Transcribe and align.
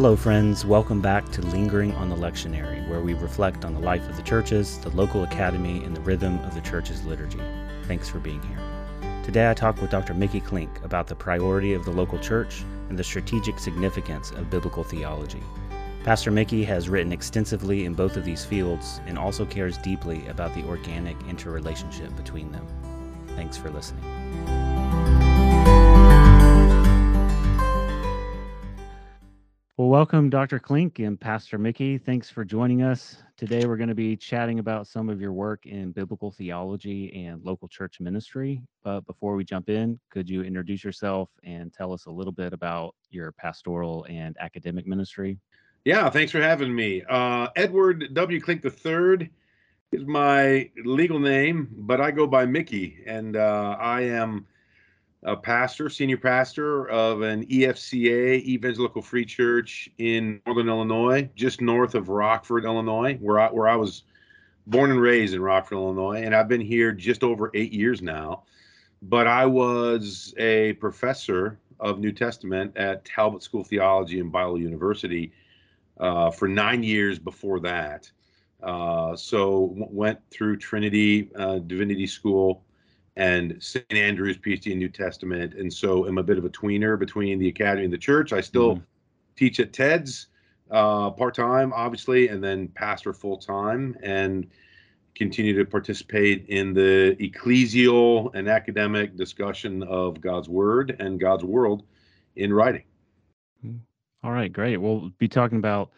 Hello, 0.00 0.16
friends. 0.16 0.64
Welcome 0.64 1.02
back 1.02 1.30
to 1.32 1.42
Lingering 1.42 1.92
on 1.92 2.08
the 2.08 2.16
Lectionary, 2.16 2.88
where 2.88 3.02
we 3.02 3.12
reflect 3.12 3.66
on 3.66 3.74
the 3.74 3.80
life 3.80 4.08
of 4.08 4.16
the 4.16 4.22
churches, 4.22 4.78
the 4.78 4.88
local 4.96 5.24
academy, 5.24 5.84
and 5.84 5.94
the 5.94 6.00
rhythm 6.00 6.38
of 6.38 6.54
the 6.54 6.62
church's 6.62 7.04
liturgy. 7.04 7.38
Thanks 7.82 8.08
for 8.08 8.18
being 8.18 8.40
here. 8.44 9.22
Today, 9.22 9.50
I 9.50 9.52
talk 9.52 9.78
with 9.78 9.90
Dr. 9.90 10.14
Mickey 10.14 10.40
Klink 10.40 10.70
about 10.84 11.06
the 11.06 11.14
priority 11.14 11.74
of 11.74 11.84
the 11.84 11.90
local 11.90 12.18
church 12.18 12.62
and 12.88 12.98
the 12.98 13.04
strategic 13.04 13.58
significance 13.58 14.30
of 14.30 14.48
biblical 14.48 14.84
theology. 14.84 15.42
Pastor 16.02 16.30
Mickey 16.30 16.64
has 16.64 16.88
written 16.88 17.12
extensively 17.12 17.84
in 17.84 17.92
both 17.92 18.16
of 18.16 18.24
these 18.24 18.42
fields 18.42 19.02
and 19.06 19.18
also 19.18 19.44
cares 19.44 19.76
deeply 19.76 20.26
about 20.28 20.54
the 20.54 20.64
organic 20.64 21.18
interrelationship 21.28 22.16
between 22.16 22.50
them. 22.52 22.66
Thanks 23.36 23.58
for 23.58 23.68
listening. 23.68 24.69
Well, 29.80 29.88
welcome, 29.88 30.28
Dr. 30.28 30.58
Klink 30.58 30.98
and 30.98 31.18
Pastor 31.18 31.56
Mickey. 31.56 31.96
Thanks 31.96 32.28
for 32.28 32.44
joining 32.44 32.82
us. 32.82 33.22
Today, 33.38 33.64
we're 33.64 33.78
going 33.78 33.88
to 33.88 33.94
be 33.94 34.14
chatting 34.14 34.58
about 34.58 34.86
some 34.86 35.08
of 35.08 35.22
your 35.22 35.32
work 35.32 35.64
in 35.64 35.90
biblical 35.92 36.30
theology 36.30 37.24
and 37.24 37.42
local 37.42 37.66
church 37.66 37.98
ministry. 37.98 38.60
But 38.84 39.06
before 39.06 39.36
we 39.36 39.42
jump 39.42 39.70
in, 39.70 39.98
could 40.10 40.28
you 40.28 40.42
introduce 40.42 40.84
yourself 40.84 41.30
and 41.44 41.72
tell 41.72 41.94
us 41.94 42.04
a 42.04 42.10
little 42.10 42.30
bit 42.30 42.52
about 42.52 42.94
your 43.08 43.32
pastoral 43.32 44.04
and 44.10 44.36
academic 44.38 44.86
ministry? 44.86 45.38
Yeah, 45.86 46.10
thanks 46.10 46.30
for 46.30 46.42
having 46.42 46.74
me. 46.74 47.02
Uh, 47.08 47.48
Edward 47.56 48.12
W. 48.12 48.38
Klink 48.38 48.62
III 48.62 49.30
is 49.92 50.04
my 50.04 50.68
legal 50.84 51.18
name, 51.18 51.68
but 51.72 52.02
I 52.02 52.10
go 52.10 52.26
by 52.26 52.44
Mickey, 52.44 52.98
and 53.06 53.34
uh, 53.34 53.78
I 53.80 54.02
am 54.02 54.46
a 55.22 55.36
pastor, 55.36 55.90
senior 55.90 56.16
pastor 56.16 56.88
of 56.88 57.22
an 57.22 57.44
EFCA, 57.46 58.42
Evangelical 58.42 59.02
Free 59.02 59.24
Church 59.24 59.90
in 59.98 60.40
Northern 60.46 60.68
Illinois, 60.68 61.28
just 61.34 61.60
north 61.60 61.94
of 61.94 62.08
Rockford, 62.08 62.64
Illinois, 62.64 63.16
where 63.20 63.38
I, 63.38 63.48
where 63.48 63.68
I 63.68 63.76
was 63.76 64.04
born 64.66 64.90
and 64.90 65.00
raised 65.00 65.34
in 65.34 65.42
Rockford, 65.42 65.76
Illinois, 65.76 66.22
and 66.22 66.34
I've 66.34 66.48
been 66.48 66.60
here 66.60 66.92
just 66.92 67.22
over 67.22 67.50
eight 67.54 67.72
years 67.72 68.00
now. 68.00 68.44
But 69.02 69.26
I 69.26 69.46
was 69.46 70.34
a 70.38 70.74
professor 70.74 71.58
of 71.78 71.98
New 71.98 72.12
Testament 72.12 72.76
at 72.76 73.04
Talbot 73.04 73.42
School 73.42 73.62
of 73.62 73.66
Theology 73.66 74.20
and 74.20 74.32
Biola 74.32 74.60
University 74.60 75.32
uh, 75.98 76.30
for 76.30 76.48
nine 76.48 76.82
years 76.82 77.18
before 77.18 77.60
that. 77.60 78.10
Uh, 78.62 79.16
so 79.16 79.68
w- 79.68 79.86
went 79.90 80.18
through 80.30 80.58
Trinity 80.58 81.30
uh, 81.34 81.58
Divinity 81.58 82.06
School 82.06 82.62
and 83.16 83.62
St. 83.62 83.84
Andrews 83.92 84.38
PhD 84.38 84.72
in 84.72 84.78
New 84.78 84.88
Testament, 84.88 85.54
and 85.54 85.72
so 85.72 86.06
I'm 86.06 86.18
a 86.18 86.22
bit 86.22 86.38
of 86.38 86.44
a 86.44 86.50
tweener 86.50 86.98
between 86.98 87.38
the 87.38 87.48
academy 87.48 87.84
and 87.84 87.92
the 87.92 87.98
church. 87.98 88.32
I 88.32 88.40
still 88.40 88.76
mm-hmm. 88.76 88.84
teach 89.36 89.60
at 89.60 89.72
TEDS 89.72 90.26
uh, 90.70 91.10
part 91.10 91.34
time, 91.34 91.72
obviously, 91.74 92.28
and 92.28 92.42
then 92.42 92.68
pastor 92.68 93.12
full 93.12 93.36
time, 93.36 93.96
and 94.02 94.46
continue 95.14 95.56
to 95.56 95.64
participate 95.64 96.46
in 96.48 96.72
the 96.72 97.16
ecclesial 97.20 98.34
and 98.34 98.48
academic 98.48 99.16
discussion 99.16 99.82
of 99.82 100.20
God's 100.20 100.48
Word 100.48 100.96
and 100.98 101.18
God's 101.20 101.44
world 101.44 101.82
in 102.36 102.52
writing. 102.52 102.84
Mm-hmm. 103.64 103.78
All 104.22 104.32
right, 104.32 104.52
great. 104.52 104.76
We'll 104.76 105.10
be 105.18 105.28
talking 105.28 105.58
about 105.58 105.90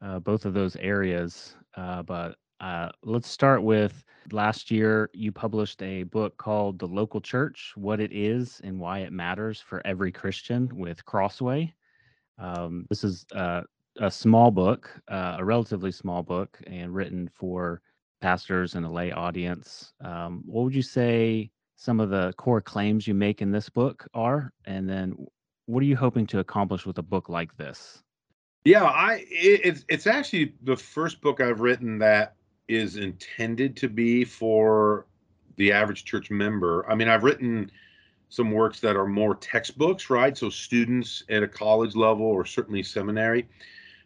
uh, 0.00 0.18
both 0.20 0.44
of 0.44 0.54
those 0.54 0.76
areas, 0.76 1.56
uh, 1.76 2.02
but 2.02 2.36
uh, 2.60 2.90
let's 3.02 3.28
start 3.28 3.62
with 3.62 4.04
last 4.32 4.70
year 4.70 5.10
you 5.12 5.32
published 5.32 5.82
a 5.82 6.04
book 6.04 6.36
called 6.36 6.78
The 6.78 6.86
Local 6.86 7.20
Church 7.20 7.72
What 7.76 8.00
It 8.00 8.12
Is 8.12 8.60
and 8.64 8.78
Why 8.78 9.00
It 9.00 9.12
Matters 9.12 9.60
for 9.60 9.84
Every 9.86 10.12
Christian 10.12 10.68
with 10.72 11.04
Crossway. 11.04 11.74
Um, 12.38 12.86
this 12.88 13.04
is 13.04 13.26
uh, 13.34 13.62
a 13.98 14.10
small 14.10 14.50
book, 14.50 14.90
uh, 15.08 15.36
a 15.38 15.44
relatively 15.44 15.92
small 15.92 16.22
book, 16.22 16.58
and 16.66 16.94
written 16.94 17.30
for 17.34 17.82
pastors 18.20 18.74
and 18.74 18.86
a 18.86 18.90
lay 18.90 19.12
audience. 19.12 19.92
Um, 20.02 20.42
what 20.46 20.64
would 20.64 20.74
you 20.74 20.82
say 20.82 21.50
some 21.76 22.00
of 22.00 22.10
the 22.10 22.32
core 22.36 22.60
claims 22.60 23.06
you 23.06 23.14
make 23.14 23.42
in 23.42 23.50
this 23.50 23.68
book 23.68 24.06
are? 24.14 24.52
And 24.66 24.88
then 24.88 25.14
what 25.66 25.82
are 25.82 25.86
you 25.86 25.96
hoping 25.96 26.26
to 26.28 26.40
accomplish 26.40 26.86
with 26.86 26.98
a 26.98 27.02
book 27.02 27.28
like 27.28 27.56
this? 27.56 28.02
Yeah, 28.64 28.84
I 28.84 29.24
it, 29.30 29.60
it's 29.64 29.84
it's 29.88 30.06
actually 30.06 30.54
the 30.62 30.76
first 30.76 31.22
book 31.22 31.40
I've 31.40 31.60
written 31.60 31.98
that 31.98 32.36
is 32.70 32.96
intended 32.96 33.76
to 33.76 33.88
be 33.88 34.24
for 34.24 35.06
the 35.56 35.72
average 35.72 36.04
church 36.04 36.30
member. 36.30 36.88
I 36.88 36.94
mean, 36.94 37.08
I've 37.08 37.24
written 37.24 37.70
some 38.28 38.52
works 38.52 38.80
that 38.80 38.96
are 38.96 39.06
more 39.06 39.34
textbooks, 39.34 40.08
right? 40.08 40.38
So 40.38 40.48
students 40.48 41.24
at 41.28 41.42
a 41.42 41.48
college 41.48 41.96
level 41.96 42.24
or 42.24 42.46
certainly 42.46 42.82
seminary. 42.82 43.48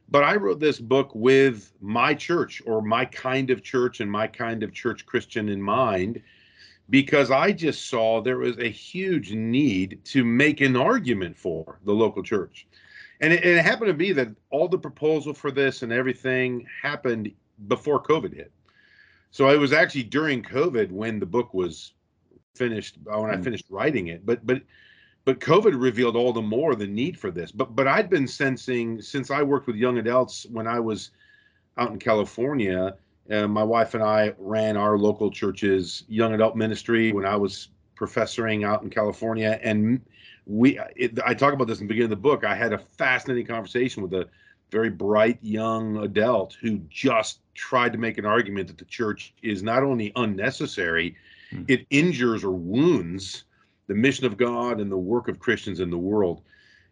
But 0.08 0.24
I 0.24 0.36
wrote 0.36 0.60
this 0.60 0.80
book 0.80 1.10
with 1.14 1.72
my 1.80 2.14
church 2.14 2.62
or 2.66 2.82
my 2.82 3.04
kind 3.04 3.50
of 3.50 3.62
church 3.62 4.00
and 4.00 4.10
my 4.10 4.26
kind 4.26 4.62
of 4.62 4.72
church 4.72 5.04
Christian 5.06 5.48
in 5.48 5.60
mind 5.60 6.22
because 6.90 7.30
I 7.30 7.52
just 7.52 7.88
saw 7.88 8.20
there 8.20 8.38
was 8.38 8.58
a 8.58 8.68
huge 8.68 9.32
need 9.32 10.00
to 10.06 10.24
make 10.24 10.60
an 10.60 10.76
argument 10.76 11.36
for 11.36 11.78
the 11.84 11.92
local 11.92 12.22
church. 12.22 12.66
And 13.20 13.32
it, 13.32 13.44
and 13.44 13.58
it 13.58 13.64
happened 13.64 13.88
to 13.88 13.94
be 13.94 14.12
that 14.12 14.28
all 14.50 14.68
the 14.68 14.78
proposal 14.78 15.32
for 15.32 15.50
this 15.50 15.82
and 15.82 15.92
everything 15.92 16.66
happened 16.82 17.30
before 17.68 18.02
COVID 18.02 18.34
hit. 18.34 18.52
So 19.30 19.48
it 19.48 19.58
was 19.58 19.72
actually 19.72 20.04
during 20.04 20.42
COVID 20.42 20.90
when 20.92 21.18
the 21.18 21.26
book 21.26 21.54
was 21.54 21.92
finished, 22.54 22.98
uh, 23.12 23.20
when 23.20 23.30
I 23.30 23.36
hmm. 23.36 23.42
finished 23.42 23.66
writing 23.68 24.08
it. 24.08 24.24
But 24.24 24.46
but 24.46 24.62
but 25.24 25.40
COVID 25.40 25.80
revealed 25.80 26.16
all 26.16 26.32
the 26.32 26.42
more 26.42 26.74
the 26.74 26.86
need 26.86 27.18
for 27.18 27.30
this. 27.30 27.50
But 27.50 27.74
but 27.74 27.88
I'd 27.88 28.10
been 28.10 28.28
sensing 28.28 29.00
since 29.00 29.30
I 29.30 29.42
worked 29.42 29.66
with 29.66 29.76
young 29.76 29.98
adults 29.98 30.46
when 30.50 30.66
I 30.66 30.80
was 30.80 31.10
out 31.78 31.90
in 31.90 31.98
California. 31.98 32.96
Uh, 33.30 33.48
my 33.48 33.62
wife 33.62 33.94
and 33.94 34.02
I 34.02 34.34
ran 34.38 34.76
our 34.76 34.98
local 34.98 35.30
church's 35.30 36.04
young 36.08 36.34
adult 36.34 36.56
ministry 36.56 37.10
when 37.12 37.24
I 37.24 37.36
was 37.36 37.68
professoring 37.96 38.66
out 38.66 38.82
in 38.82 38.90
California, 38.90 39.58
and 39.62 40.00
we 40.46 40.78
it, 40.94 41.18
I 41.24 41.32
talk 41.34 41.54
about 41.54 41.68
this 41.68 41.80
in 41.80 41.86
the 41.86 41.88
beginning 41.88 42.12
of 42.12 42.18
the 42.18 42.28
book. 42.28 42.44
I 42.44 42.54
had 42.54 42.72
a 42.72 42.78
fascinating 42.78 43.46
conversation 43.46 44.02
with 44.02 44.12
a 44.12 44.28
very 44.70 44.90
bright 44.90 45.38
young 45.42 45.98
adult 45.98 46.56
who 46.60 46.78
just 46.88 47.40
tried 47.54 47.92
to 47.92 47.98
make 47.98 48.18
an 48.18 48.26
argument 48.26 48.68
that 48.68 48.78
the 48.78 48.84
church 48.84 49.34
is 49.42 49.62
not 49.62 49.82
only 49.82 50.12
unnecessary, 50.16 51.16
mm. 51.52 51.64
it 51.68 51.86
injures 51.90 52.44
or 52.44 52.52
wounds 52.52 53.44
the 53.86 53.94
mission 53.94 54.26
of 54.26 54.36
God 54.36 54.80
and 54.80 54.90
the 54.90 54.96
work 54.96 55.28
of 55.28 55.38
Christians 55.38 55.80
in 55.80 55.90
the 55.90 55.98
world. 55.98 56.42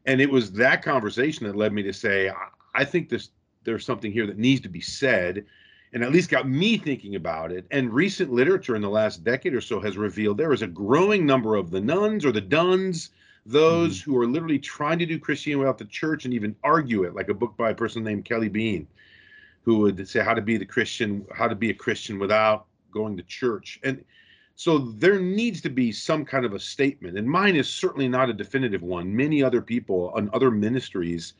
And 0.06 0.20
it 0.20 0.30
was 0.30 0.52
that 0.52 0.82
conversation 0.82 1.46
that 1.46 1.56
led 1.56 1.72
me 1.72 1.82
to 1.82 1.92
say, 1.92 2.28
I, 2.28 2.48
I 2.74 2.84
think 2.84 3.08
this 3.08 3.30
there's 3.64 3.86
something 3.86 4.10
here 4.10 4.26
that 4.26 4.38
needs 4.38 4.60
to 4.62 4.68
be 4.68 4.80
said, 4.80 5.44
and 5.92 6.02
at 6.02 6.12
least 6.12 6.30
got 6.30 6.48
me 6.48 6.76
thinking 6.76 7.14
about 7.14 7.52
it. 7.52 7.66
And 7.70 7.92
recent 7.92 8.32
literature 8.32 8.74
in 8.74 8.82
the 8.82 8.90
last 8.90 9.22
decade 9.22 9.54
or 9.54 9.60
so 9.60 9.80
has 9.80 9.96
revealed 9.96 10.38
there 10.38 10.52
is 10.52 10.62
a 10.62 10.66
growing 10.66 11.26
number 11.26 11.54
of 11.54 11.70
the 11.70 11.80
nones 11.80 12.24
or 12.24 12.32
the 12.32 12.40
dones 12.40 13.10
those 13.44 14.00
mm-hmm. 14.00 14.10
who 14.10 14.20
are 14.20 14.26
literally 14.26 14.58
trying 14.58 14.98
to 14.98 15.06
do 15.06 15.18
Christianity 15.18 15.60
without 15.60 15.78
the 15.78 15.84
church 15.86 16.24
and 16.24 16.34
even 16.34 16.56
argue 16.62 17.04
it, 17.04 17.14
like 17.14 17.28
a 17.28 17.34
book 17.34 17.56
by 17.56 17.70
a 17.70 17.74
person 17.74 18.04
named 18.04 18.24
Kelly 18.24 18.48
Bean, 18.48 18.86
who 19.64 19.78
would 19.78 20.08
say 20.08 20.20
how 20.20 20.34
to 20.34 20.42
be 20.42 20.56
the 20.56 20.66
Christian, 20.66 21.26
how 21.34 21.48
to 21.48 21.54
be 21.54 21.70
a 21.70 21.74
Christian 21.74 22.18
without 22.18 22.66
going 22.92 23.16
to 23.16 23.22
church. 23.24 23.80
And 23.82 24.04
so 24.54 24.78
there 24.78 25.18
needs 25.18 25.60
to 25.62 25.70
be 25.70 25.92
some 25.92 26.24
kind 26.24 26.44
of 26.44 26.52
a 26.52 26.60
statement. 26.60 27.18
And 27.18 27.28
mine 27.28 27.56
is 27.56 27.68
certainly 27.68 28.08
not 28.08 28.30
a 28.30 28.34
definitive 28.34 28.82
one. 28.82 29.14
Many 29.14 29.42
other 29.42 29.62
people 29.62 30.14
and 30.16 30.28
other 30.30 30.50
ministries 30.50 31.34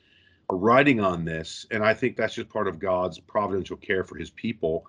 are 0.51 0.57
writing 0.57 1.01
on 1.01 1.25
this. 1.25 1.67
And 1.71 1.85
I 1.85 1.95
think 1.95 2.17
that's 2.17 2.35
just 2.35 2.49
part 2.49 2.69
of 2.69 2.79
God's 2.79 3.19
providential 3.21 3.77
care 3.77 4.03
for 4.03 4.17
his 4.17 4.31
people. 4.31 4.87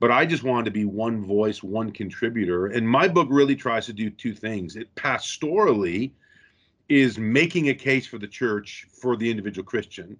But 0.00 0.10
I 0.10 0.26
just 0.26 0.42
wanted 0.42 0.66
to 0.66 0.70
be 0.72 0.84
one 0.84 1.24
voice, 1.24 1.62
one 1.62 1.90
contributor. 1.90 2.66
And 2.66 2.86
my 2.88 3.08
book 3.08 3.28
really 3.30 3.56
tries 3.56 3.86
to 3.86 3.92
do 3.92 4.10
two 4.10 4.34
things. 4.34 4.76
It 4.76 4.94
pastorally 4.96 6.12
is 6.88 7.18
making 7.18 7.68
a 7.68 7.74
case 7.74 8.06
for 8.06 8.18
the 8.18 8.26
church 8.26 8.86
for 8.90 9.16
the 9.16 9.30
individual 9.30 9.64
Christian. 9.64 10.16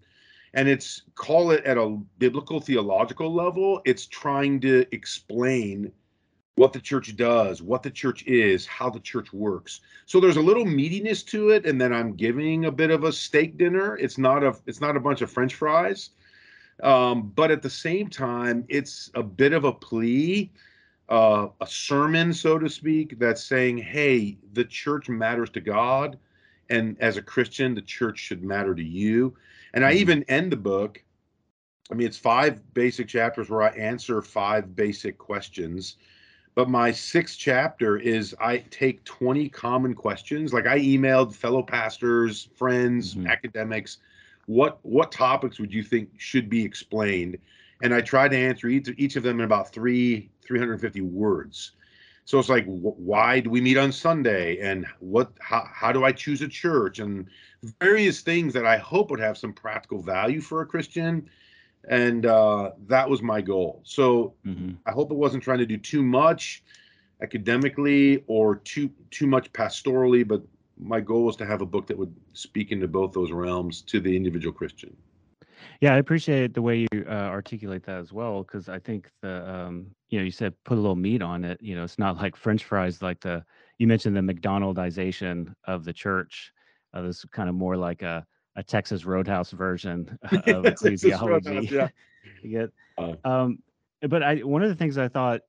And 0.54 0.68
it's 0.68 1.02
call 1.14 1.50
it 1.50 1.64
at 1.64 1.76
a 1.76 1.98
biblical 2.18 2.60
theological 2.60 3.32
level, 3.32 3.80
it's 3.84 4.06
trying 4.06 4.60
to 4.60 4.86
explain 4.92 5.92
what 6.56 6.72
the 6.72 6.80
church 6.80 7.16
does, 7.16 7.60
what 7.60 7.82
the 7.82 7.90
church 7.90 8.24
is, 8.26 8.64
how 8.64 8.88
the 8.88 9.00
church 9.00 9.32
works. 9.32 9.80
So 10.06 10.20
there's 10.20 10.36
a 10.36 10.40
little 10.40 10.64
meatiness 10.64 11.26
to 11.26 11.50
it, 11.50 11.66
and 11.66 11.80
then 11.80 11.92
I'm 11.92 12.14
giving 12.14 12.66
a 12.66 12.70
bit 12.70 12.90
of 12.90 13.02
a 13.02 13.12
steak 13.12 13.58
dinner. 13.58 13.96
It's 13.96 14.18
not 14.18 14.44
a 14.44 14.54
it's 14.66 14.80
not 14.80 14.96
a 14.96 15.00
bunch 15.00 15.20
of 15.20 15.30
French 15.30 15.56
fries, 15.56 16.10
um, 16.82 17.32
but 17.34 17.50
at 17.50 17.62
the 17.62 17.70
same 17.70 18.08
time, 18.08 18.64
it's 18.68 19.10
a 19.14 19.22
bit 19.22 19.52
of 19.52 19.64
a 19.64 19.72
plea, 19.72 20.52
uh, 21.08 21.48
a 21.60 21.66
sermon, 21.66 22.32
so 22.32 22.58
to 22.60 22.68
speak, 22.68 23.18
that's 23.18 23.42
saying, 23.42 23.78
"Hey, 23.78 24.38
the 24.52 24.64
church 24.64 25.08
matters 25.08 25.50
to 25.50 25.60
God 25.60 26.16
and 26.70 26.96
as 27.00 27.16
a 27.16 27.22
Christian, 27.22 27.74
the 27.74 27.82
church 27.82 28.18
should 28.18 28.42
matter 28.42 28.74
to 28.74 28.82
you. 28.82 29.34
And 29.72 29.84
I 29.84 29.90
mm-hmm. 29.90 30.00
even 30.00 30.24
end 30.24 30.52
the 30.52 30.56
book. 30.56 31.02
I 31.90 31.94
mean, 31.94 32.06
it's 32.06 32.18
five 32.18 32.74
basic 32.74 33.08
chapters 33.08 33.50
where 33.50 33.62
I 33.62 33.68
answer 33.70 34.22
five 34.22 34.74
basic 34.74 35.18
questions. 35.18 35.96
But 36.54 36.70
my 36.70 36.92
sixth 36.92 37.38
chapter 37.38 37.96
is 37.96 38.34
I 38.40 38.58
take 38.70 39.04
20 39.04 39.48
common 39.48 39.94
questions. 39.94 40.52
Like 40.52 40.66
I 40.66 40.78
emailed 40.78 41.34
fellow 41.34 41.62
pastors, 41.62 42.48
friends, 42.54 43.14
mm-hmm. 43.14 43.26
academics. 43.26 43.98
what 44.46 44.78
what 44.82 45.10
topics 45.10 45.58
would 45.58 45.72
you 45.72 45.82
think 45.82 46.10
should 46.18 46.48
be 46.48 46.64
explained? 46.64 47.38
And 47.82 47.92
I 47.92 48.00
tried 48.00 48.30
to 48.30 48.36
answer 48.36 48.68
each, 48.68 48.88
each 48.96 49.16
of 49.16 49.22
them 49.22 49.40
in 49.40 49.44
about 49.44 49.72
three 49.72 50.30
350 50.42 51.00
words. 51.00 51.72
So 52.26 52.38
it's 52.38 52.48
like, 52.48 52.64
why 52.66 53.40
do 53.40 53.50
we 53.50 53.60
meet 53.60 53.76
on 53.76 53.92
Sunday, 53.92 54.58
and 54.60 54.86
what? 55.00 55.32
How, 55.40 55.68
how 55.70 55.92
do 55.92 56.04
I 56.04 56.12
choose 56.12 56.40
a 56.40 56.48
church, 56.48 56.98
and 56.98 57.26
various 57.80 58.22
things 58.22 58.54
that 58.54 58.64
I 58.64 58.78
hope 58.78 59.10
would 59.10 59.20
have 59.20 59.36
some 59.36 59.52
practical 59.52 60.00
value 60.00 60.40
for 60.40 60.62
a 60.62 60.66
Christian, 60.66 61.28
and 61.88 62.24
uh, 62.24 62.70
that 62.86 63.10
was 63.10 63.20
my 63.20 63.42
goal. 63.42 63.82
So 63.84 64.34
mm-hmm. 64.46 64.72
I 64.86 64.92
hope 64.92 65.10
it 65.10 65.16
wasn't 65.16 65.42
trying 65.42 65.58
to 65.58 65.66
do 65.66 65.76
too 65.76 66.02
much 66.02 66.62
academically 67.22 68.24
or 68.26 68.56
too 68.56 68.90
too 69.10 69.26
much 69.26 69.52
pastorally, 69.52 70.26
but 70.26 70.42
my 70.78 71.00
goal 71.00 71.24
was 71.24 71.36
to 71.36 71.46
have 71.46 71.60
a 71.60 71.66
book 71.66 71.86
that 71.86 71.98
would 71.98 72.14
speak 72.32 72.72
into 72.72 72.88
both 72.88 73.12
those 73.12 73.32
realms 73.32 73.82
to 73.82 74.00
the 74.00 74.16
individual 74.16 74.52
Christian. 74.52 74.96
Yeah, 75.80 75.94
I 75.94 75.98
appreciate 75.98 76.54
the 76.54 76.62
way 76.62 76.86
you 76.90 77.04
uh, 77.06 77.12
articulate 77.12 77.84
that 77.84 77.98
as 77.98 78.12
well, 78.12 78.42
because 78.42 78.68
I 78.68 78.78
think 78.78 79.10
the 79.20 79.48
um, 79.48 79.86
you 80.14 80.20
know 80.20 80.24
you 80.24 80.30
said 80.30 80.54
put 80.64 80.78
a 80.78 80.80
little 80.80 80.94
meat 80.94 81.22
on 81.22 81.42
it. 81.42 81.60
You 81.60 81.74
know, 81.74 81.82
it's 81.82 81.98
not 81.98 82.18
like 82.18 82.36
French 82.36 82.64
fries, 82.64 83.02
like 83.02 83.18
the 83.18 83.44
you 83.78 83.88
mentioned 83.88 84.16
the 84.16 84.20
McDonaldization 84.20 85.52
of 85.64 85.84
the 85.84 85.92
church. 85.92 86.52
Uh, 86.92 87.02
this 87.02 87.18
is 87.18 87.24
kind 87.32 87.48
of 87.48 87.56
more 87.56 87.76
like 87.76 88.02
a 88.02 88.24
a 88.54 88.62
Texas 88.62 89.04
Roadhouse 89.04 89.50
version 89.50 90.16
of 90.32 90.62
ecclesiology. 90.62 91.68
yeah. 91.68 91.88
you 92.42 92.60
get, 92.60 92.70
uh, 92.96 93.28
um, 93.28 93.58
but 94.08 94.22
I 94.22 94.36
one 94.36 94.62
of 94.62 94.68
the 94.68 94.76
things 94.76 94.98
I 94.98 95.08
thought 95.08 95.40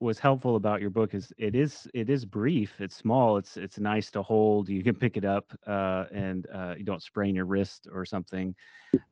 was 0.00 0.18
helpful 0.18 0.56
about 0.56 0.80
your 0.80 0.90
book 0.90 1.14
is 1.14 1.32
it 1.38 1.54
is 1.54 1.86
it 1.94 2.08
is 2.08 2.24
brief 2.24 2.80
it's 2.80 2.96
small 2.96 3.36
it's 3.36 3.56
it's 3.56 3.78
nice 3.80 4.10
to 4.12 4.22
hold 4.22 4.68
you 4.68 4.82
can 4.84 4.94
pick 4.94 5.16
it 5.16 5.24
up 5.24 5.52
uh, 5.66 6.04
and 6.12 6.46
uh, 6.54 6.74
you 6.76 6.84
don't 6.84 7.02
sprain 7.02 7.34
your 7.34 7.46
wrist 7.46 7.88
or 7.92 8.04
something 8.04 8.54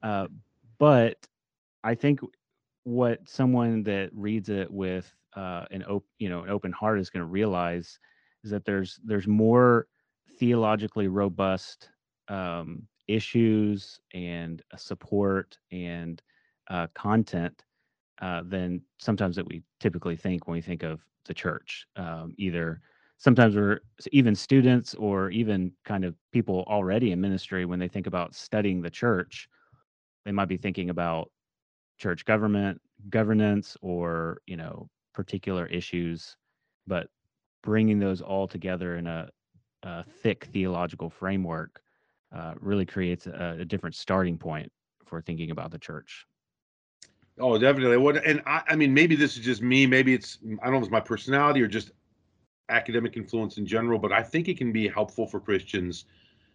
uh, 0.05 0.29
but 0.79 1.17
i 1.83 1.93
think 1.93 2.21
what 2.87 3.19
someone 3.29 3.83
that 3.83 4.11
reads 4.13 4.49
it 4.49 4.71
with 4.71 5.13
uh, 5.35 5.65
an 5.73 5.85
open 5.89 6.07
you 6.21 6.29
know 6.29 6.45
an 6.45 6.51
open 6.51 6.71
heart 6.71 7.01
is 7.01 7.11
going 7.11 7.21
to 7.21 7.27
realize 7.27 7.99
is 8.45 8.51
that 8.53 8.65
there's 8.65 9.01
there's 9.05 9.27
more 9.27 9.89
theologically 10.39 11.09
robust 11.09 11.91
um, 12.29 12.83
issues 13.09 13.99
and 14.15 14.63
support 14.77 15.59
and 15.73 16.23
uh, 16.71 16.87
content 16.95 17.65
uh, 18.23 18.43
than 18.47 18.81
sometimes 18.99 19.35
that 19.35 19.49
we 19.49 19.65
typically 19.81 20.15
think 20.15 20.47
when 20.47 20.55
we 20.55 20.63
think 20.63 20.85
of 20.85 21.01
the 21.27 21.35
church. 21.35 21.87
Um, 21.97 22.35
either 22.39 22.81
sometimes 23.19 23.57
we're 23.57 23.81
even 24.13 24.37
students 24.37 24.95
or 24.95 25.31
even 25.31 25.73
kind 25.85 26.05
of 26.05 26.15
people 26.33 26.65
already 26.69 27.11
in 27.11 27.21
ministry 27.21 27.65
when 27.65 27.81
they 27.81 27.89
think 27.89 28.07
about 28.07 28.33
studying 28.37 28.81
the 28.81 28.91
church, 28.91 29.49
they 30.25 30.31
might 30.31 30.49
be 30.49 30.57
thinking 30.57 30.91
about 30.91 31.33
church 31.99 32.25
government, 32.25 32.81
governance, 33.11 33.77
or 33.83 34.41
you 34.47 34.57
know 34.57 34.89
particular 35.15 35.67
issues, 35.67 36.37
but 36.87 37.09
bringing 37.63 37.99
those 37.99 38.21
all 38.21 38.47
together 38.47 38.97
in 38.97 39.07
a, 39.07 39.29
a 39.83 40.05
thick 40.05 40.49
theological 40.53 41.11
framework 41.11 41.81
uh, 42.35 42.55
really 42.61 42.87
creates 42.87 43.27
a, 43.27 43.57
a 43.61 43.65
different 43.65 43.95
starting 43.95 44.39
point 44.39 44.71
for 45.05 45.21
thinking 45.23 45.51
about 45.51 45.71
the 45.71 45.79
church. 45.79 46.27
Oh, 47.39 47.59
definitely. 47.59 47.99
What 47.99 48.25
and 48.25 48.43
I, 48.47 48.63
I 48.69 48.77
mean, 48.77 48.95
maybe 48.95 49.15
this 49.15 49.37
is 49.37 49.45
just 49.45 49.63
me. 49.63 49.87
Maybe 49.87 50.15
it's 50.15 50.39
I 50.63 50.65
don't 50.65 50.75
know 50.75 50.79
if 50.79 50.85
it's 50.85 50.93
my 50.93 51.01
personality 51.01 51.61
or 51.63 51.67
just 51.67 51.93
academic 52.69 53.17
influence 53.17 53.59
in 53.59 53.67
general, 53.67 53.99
but 53.99 54.13
I 54.13 54.23
think 54.23 54.49
it 54.49 54.57
can 54.59 54.73
be 54.73 54.89
helpful 54.89 55.27
for 55.27 55.39
Christians 55.39 56.07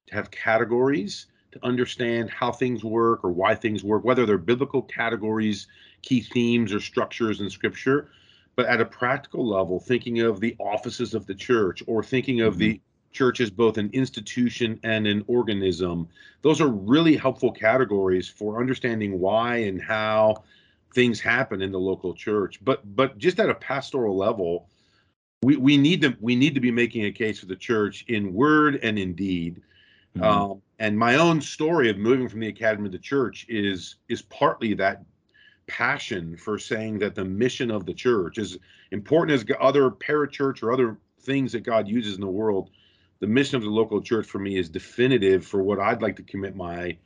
to 0.07 0.15
have 0.15 0.31
categories 0.31 1.27
to 1.51 1.65
understand 1.65 2.29
how 2.29 2.51
things 2.51 2.83
work 2.83 3.23
or 3.23 3.31
why 3.31 3.55
things 3.55 3.83
work, 3.83 4.03
whether 4.03 4.25
they're 4.25 4.37
biblical 4.37 4.81
categories, 4.81 5.67
key 6.01 6.21
themes, 6.21 6.73
or 6.73 6.79
structures 6.79 7.41
in 7.41 7.49
Scripture. 7.49 8.09
But 8.55 8.65
at 8.65 8.81
a 8.81 8.85
practical 8.85 9.47
level, 9.47 9.79
thinking 9.79 10.21
of 10.21 10.39
the 10.39 10.55
offices 10.59 11.13
of 11.13 11.25
the 11.25 11.35
church 11.35 11.83
or 11.87 12.03
thinking 12.03 12.41
of 12.41 12.53
mm-hmm. 12.53 12.59
the 12.59 12.81
church 13.11 13.41
as 13.41 13.49
both 13.49 13.77
an 13.77 13.89
institution 13.93 14.79
and 14.83 15.07
an 15.07 15.23
organism, 15.27 16.07
those 16.41 16.61
are 16.61 16.67
really 16.67 17.15
helpful 17.15 17.51
categories 17.51 18.27
for 18.27 18.59
understanding 18.59 19.19
why 19.19 19.57
and 19.57 19.81
how 19.81 20.43
things 20.93 21.19
happen 21.19 21.61
in 21.61 21.71
the 21.71 21.79
local 21.79 22.13
church. 22.13 22.63
But 22.63 22.95
but 22.95 23.17
just 23.17 23.39
at 23.39 23.49
a 23.49 23.55
pastoral 23.55 24.17
level, 24.17 24.67
we, 25.43 25.57
we 25.57 25.77
need 25.77 26.01
to 26.01 26.15
we 26.19 26.35
need 26.35 26.55
to 26.55 26.61
be 26.61 26.71
making 26.71 27.05
a 27.05 27.11
case 27.11 27.39
for 27.39 27.45
the 27.45 27.55
church 27.55 28.05
in 28.07 28.33
word 28.33 28.79
and 28.83 28.99
in 28.99 29.13
deed. 29.13 29.61
Mm-hmm. 30.17 30.23
Um, 30.23 30.61
and 30.81 30.97
my 30.97 31.13
own 31.13 31.39
story 31.39 31.91
of 31.91 31.97
moving 31.99 32.27
from 32.27 32.39
the 32.39 32.47
academy 32.47 32.89
to 32.89 32.97
the 32.97 33.03
church 33.03 33.45
is 33.47 33.97
is 34.09 34.23
partly 34.23 34.73
that 34.73 35.03
passion 35.67 36.35
for 36.35 36.57
saying 36.57 36.97
that 36.97 37.13
the 37.13 37.23
mission 37.23 37.69
of 37.69 37.85
the 37.85 37.93
church 37.93 38.39
is 38.39 38.57
important 38.89 39.31
as 39.31 39.45
other 39.61 39.91
parachurch 39.91 40.63
or 40.63 40.73
other 40.73 40.97
things 41.19 41.51
that 41.51 41.61
God 41.61 41.87
uses 41.87 42.15
in 42.15 42.21
the 42.21 42.27
world. 42.27 42.71
The 43.19 43.27
mission 43.27 43.57
of 43.57 43.61
the 43.61 43.69
local 43.69 44.01
church 44.01 44.25
for 44.25 44.39
me 44.39 44.57
is 44.57 44.69
definitive 44.69 45.45
for 45.45 45.61
what 45.61 45.79
I'd 45.79 46.01
like 46.01 46.15
to 46.15 46.23
commit 46.23 46.55
my 46.55 46.97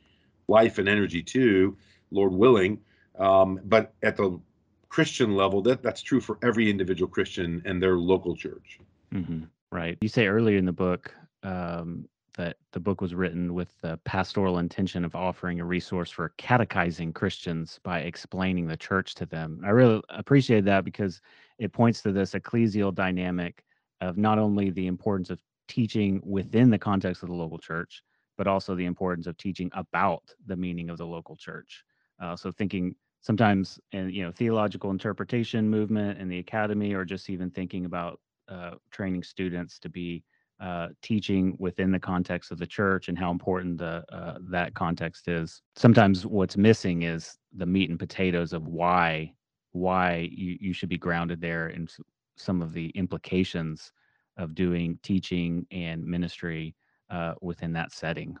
life 0.48 0.78
and 0.78 0.88
energy 0.88 1.22
to, 1.22 1.76
Lord 2.10 2.32
willing. 2.32 2.80
Um, 3.18 3.60
but 3.64 3.92
at 4.02 4.16
the 4.16 4.40
Christian 4.88 5.36
level, 5.36 5.60
that 5.62 5.82
that's 5.82 6.00
true 6.00 6.22
for 6.22 6.38
every 6.42 6.70
individual 6.70 7.10
Christian 7.10 7.60
and 7.66 7.82
their 7.82 7.98
local 7.98 8.34
church. 8.34 8.80
Mm-hmm. 9.12 9.42
Right. 9.70 9.98
You 10.00 10.08
say 10.08 10.28
earlier 10.28 10.56
in 10.56 10.64
the 10.64 10.72
book 10.72 11.14
um, 11.42 12.08
that 12.36 12.56
the 12.72 12.80
book 12.80 13.00
was 13.00 13.14
written 13.14 13.54
with 13.54 13.80
the 13.80 13.98
pastoral 14.04 14.58
intention 14.58 15.04
of 15.04 15.14
offering 15.14 15.60
a 15.60 15.64
resource 15.64 16.10
for 16.10 16.34
catechizing 16.36 17.12
Christians 17.12 17.80
by 17.82 18.00
explaining 18.00 18.66
the 18.66 18.76
church 18.76 19.14
to 19.14 19.26
them. 19.26 19.60
I 19.64 19.70
really 19.70 20.02
appreciate 20.10 20.64
that 20.66 20.84
because 20.84 21.20
it 21.58 21.72
points 21.72 22.02
to 22.02 22.12
this 22.12 22.32
ecclesial 22.32 22.94
dynamic 22.94 23.64
of 24.00 24.18
not 24.18 24.38
only 24.38 24.70
the 24.70 24.86
importance 24.86 25.30
of 25.30 25.40
teaching 25.68 26.20
within 26.24 26.70
the 26.70 26.78
context 26.78 27.22
of 27.22 27.30
the 27.30 27.34
local 27.34 27.58
church, 27.58 28.02
but 28.36 28.46
also 28.46 28.74
the 28.74 28.84
importance 28.84 29.26
of 29.26 29.36
teaching 29.38 29.70
about 29.72 30.22
the 30.46 30.56
meaning 30.56 30.90
of 30.90 30.98
the 30.98 31.06
local 31.06 31.36
church. 31.36 31.84
Uh, 32.20 32.36
so 32.36 32.52
thinking 32.52 32.94
sometimes 33.22 33.80
in 33.92 34.10
you 34.10 34.24
know 34.24 34.30
theological 34.30 34.90
interpretation 34.90 35.68
movement 35.68 36.18
in 36.20 36.28
the 36.28 36.38
academy 36.38 36.92
or 36.92 37.04
just 37.04 37.30
even 37.30 37.50
thinking 37.50 37.86
about 37.86 38.20
uh, 38.48 38.72
training 38.90 39.22
students 39.22 39.78
to 39.78 39.88
be 39.88 40.22
uh, 40.60 40.88
teaching 41.02 41.56
within 41.58 41.90
the 41.90 41.98
context 41.98 42.50
of 42.50 42.58
the 42.58 42.66
church 42.66 43.08
and 43.08 43.18
how 43.18 43.30
important 43.30 43.78
the 43.78 44.04
uh, 44.12 44.38
that 44.40 44.74
context 44.74 45.28
is. 45.28 45.62
Sometimes 45.74 46.24
what's 46.24 46.56
missing 46.56 47.02
is 47.02 47.36
the 47.54 47.66
meat 47.66 47.90
and 47.90 47.98
potatoes 47.98 48.52
of 48.52 48.66
why 48.66 49.32
why 49.72 50.28
you, 50.32 50.56
you 50.58 50.72
should 50.72 50.88
be 50.88 50.96
grounded 50.96 51.40
there 51.40 51.66
and 51.68 51.92
some 52.36 52.62
of 52.62 52.72
the 52.72 52.88
implications 52.90 53.92
of 54.38 54.54
doing 54.54 54.98
teaching 55.02 55.66
and 55.70 56.04
ministry 56.04 56.74
uh, 57.10 57.34
within 57.42 57.72
that 57.72 57.92
setting. 57.92 58.36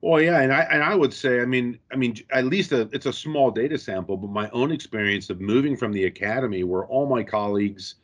Well, 0.00 0.20
yeah, 0.20 0.40
and 0.40 0.52
I 0.52 0.60
and 0.70 0.82
I 0.82 0.94
would 0.94 1.12
say, 1.12 1.40
I 1.40 1.46
mean, 1.46 1.78
I 1.92 1.96
mean, 1.96 2.16
at 2.30 2.44
least 2.44 2.72
a, 2.72 2.82
it's 2.92 3.06
a 3.06 3.12
small 3.12 3.50
data 3.50 3.78
sample, 3.78 4.16
but 4.16 4.30
my 4.30 4.50
own 4.50 4.70
experience 4.70 5.30
of 5.30 5.40
moving 5.40 5.76
from 5.76 5.92
the 5.92 6.04
academy, 6.04 6.64
where 6.64 6.86
all 6.86 7.06
my 7.06 7.22
colleagues, 7.22 7.94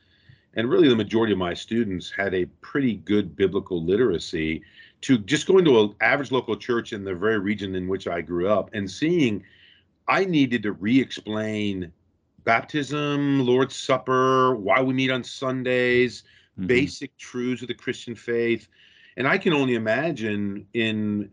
and 0.54 0.68
really 0.68 0.88
the 0.88 0.96
majority 0.96 1.32
of 1.32 1.38
my 1.38 1.54
students, 1.54 2.10
had 2.10 2.34
a 2.34 2.46
pretty 2.60 2.96
good 2.96 3.34
biblical 3.36 3.82
literacy, 3.82 4.62
to 5.02 5.18
just 5.18 5.46
going 5.46 5.64
to 5.64 5.80
an 5.80 5.94
average 6.00 6.30
local 6.30 6.56
church 6.56 6.92
in 6.92 7.04
the 7.04 7.14
very 7.14 7.38
region 7.38 7.74
in 7.74 7.88
which 7.88 8.06
I 8.06 8.20
grew 8.20 8.48
up, 8.48 8.70
and 8.72 8.90
seeing, 8.90 9.44
I 10.08 10.24
needed 10.24 10.62
to 10.64 10.72
re-explain 10.72 11.92
baptism, 12.44 13.44
Lord's 13.44 13.76
Supper, 13.76 14.54
why 14.56 14.80
we 14.80 14.94
meet 14.94 15.10
on 15.10 15.24
Sundays, 15.24 16.22
mm-hmm. 16.58 16.66
basic 16.66 17.16
truths 17.16 17.62
of 17.62 17.68
the 17.68 17.74
Christian 17.74 18.14
faith, 18.14 18.68
and 19.16 19.26
I 19.26 19.38
can 19.38 19.52
only 19.52 19.74
imagine 19.74 20.66
in 20.74 21.30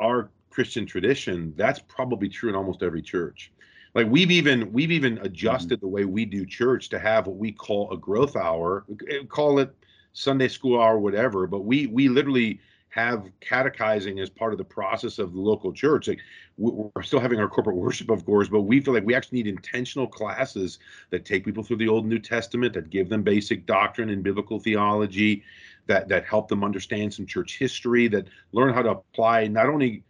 our 0.00 0.30
Christian 0.50 0.86
tradition, 0.86 1.52
that's 1.56 1.78
probably 1.78 2.28
true 2.28 2.48
in 2.48 2.56
almost 2.56 2.82
every 2.82 3.02
church. 3.02 3.52
Like 3.98 4.12
we've 4.12 4.30
even 4.30 4.72
we've 4.72 4.92
even 4.92 5.16
mm-hmm. 5.16 5.24
adjusted 5.24 5.80
the 5.80 5.88
way 5.88 6.04
we 6.04 6.24
do 6.24 6.46
church 6.46 6.88
to 6.90 7.00
have 7.00 7.26
what 7.26 7.34
we 7.34 7.50
call 7.50 7.90
a 7.92 7.96
growth 7.96 8.36
hour, 8.36 8.84
eh, 9.10 9.24
call 9.28 9.58
it 9.58 9.74
Sunday 10.12 10.46
school 10.46 10.80
hour, 10.80 11.00
whatever. 11.00 11.48
But 11.48 11.64
we 11.64 11.88
we 11.88 12.08
literally 12.08 12.60
have 12.90 13.28
catechizing 13.40 14.20
as 14.20 14.30
part 14.30 14.52
of 14.52 14.58
the 14.58 14.64
process 14.64 15.18
of 15.18 15.32
the 15.32 15.40
local 15.40 15.72
church. 15.72 16.06
Like 16.06 16.20
we're 16.58 17.02
still 17.02 17.18
having 17.18 17.40
our 17.40 17.48
corporate 17.48 17.74
worship, 17.74 18.08
of 18.08 18.24
course, 18.24 18.46
but 18.48 18.62
we 18.62 18.80
feel 18.80 18.94
like 18.94 19.04
we 19.04 19.16
actually 19.16 19.42
need 19.42 19.48
intentional 19.48 20.06
classes 20.06 20.78
that 21.10 21.24
take 21.24 21.44
people 21.44 21.64
through 21.64 21.78
the 21.78 21.88
Old 21.88 22.04
and 22.04 22.10
New 22.10 22.20
Testament, 22.20 22.74
that 22.74 22.90
give 22.90 23.08
them 23.08 23.24
basic 23.24 23.66
doctrine 23.66 24.10
and 24.10 24.22
biblical 24.22 24.60
theology, 24.60 25.42
that 25.88 26.06
that 26.06 26.24
help 26.24 26.46
them 26.46 26.62
understand 26.62 27.12
some 27.12 27.26
church 27.26 27.58
history, 27.58 28.06
that 28.06 28.28
learn 28.52 28.72
how 28.72 28.82
to 28.82 28.90
apply 28.90 29.48
not 29.48 29.66
only 29.66 30.04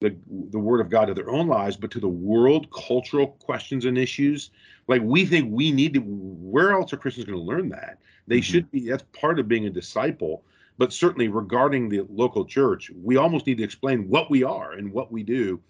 the 0.00 0.16
the 0.28 0.58
word 0.58 0.80
of 0.80 0.90
God 0.90 1.06
to 1.06 1.14
their 1.14 1.30
own 1.30 1.48
lives, 1.48 1.76
but 1.76 1.90
to 1.92 2.00
the 2.00 2.08
world, 2.08 2.70
cultural 2.70 3.28
questions 3.28 3.84
and 3.84 3.98
issues. 3.98 4.50
Like 4.86 5.02
we 5.02 5.26
think 5.26 5.52
we 5.52 5.72
need 5.72 5.94
to. 5.94 6.00
Where 6.00 6.72
else 6.72 6.92
are 6.92 6.96
Christians 6.96 7.26
going 7.26 7.38
to 7.38 7.44
learn 7.44 7.68
that? 7.70 7.98
They 8.26 8.36
mm-hmm. 8.36 8.42
should 8.42 8.70
be. 8.70 8.88
That's 8.88 9.04
part 9.12 9.38
of 9.38 9.48
being 9.48 9.66
a 9.66 9.70
disciple. 9.70 10.44
But 10.78 10.92
certainly 10.92 11.28
regarding 11.28 11.88
the 11.88 12.02
local 12.08 12.44
church, 12.44 12.90
we 13.02 13.16
almost 13.16 13.46
need 13.46 13.58
to 13.58 13.64
explain 13.64 14.08
what 14.08 14.30
we 14.30 14.44
are 14.44 14.72
and 14.72 14.92
what 14.92 15.10
we 15.10 15.24
do 15.24 15.60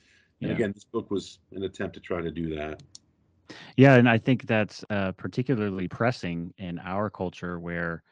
And 0.41 0.51
again, 0.53 0.73
this 0.73 0.85
book 0.85 1.11
was 1.11 1.39
an 1.53 1.65
attempt 1.65 1.95
to 1.95 2.01
try 2.01 2.21
to 2.21 2.31
do 2.31 2.55
that. 2.57 2.83
Yeah, 3.77 3.95
and 3.95 4.09
I 4.09 4.19
think 4.19 4.47
that's 4.47 4.85
uh, 4.91 5.13
particularly 5.13 5.89
pressing 5.89 6.53
in 6.59 6.79
our 6.81 7.11
culture 7.11 7.59
where 7.59 8.03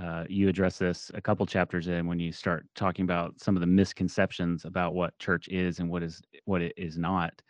uh, 0.00 0.24
you 0.28 0.48
address 0.48 0.78
this 0.78 1.10
a 1.14 1.20
couple 1.20 1.46
chapters 1.46 1.86
in 1.86 2.06
when 2.06 2.18
you 2.18 2.32
start 2.32 2.66
talking 2.74 3.04
about 3.04 3.38
some 3.40 3.56
of 3.56 3.60
the 3.60 3.66
misconceptions 3.66 4.64
about 4.64 4.94
what 4.94 5.16
church 5.18 5.48
is 5.48 5.78
and 5.78 5.88
what 5.88 6.02
is 6.02 6.20
what 6.46 6.62
it 6.62 6.72
is 6.76 6.98
not. 6.98 7.40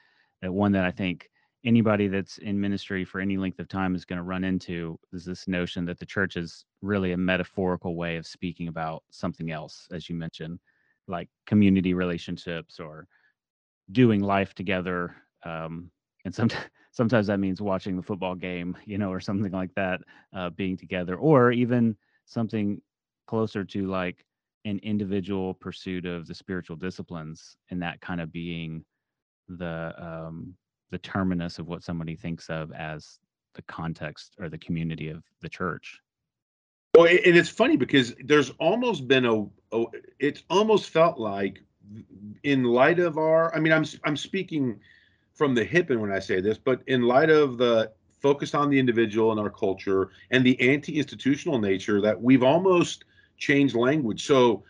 Uh, 0.44 0.52
one 0.52 0.72
that 0.72 0.84
I 0.84 0.90
think 0.90 1.30
anybody 1.64 2.06
that's 2.08 2.36
in 2.38 2.60
ministry 2.60 3.04
for 3.04 3.20
any 3.20 3.38
length 3.38 3.58
of 3.58 3.68
time 3.68 3.94
is 3.94 4.04
going 4.04 4.18
to 4.18 4.22
run 4.22 4.44
into 4.44 4.98
is 5.12 5.24
this 5.24 5.48
notion 5.48 5.86
that 5.86 5.98
the 5.98 6.04
church 6.04 6.36
is 6.36 6.66
really 6.82 7.12
a 7.12 7.16
metaphorical 7.16 7.96
way 7.96 8.16
of 8.16 8.26
speaking 8.26 8.68
about 8.68 9.02
something 9.10 9.50
else, 9.50 9.88
as 9.90 10.10
you 10.10 10.14
mentioned, 10.14 10.58
like 11.08 11.28
community 11.46 11.94
relationships 11.94 12.78
or 12.78 13.06
doing 13.92 14.20
life 14.20 14.54
together. 14.54 15.16
Um, 15.44 15.90
and 16.26 16.34
sometimes 16.34 16.64
sometimes 16.92 17.26
that 17.26 17.40
means 17.40 17.60
watching 17.60 17.96
the 17.96 18.02
football 18.02 18.34
game, 18.36 18.76
you 18.84 18.98
know, 18.98 19.10
or 19.10 19.18
something 19.18 19.50
like 19.50 19.74
that, 19.74 20.00
uh, 20.36 20.50
being 20.50 20.76
together, 20.76 21.16
or 21.16 21.50
even 21.50 21.96
something 22.24 22.80
closer 23.26 23.64
to 23.64 23.86
like 23.86 24.24
an 24.64 24.80
individual 24.82 25.54
pursuit 25.54 26.06
of 26.06 26.26
the 26.26 26.34
spiritual 26.34 26.76
disciplines, 26.76 27.56
and 27.70 27.82
that 27.82 28.00
kind 28.00 28.20
of 28.20 28.32
being 28.32 28.84
the 29.48 29.94
um, 29.98 30.54
the 30.90 30.98
terminus 30.98 31.58
of 31.58 31.66
what 31.66 31.82
somebody 31.82 32.16
thinks 32.16 32.48
of 32.48 32.72
as 32.72 33.18
the 33.54 33.62
context 33.62 34.34
or 34.38 34.48
the 34.48 34.58
community 34.58 35.08
of 35.08 35.22
the 35.42 35.48
church. 35.48 36.00
Well, 36.94 37.06
and 37.06 37.36
it's 37.36 37.48
funny 37.48 37.76
because 37.76 38.14
there's 38.24 38.50
almost 38.60 39.08
been 39.08 39.24
a, 39.24 39.42
a 39.72 39.84
it's 40.18 40.44
almost 40.48 40.90
felt 40.90 41.18
like 41.18 41.60
in 42.44 42.64
light 42.64 43.00
of 43.00 43.18
our 43.18 43.54
I 43.54 43.60
mean 43.60 43.72
I'm 43.72 43.84
I'm 44.04 44.16
speaking 44.16 44.80
from 45.34 45.54
the 45.54 45.64
hip 45.64 45.90
and 45.90 46.00
when 46.00 46.12
I 46.12 46.20
say 46.20 46.40
this, 46.40 46.58
but 46.58 46.82
in 46.86 47.02
light 47.02 47.30
of 47.30 47.58
the 47.58 47.92
focus 48.24 48.54
on 48.54 48.70
the 48.70 48.78
individual 48.78 49.32
in 49.32 49.38
our 49.38 49.50
culture 49.50 50.08
and 50.30 50.46
the 50.46 50.58
anti-institutional 50.58 51.58
nature 51.58 52.00
that 52.00 52.22
we've 52.22 52.42
almost 52.42 53.04
changed 53.36 53.74
language. 53.74 54.26
So 54.26 54.64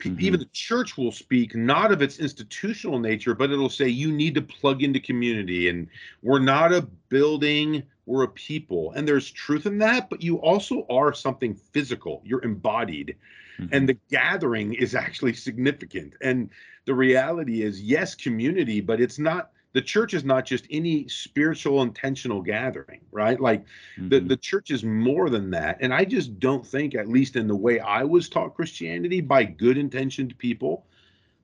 mm-hmm. 0.00 0.20
even 0.20 0.40
the 0.40 0.48
church 0.52 0.98
will 0.98 1.12
speak 1.12 1.54
not 1.54 1.92
of 1.92 2.02
its 2.02 2.18
institutional 2.18 2.98
nature, 2.98 3.32
but 3.32 3.52
it'll 3.52 3.70
say 3.70 3.86
you 3.86 4.10
need 4.10 4.34
to 4.34 4.42
plug 4.42 4.82
into 4.82 4.98
community 4.98 5.68
and 5.68 5.86
we're 6.20 6.40
not 6.40 6.72
a 6.72 6.82
building, 7.08 7.84
we're 8.06 8.24
a 8.24 8.28
people. 8.28 8.90
And 8.96 9.06
there's 9.06 9.30
truth 9.30 9.66
in 9.66 9.78
that, 9.78 10.10
but 10.10 10.20
you 10.20 10.38
also 10.38 10.84
are 10.90 11.14
something 11.14 11.54
physical. 11.54 12.22
You're 12.24 12.42
embodied. 12.42 13.14
Mm-hmm. 13.60 13.72
And 13.72 13.88
the 13.88 13.98
gathering 14.10 14.74
is 14.74 14.96
actually 14.96 15.34
significant. 15.34 16.14
And 16.20 16.50
the 16.86 16.94
reality 16.94 17.62
is, 17.62 17.80
yes, 17.80 18.16
community, 18.16 18.80
but 18.80 19.00
it's 19.00 19.20
not 19.20 19.52
the 19.76 19.82
church 19.82 20.14
is 20.14 20.24
not 20.24 20.46
just 20.46 20.66
any 20.70 21.06
spiritual 21.06 21.82
intentional 21.82 22.40
gathering 22.40 22.98
right 23.12 23.38
like 23.40 23.60
mm-hmm. 23.60 24.08
the, 24.08 24.20
the 24.20 24.36
church 24.36 24.70
is 24.70 24.82
more 24.82 25.28
than 25.28 25.50
that 25.50 25.76
and 25.82 25.92
i 25.92 26.02
just 26.02 26.40
don't 26.40 26.66
think 26.66 26.94
at 26.94 27.08
least 27.08 27.36
in 27.36 27.46
the 27.46 27.54
way 27.54 27.78
i 27.80 28.02
was 28.02 28.30
taught 28.30 28.54
christianity 28.54 29.20
by 29.20 29.44
good 29.44 29.76
intentioned 29.76 30.36
people 30.38 30.86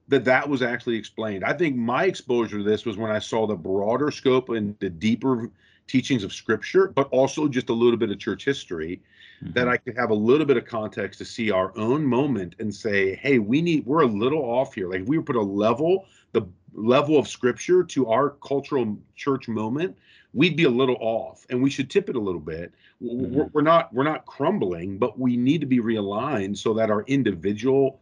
that 0.08 0.24
that 0.24 0.48
was 0.48 0.62
actually 0.62 0.96
explained 0.96 1.44
i 1.44 1.52
think 1.52 1.76
my 1.76 2.04
exposure 2.04 2.56
to 2.56 2.64
this 2.64 2.86
was 2.86 2.96
when 2.96 3.10
i 3.10 3.18
saw 3.18 3.46
the 3.46 3.54
broader 3.54 4.10
scope 4.10 4.48
and 4.48 4.74
the 4.78 4.88
deeper 4.88 5.50
teachings 5.86 6.24
of 6.24 6.32
scripture 6.32 6.88
but 6.88 7.08
also 7.10 7.46
just 7.46 7.68
a 7.68 7.74
little 7.74 7.98
bit 7.98 8.10
of 8.10 8.18
church 8.18 8.46
history 8.46 9.02
mm-hmm. 9.44 9.52
that 9.52 9.68
i 9.68 9.76
could 9.76 9.94
have 9.94 10.08
a 10.08 10.14
little 10.14 10.46
bit 10.46 10.56
of 10.56 10.64
context 10.64 11.18
to 11.18 11.24
see 11.26 11.50
our 11.50 11.76
own 11.76 12.02
moment 12.02 12.54
and 12.60 12.74
say 12.74 13.14
hey 13.16 13.38
we 13.38 13.60
need 13.60 13.84
we're 13.84 14.04
a 14.04 14.06
little 14.06 14.42
off 14.42 14.72
here 14.72 14.88
like 14.88 15.02
we 15.04 15.18
were 15.18 15.24
put 15.24 15.36
a 15.36 15.42
level 15.42 16.06
the 16.32 16.42
level 16.74 17.18
of 17.18 17.28
scripture 17.28 17.84
to 17.84 18.08
our 18.08 18.30
cultural 18.30 18.98
church 19.14 19.48
moment, 19.48 19.96
we'd 20.32 20.56
be 20.56 20.64
a 20.64 20.70
little 20.70 20.96
off, 21.00 21.46
and 21.50 21.62
we 21.62 21.70
should 21.70 21.90
tip 21.90 22.08
it 22.08 22.16
a 22.16 22.20
little 22.20 22.40
bit. 22.40 22.72
Mm-hmm. 23.02 23.34
We're, 23.34 23.50
we're 23.52 23.62
not 23.62 23.92
we're 23.92 24.04
not 24.04 24.26
crumbling, 24.26 24.98
but 24.98 25.18
we 25.18 25.36
need 25.36 25.60
to 25.60 25.66
be 25.66 25.80
realigned 25.80 26.56
so 26.56 26.74
that 26.74 26.90
our 26.90 27.02
individual 27.02 28.00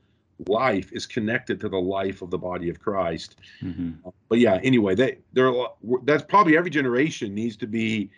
life 0.49 0.90
is 0.92 1.06
connected 1.06 1.60
to 1.60 1.68
the 1.68 1.78
life 1.78 2.22
of 2.22 2.30
the 2.30 2.38
body 2.38 2.70
of 2.70 2.80
Christ. 2.80 3.37
Mm-hmm. 3.62 4.08
But 4.28 4.38
yeah, 4.38 4.58
anyway, 4.62 4.94
they 4.94 5.18
there 5.32 5.52
that's 6.04 6.25
probably 6.25 6.56
every 6.56 6.70
generation 6.70 7.34
needs 7.34 7.56
to 7.56 7.66
be 7.66 8.10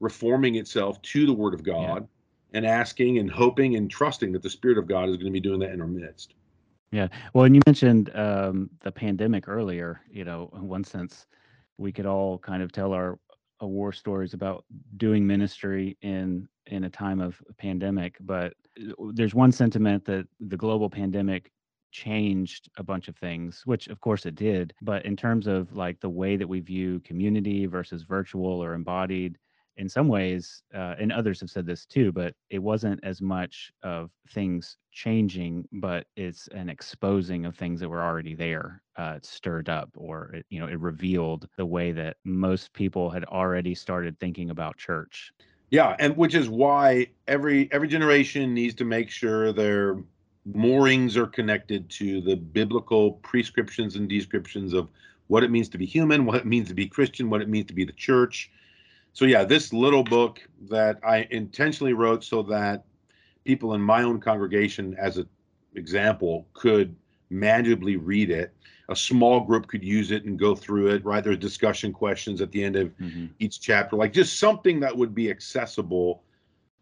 reforming 0.00 0.56
itself 0.56 1.00
to 1.02 1.26
the 1.26 1.32
Word 1.32 1.54
of 1.54 1.62
God 1.62 2.06
yeah. 2.52 2.58
and 2.58 2.66
asking 2.66 3.18
and 3.18 3.30
hoping 3.30 3.76
and 3.76 3.90
trusting 3.90 4.32
that 4.32 4.42
the 4.42 4.50
Spirit 4.50 4.78
of 4.78 4.86
God 4.86 5.08
is 5.08 5.16
going 5.16 5.26
to 5.26 5.32
be 5.32 5.40
doing 5.40 5.60
that 5.60 5.70
in 5.70 5.80
our 5.80 5.86
midst. 5.86 6.34
Yeah. 6.94 7.08
Well, 7.32 7.44
and 7.44 7.56
you 7.56 7.60
mentioned 7.66 8.14
um, 8.14 8.70
the 8.82 8.92
pandemic 8.92 9.48
earlier. 9.48 10.00
You 10.08 10.24
know, 10.24 10.48
in 10.54 10.68
one 10.68 10.84
sense, 10.84 11.26
we 11.76 11.90
could 11.90 12.06
all 12.06 12.38
kind 12.38 12.62
of 12.62 12.70
tell 12.70 12.92
our, 12.92 13.18
our 13.60 13.66
war 13.66 13.92
stories 13.92 14.32
about 14.32 14.64
doing 14.96 15.26
ministry 15.26 15.98
in 16.02 16.48
in 16.66 16.84
a 16.84 16.90
time 16.90 17.20
of 17.20 17.42
pandemic. 17.58 18.14
But 18.20 18.52
uh, 18.80 19.10
there's 19.12 19.34
one 19.34 19.50
sentiment 19.50 20.04
that 20.04 20.28
the 20.38 20.56
global 20.56 20.88
pandemic 20.88 21.50
changed 21.90 22.70
a 22.76 22.84
bunch 22.84 23.08
of 23.08 23.16
things, 23.16 23.62
which 23.64 23.88
of 23.88 24.00
course 24.00 24.24
it 24.24 24.36
did. 24.36 24.72
But 24.80 25.04
in 25.04 25.16
terms 25.16 25.48
of 25.48 25.74
like 25.74 25.98
the 25.98 26.08
way 26.08 26.36
that 26.36 26.46
we 26.48 26.60
view 26.60 27.00
community 27.00 27.66
versus 27.66 28.04
virtual 28.04 28.62
or 28.62 28.72
embodied, 28.72 29.36
in 29.76 29.88
some 29.88 30.08
ways, 30.08 30.62
uh, 30.74 30.94
and 30.98 31.12
others 31.12 31.40
have 31.40 31.50
said 31.50 31.66
this 31.66 31.84
too, 31.84 32.12
but 32.12 32.34
it 32.50 32.60
wasn't 32.60 33.00
as 33.02 33.20
much 33.20 33.72
of 33.82 34.10
things 34.30 34.76
changing, 34.92 35.66
but 35.72 36.06
it's 36.16 36.48
an 36.48 36.68
exposing 36.68 37.44
of 37.44 37.56
things 37.56 37.80
that 37.80 37.88
were 37.88 38.02
already 38.02 38.34
there. 38.34 38.80
Uh, 38.96 39.18
stirred 39.22 39.68
up, 39.68 39.90
or 39.96 40.30
it, 40.34 40.46
you 40.50 40.60
know, 40.60 40.68
it 40.68 40.78
revealed 40.78 41.48
the 41.56 41.66
way 41.66 41.90
that 41.90 42.16
most 42.24 42.72
people 42.72 43.10
had 43.10 43.24
already 43.24 43.74
started 43.74 44.16
thinking 44.20 44.50
about 44.50 44.76
church. 44.76 45.32
Yeah, 45.70 45.96
and 45.98 46.16
which 46.16 46.36
is 46.36 46.48
why 46.48 47.08
every 47.26 47.68
every 47.72 47.88
generation 47.88 48.54
needs 48.54 48.76
to 48.76 48.84
make 48.84 49.10
sure 49.10 49.52
their 49.52 49.98
moorings 50.44 51.16
are 51.16 51.26
connected 51.26 51.90
to 51.90 52.20
the 52.20 52.36
biblical 52.36 53.14
prescriptions 53.14 53.96
and 53.96 54.08
descriptions 54.08 54.72
of 54.74 54.88
what 55.26 55.42
it 55.42 55.50
means 55.50 55.68
to 55.70 55.78
be 55.78 55.86
human, 55.86 56.26
what 56.26 56.36
it 56.36 56.46
means 56.46 56.68
to 56.68 56.74
be 56.74 56.86
Christian, 56.86 57.30
what 57.30 57.40
it 57.40 57.48
means 57.48 57.66
to 57.66 57.74
be 57.74 57.84
the 57.84 57.92
church 57.92 58.50
so 59.14 59.24
yeah, 59.26 59.44
this 59.44 59.72
little 59.72 60.02
book 60.02 60.40
that 60.68 60.98
I 61.06 61.28
intentionally 61.30 61.92
wrote 61.92 62.24
so 62.24 62.42
that 62.42 62.84
people 63.44 63.74
in 63.74 63.80
my 63.80 64.02
own 64.02 64.20
congregation, 64.20 64.96
as 64.98 65.18
an 65.18 65.28
example, 65.76 66.48
could 66.52 66.96
manageably 67.30 67.96
read 67.96 68.30
it. 68.30 68.52
A 68.88 68.96
small 68.96 69.40
group 69.40 69.68
could 69.68 69.84
use 69.84 70.10
it 70.10 70.24
and 70.24 70.36
go 70.36 70.56
through 70.56 70.88
it. 70.88 71.04
Right, 71.04 71.22
there's 71.22 71.38
discussion 71.38 71.92
questions 71.92 72.40
at 72.40 72.50
the 72.50 72.62
end 72.62 72.74
of 72.74 72.88
mm-hmm. 72.98 73.26
each 73.38 73.60
chapter, 73.60 73.94
like 73.94 74.12
just 74.12 74.40
something 74.40 74.80
that 74.80 74.94
would 74.94 75.14
be 75.14 75.30
accessible 75.30 76.24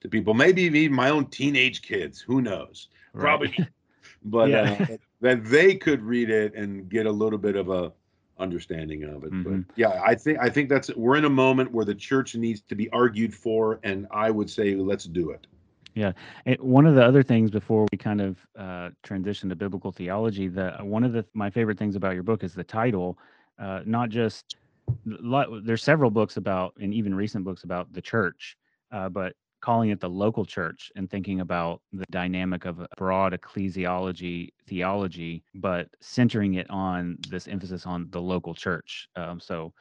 to 0.01 0.09
people. 0.09 0.33
Maybe 0.33 0.63
even 0.63 0.97
my 0.97 1.11
own 1.11 1.27
teenage 1.27 1.83
kids. 1.83 2.19
Who 2.19 2.41
knows? 2.41 2.89
Right. 3.13 3.23
Probably, 3.23 3.69
but 4.25 4.49
yeah. 4.49 4.77
uh, 4.81 4.97
that 5.21 5.45
they 5.45 5.75
could 5.75 6.03
read 6.03 6.31
it 6.31 6.55
and 6.55 6.89
get 6.89 7.05
a 7.05 7.13
little 7.13 7.39
bit 7.39 7.57
of 7.57 7.69
a 7.69 7.93
understanding 8.39 9.05
of 9.05 9.25
it. 9.25 9.33
Mm-hmm. 9.33 9.61
But 9.61 9.77
yeah, 9.77 10.03
I 10.05 10.15
think 10.15 10.39
I 10.41 10.49
think 10.49 10.69
that's 10.69 10.91
we're 10.95 11.17
in 11.17 11.25
a 11.25 11.31
moment 11.31 11.73
where 11.73 11.85
the 11.85 11.95
church 11.95 12.35
needs 12.35 12.61
to 12.63 12.75
be 12.75 12.89
argued 12.91 13.35
for, 13.35 13.81
and 13.83 14.07
I 14.11 14.31
would 14.31 14.51
say 14.51 14.75
let's 14.75 15.05
do 15.05 15.31
it. 15.31 15.47
Yeah, 15.95 16.13
and 16.47 16.59
one 16.61 16.87
of 16.87 16.95
the 16.95 17.05
other 17.05 17.23
things 17.23 17.51
before 17.51 17.87
we 17.93 17.99
kind 17.99 18.21
of 18.21 18.39
uh, 18.59 18.91
transition 19.03 19.49
to 19.51 19.57
biblical 19.57 19.93
theology, 19.93 20.49
the 20.49 20.77
one 20.81 21.05
of 21.05 21.13
the 21.13 21.25
my 21.35 21.51
favorite 21.51 21.79
things 21.79 21.97
about 21.97 22.15
your 22.15 22.23
book 22.23 22.43
is 22.43 22.55
the 22.55 22.65
title. 22.65 23.19
Uh, 23.59 23.81
not 23.85 24.09
just 24.09 24.57
there's 25.05 25.85
several 25.85 26.11
books 26.11 26.37
about, 26.37 26.75
and 26.81 26.93
even 26.93 27.15
recent 27.15 27.45
books 27.45 27.65
about 27.65 27.93
the 27.93 28.03
church, 28.03 28.57
uh, 28.91 29.09
but 29.09 29.35
calling 29.63 29.91
it 29.91 30.01
the 30.01 30.11
local 30.11 30.45
church 30.45 30.93
and 30.97 31.09
thinking 31.09 31.41
about 31.41 31.81
the 31.93 32.05
dynamic 32.11 32.67
of 32.67 32.81
a 32.81 32.89
broad 32.97 33.33
ecclesiology 33.33 34.51
theology, 34.67 35.45
but 35.55 35.89
centering 36.01 36.55
it 36.55 36.69
on 36.69 37.17
this 37.29 37.49
emphasis 37.49 37.87
on 37.87 38.09
the 38.11 38.21
local 38.21 38.55
church. 38.55 39.09
Um, 39.17 39.41
so 39.41 39.73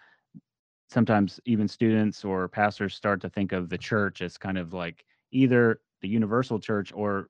sometimes 0.89 1.39
even 1.45 1.67
students 1.67 2.23
or 2.23 2.47
pastors 2.47 2.95
start 2.95 3.21
to 3.21 3.29
think 3.29 3.51
of 3.51 3.69
the 3.69 3.77
church 3.77 4.21
as 4.21 4.38
kind 4.38 4.57
of 4.57 4.71
like 4.71 5.03
either 5.31 5.81
the 6.01 6.07
universal 6.07 6.59
church 6.59 6.93
or 6.93 7.27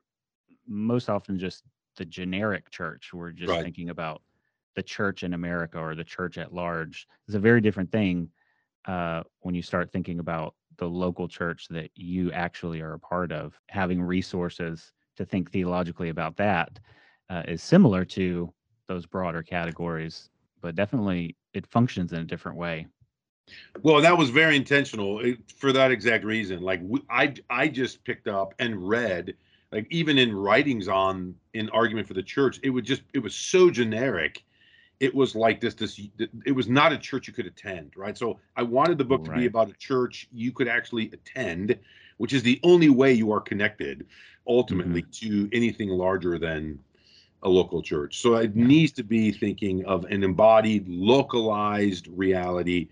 most 0.67 1.09
often 1.09 1.39
just 1.39 1.63
the 1.95 2.05
generic 2.05 2.69
church. 2.69 3.13
We're 3.13 3.31
just 3.31 3.49
right. 3.49 3.63
thinking 3.63 3.89
about 3.89 4.21
the 4.75 4.83
church 4.83 5.23
in 5.23 5.33
America 5.33 5.79
or 5.79 5.95
the 5.95 6.03
church 6.03 6.37
at 6.37 6.53
large. 6.53 7.07
It's 7.27 7.35
a 7.35 7.39
very 7.39 7.61
different 7.61 7.91
thing 7.91 8.29
uh, 8.85 9.23
when 9.39 9.55
you 9.55 9.61
start 9.61 9.91
thinking 9.91 10.19
about 10.19 10.55
the 10.77 10.87
local 10.87 11.27
church 11.27 11.67
that 11.69 11.89
you 11.95 12.31
actually 12.31 12.81
are 12.81 12.93
a 12.93 12.99
part 12.99 13.31
of, 13.31 13.59
having 13.69 14.01
resources 14.01 14.93
to 15.17 15.25
think 15.25 15.51
theologically 15.51 16.09
about 16.09 16.37
that 16.37 16.79
uh, 17.29 17.43
is 17.47 17.61
similar 17.61 18.05
to 18.05 18.51
those 18.87 19.05
broader 19.05 19.43
categories, 19.43 20.29
but 20.61 20.75
definitely 20.75 21.35
it 21.53 21.65
functions 21.67 22.13
in 22.13 22.19
a 22.19 22.25
different 22.25 22.57
way. 22.57 22.87
Well, 23.83 24.01
that 24.01 24.17
was 24.17 24.29
very 24.29 24.55
intentional 24.55 25.21
eh, 25.25 25.35
for 25.55 25.71
that 25.71 25.91
exact 25.91 26.23
reason. 26.23 26.61
Like 26.61 26.81
I, 27.09 27.33
I 27.49 27.67
just 27.67 28.03
picked 28.03 28.27
up 28.27 28.53
and 28.59 28.87
read, 28.87 29.35
like 29.71 29.87
even 29.89 30.17
in 30.17 30.35
writings 30.35 30.87
on 30.87 31.35
in 31.53 31.69
argument 31.69 32.07
for 32.07 32.13
the 32.13 32.23
church, 32.23 32.59
it 32.63 32.69
would 32.69 32.85
just 32.85 33.03
it 33.13 33.19
was 33.19 33.35
so 33.35 33.69
generic 33.69 34.43
it 35.01 35.13
was 35.13 35.35
like 35.35 35.59
this 35.59 35.73
this 35.73 35.99
it 36.45 36.51
was 36.51 36.69
not 36.69 36.93
a 36.93 36.97
church 36.97 37.27
you 37.27 37.33
could 37.33 37.47
attend 37.47 37.91
right 37.97 38.17
so 38.17 38.39
i 38.55 38.63
wanted 38.63 38.97
the 38.97 39.03
book 39.03 39.27
right. 39.27 39.35
to 39.35 39.41
be 39.41 39.45
about 39.47 39.69
a 39.69 39.73
church 39.73 40.29
you 40.31 40.53
could 40.53 40.67
actually 40.67 41.11
attend 41.11 41.77
which 42.17 42.31
is 42.31 42.43
the 42.43 42.59
only 42.63 42.87
way 42.87 43.11
you 43.11 43.31
are 43.31 43.41
connected 43.41 44.05
ultimately 44.47 45.01
mm-hmm. 45.01 45.49
to 45.49 45.49
anything 45.51 45.89
larger 45.89 46.37
than 46.37 46.79
a 47.43 47.49
local 47.49 47.81
church 47.81 48.21
so 48.21 48.35
it 48.35 48.55
needs 48.55 48.91
to 48.91 49.03
be 49.03 49.31
thinking 49.31 49.83
of 49.85 50.05
an 50.05 50.23
embodied 50.23 50.87
localized 50.87 52.07
reality 52.07 52.87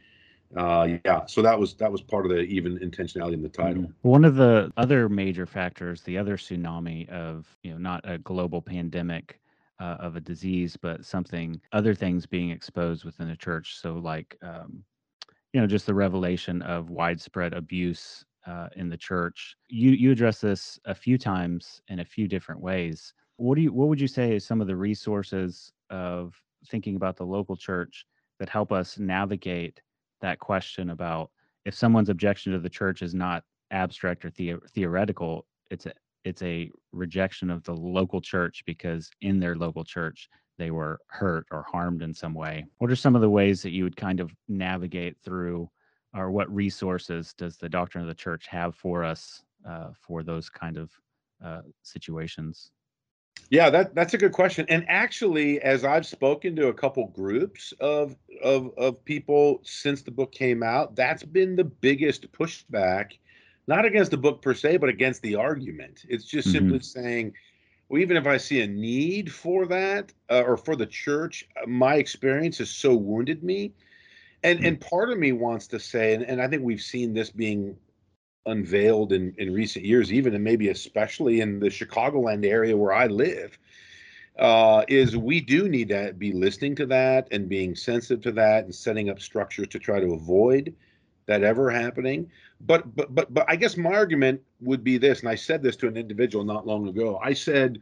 uh 0.57 0.87
yeah 1.05 1.23
so 1.27 1.43
that 1.43 1.57
was 1.59 1.75
that 1.75 1.91
was 1.91 2.01
part 2.01 2.25
of 2.25 2.31
the 2.31 2.39
even 2.39 2.79
intentionality 2.79 3.33
in 3.33 3.43
the 3.43 3.49
title 3.49 3.83
mm-hmm. 3.83 4.09
one 4.09 4.25
of 4.25 4.35
the 4.35 4.71
other 4.77 5.07
major 5.07 5.45
factors 5.45 6.01
the 6.01 6.17
other 6.17 6.37
tsunami 6.37 7.07
of 7.09 7.45
you 7.61 7.71
know 7.71 7.77
not 7.77 8.01
a 8.03 8.17
global 8.17 8.59
pandemic 8.59 9.39
uh, 9.79 9.97
of 9.99 10.15
a 10.15 10.21
disease, 10.21 10.77
but 10.77 11.05
something 11.05 11.59
other 11.71 11.93
things 11.93 12.25
being 12.25 12.49
exposed 12.51 13.05
within 13.05 13.27
the 13.27 13.35
church. 13.35 13.77
So, 13.79 13.93
like, 13.93 14.37
um, 14.41 14.83
you 15.53 15.61
know, 15.61 15.67
just 15.67 15.85
the 15.85 15.93
revelation 15.93 16.61
of 16.61 16.89
widespread 16.89 17.53
abuse 17.53 18.25
uh, 18.45 18.67
in 18.75 18.89
the 18.89 18.97
church. 18.97 19.55
You 19.67 19.91
you 19.91 20.11
address 20.11 20.41
this 20.41 20.79
a 20.85 20.95
few 20.95 21.17
times 21.17 21.81
in 21.87 21.99
a 21.99 22.05
few 22.05 22.27
different 22.27 22.61
ways. 22.61 23.13
What 23.37 23.55
do 23.55 23.61
you 23.61 23.73
what 23.73 23.87
would 23.87 24.01
you 24.01 24.07
say 24.07 24.35
is 24.35 24.45
some 24.45 24.61
of 24.61 24.67
the 24.67 24.75
resources 24.75 25.71
of 25.89 26.35
thinking 26.67 26.95
about 26.95 27.17
the 27.17 27.25
local 27.25 27.55
church 27.55 28.05
that 28.39 28.49
help 28.49 28.71
us 28.71 28.97
navigate 28.99 29.81
that 30.21 30.39
question 30.39 30.89
about 30.89 31.31
if 31.65 31.73
someone's 31.73 32.09
objection 32.09 32.53
to 32.53 32.59
the 32.59 32.69
church 32.69 33.01
is 33.01 33.13
not 33.13 33.43
abstract 33.71 34.25
or 34.25 34.31
the- 34.31 34.55
theoretical, 34.73 35.45
it's 35.69 35.85
it's 36.23 36.41
a 36.41 36.71
rejection 36.91 37.49
of 37.49 37.63
the 37.63 37.73
local 37.73 38.21
church 38.21 38.63
because 38.65 39.09
in 39.21 39.39
their 39.39 39.55
local 39.55 39.83
church 39.83 40.29
they 40.57 40.71
were 40.71 40.99
hurt 41.07 41.47
or 41.51 41.63
harmed 41.63 42.01
in 42.01 42.13
some 42.13 42.33
way. 42.33 42.65
What 42.77 42.91
are 42.91 42.95
some 42.95 43.15
of 43.15 43.21
the 43.21 43.29
ways 43.29 43.61
that 43.63 43.71
you 43.71 43.85
would 43.85 43.95
kind 43.95 44.19
of 44.19 44.35
navigate 44.47 45.17
through, 45.23 45.69
or 46.13 46.31
what 46.31 46.53
resources 46.53 47.33
does 47.33 47.57
the 47.57 47.69
doctrine 47.69 48.03
of 48.03 48.09
the 48.09 48.13
church 48.13 48.45
have 48.47 48.75
for 48.75 49.03
us 49.03 49.43
uh, 49.67 49.89
for 49.93 50.21
those 50.21 50.49
kind 50.49 50.77
of 50.77 50.91
uh, 51.43 51.61
situations? 51.81 52.71
Yeah, 53.49 53.69
that 53.69 53.95
that's 53.95 54.13
a 54.13 54.17
good 54.17 54.33
question. 54.33 54.65
And 54.69 54.85
actually, 54.89 55.61
as 55.61 55.85
I've 55.85 56.05
spoken 56.05 56.55
to 56.57 56.67
a 56.67 56.73
couple 56.73 57.07
groups 57.07 57.73
of 57.79 58.15
of 58.43 58.71
of 58.77 59.03
people 59.05 59.61
since 59.63 60.01
the 60.01 60.11
book 60.11 60.31
came 60.31 60.61
out, 60.61 60.95
that's 60.95 61.23
been 61.23 61.55
the 61.55 61.63
biggest 61.63 62.29
pushback 62.33 63.13
not 63.69 63.85
against 63.85 64.09
the 64.09 64.17
book 64.17 64.41
per 64.41 64.55
se, 64.55 64.77
but 64.77 64.89
against 64.89 65.21
the 65.21 65.35
argument. 65.35 66.03
It's 66.09 66.25
just 66.25 66.47
mm-hmm. 66.47 66.57
simply 66.57 66.79
saying, 66.79 67.33
well, 67.87 68.01
even 68.01 68.17
if 68.17 68.25
I 68.25 68.37
see 68.37 68.61
a 68.61 68.67
need 68.67 69.31
for 69.31 69.67
that 69.67 70.11
uh, 70.31 70.41
or 70.41 70.57
for 70.57 70.75
the 70.75 70.87
church, 70.87 71.47
uh, 71.55 71.67
my 71.67 71.95
experience 71.95 72.57
has 72.57 72.71
so 72.71 72.95
wounded 72.95 73.43
me. 73.43 73.71
And 74.41 74.57
mm-hmm. 74.57 74.67
and 74.67 74.81
part 74.81 75.11
of 75.11 75.19
me 75.19 75.33
wants 75.33 75.67
to 75.67 75.79
say, 75.79 76.15
and, 76.15 76.23
and 76.23 76.41
I 76.41 76.47
think 76.47 76.63
we've 76.63 76.81
seen 76.81 77.13
this 77.13 77.29
being 77.29 77.77
unveiled 78.47 79.13
in, 79.13 79.35
in 79.37 79.53
recent 79.53 79.85
years, 79.85 80.11
even 80.11 80.33
and 80.33 80.43
maybe 80.43 80.69
especially 80.69 81.39
in 81.41 81.59
the 81.59 81.67
Chicagoland 81.67 82.45
area 82.45 82.75
where 82.75 82.93
I 82.93 83.05
live, 83.05 83.59
uh, 84.39 84.83
is 84.87 85.15
we 85.15 85.41
do 85.41 85.69
need 85.69 85.89
to 85.89 86.15
be 86.17 86.31
listening 86.31 86.75
to 86.77 86.87
that 86.87 87.27
and 87.31 87.47
being 87.47 87.75
sensitive 87.75 88.23
to 88.23 88.31
that 88.31 88.63
and 88.63 88.73
setting 88.73 89.11
up 89.11 89.19
structures 89.19 89.67
to 89.67 89.77
try 89.77 89.99
to 89.99 90.13
avoid 90.13 90.73
that 91.27 91.43
ever 91.43 91.69
happening. 91.69 92.31
But 92.61 92.95
but 92.95 93.13
but 93.15 93.33
but 93.33 93.45
I 93.47 93.55
guess 93.55 93.77
my 93.77 93.93
argument 93.93 94.41
would 94.59 94.83
be 94.83 94.97
this, 94.97 95.21
and 95.21 95.29
I 95.29 95.35
said 95.35 95.63
this 95.63 95.75
to 95.77 95.87
an 95.87 95.97
individual 95.97 96.43
not 96.43 96.67
long 96.67 96.87
ago. 96.87 97.19
I 97.23 97.33
said, 97.33 97.81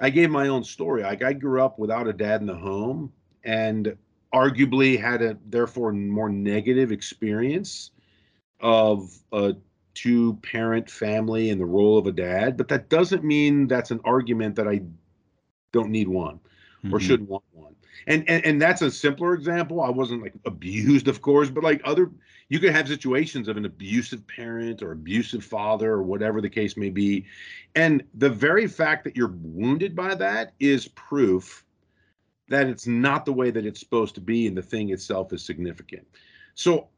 I 0.00 0.10
gave 0.10 0.30
my 0.30 0.48
own 0.48 0.64
story. 0.64 1.02
Like 1.02 1.22
I 1.22 1.32
grew 1.32 1.62
up 1.62 1.78
without 1.78 2.08
a 2.08 2.12
dad 2.12 2.40
in 2.40 2.46
the 2.46 2.56
home, 2.56 3.12
and 3.44 3.96
arguably 4.34 5.00
had 5.00 5.22
a 5.22 5.38
therefore 5.46 5.92
more 5.92 6.28
negative 6.28 6.92
experience 6.92 7.92
of 8.60 9.16
a 9.32 9.54
two 9.94 10.34
parent 10.42 10.90
family 10.90 11.50
and 11.50 11.60
the 11.60 11.66
role 11.66 11.98
of 11.98 12.06
a 12.06 12.12
dad. 12.12 12.56
But 12.56 12.68
that 12.68 12.88
doesn't 12.88 13.24
mean 13.24 13.66
that's 13.66 13.90
an 13.90 14.00
argument 14.04 14.56
that 14.56 14.68
I 14.68 14.82
don't 15.72 15.90
need 15.90 16.08
one 16.08 16.40
mm-hmm. 16.84 16.94
or 16.94 17.00
shouldn't 17.00 17.28
want 17.28 17.44
one. 17.52 17.67
And, 18.06 18.28
and 18.28 18.44
and 18.44 18.62
that's 18.62 18.82
a 18.82 18.90
simpler 18.90 19.34
example. 19.34 19.80
I 19.80 19.90
wasn't 19.90 20.22
like 20.22 20.34
abused, 20.44 21.08
of 21.08 21.20
course, 21.20 21.50
but 21.50 21.64
like 21.64 21.80
other 21.84 22.10
you 22.48 22.58
could 22.58 22.72
have 22.72 22.88
situations 22.88 23.48
of 23.48 23.56
an 23.56 23.64
abusive 23.66 24.26
parent 24.26 24.82
or 24.82 24.92
abusive 24.92 25.44
father 25.44 25.92
or 25.92 26.02
whatever 26.02 26.40
the 26.40 26.48
case 26.48 26.76
may 26.76 26.90
be. 26.90 27.26
And 27.74 28.02
the 28.14 28.30
very 28.30 28.66
fact 28.66 29.04
that 29.04 29.16
you're 29.16 29.34
wounded 29.42 29.94
by 29.94 30.14
that 30.14 30.52
is 30.58 30.88
proof 30.88 31.64
that 32.48 32.66
it's 32.66 32.86
not 32.86 33.26
the 33.26 33.32
way 33.32 33.50
that 33.50 33.66
it's 33.66 33.80
supposed 33.80 34.14
to 34.14 34.20
be 34.20 34.46
and 34.46 34.56
the 34.56 34.62
thing 34.62 34.90
itself 34.90 35.32
is 35.32 35.44
significant. 35.44 36.06
So 36.54 36.88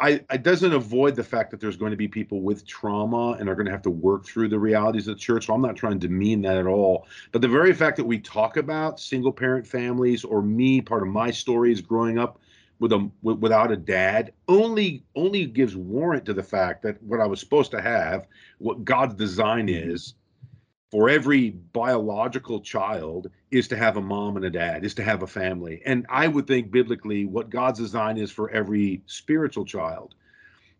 I, 0.00 0.20
it 0.30 0.44
doesn't 0.44 0.72
avoid 0.72 1.16
the 1.16 1.24
fact 1.24 1.50
that 1.50 1.60
there's 1.60 1.76
going 1.76 1.90
to 1.90 1.96
be 1.96 2.06
people 2.06 2.40
with 2.40 2.64
trauma 2.66 3.32
and 3.32 3.48
are 3.48 3.56
going 3.56 3.66
to 3.66 3.72
have 3.72 3.82
to 3.82 3.90
work 3.90 4.24
through 4.24 4.48
the 4.48 4.58
realities 4.58 5.08
of 5.08 5.16
the 5.16 5.20
church. 5.20 5.46
So 5.46 5.54
I'm 5.54 5.62
not 5.62 5.74
trying 5.74 5.98
to 5.98 6.06
demean 6.06 6.42
that 6.42 6.56
at 6.56 6.66
all. 6.66 7.06
But 7.32 7.42
the 7.42 7.48
very 7.48 7.72
fact 7.72 7.96
that 7.96 8.04
we 8.04 8.18
talk 8.18 8.56
about 8.56 9.00
single 9.00 9.32
parent 9.32 9.66
families 9.66 10.24
or 10.24 10.40
me, 10.40 10.80
part 10.80 11.02
of 11.02 11.08
my 11.08 11.32
story 11.32 11.72
is 11.72 11.80
growing 11.80 12.18
up 12.18 12.38
with 12.80 12.92
a 12.92 13.10
without 13.22 13.72
a 13.72 13.76
dad 13.76 14.32
only 14.46 15.02
only 15.16 15.46
gives 15.46 15.74
warrant 15.74 16.24
to 16.26 16.32
the 16.32 16.44
fact 16.44 16.82
that 16.82 17.02
what 17.02 17.20
I 17.20 17.26
was 17.26 17.40
supposed 17.40 17.72
to 17.72 17.80
have, 17.80 18.28
what 18.58 18.84
God's 18.84 19.14
design 19.14 19.66
mm-hmm. 19.66 19.90
is 19.90 20.14
for 20.90 21.10
every 21.10 21.50
biological 21.50 22.60
child 22.60 23.30
is 23.50 23.68
to 23.68 23.76
have 23.76 23.96
a 23.96 24.00
mom 24.00 24.36
and 24.36 24.44
a 24.44 24.50
dad, 24.50 24.84
is 24.84 24.94
to 24.94 25.02
have 25.02 25.22
a 25.22 25.26
family. 25.26 25.82
And 25.84 26.06
I 26.08 26.28
would 26.28 26.46
think 26.46 26.70
biblically 26.70 27.26
what 27.26 27.50
God's 27.50 27.78
design 27.78 28.16
is 28.16 28.30
for 28.30 28.50
every 28.50 29.02
spiritual 29.06 29.64
child 29.64 30.14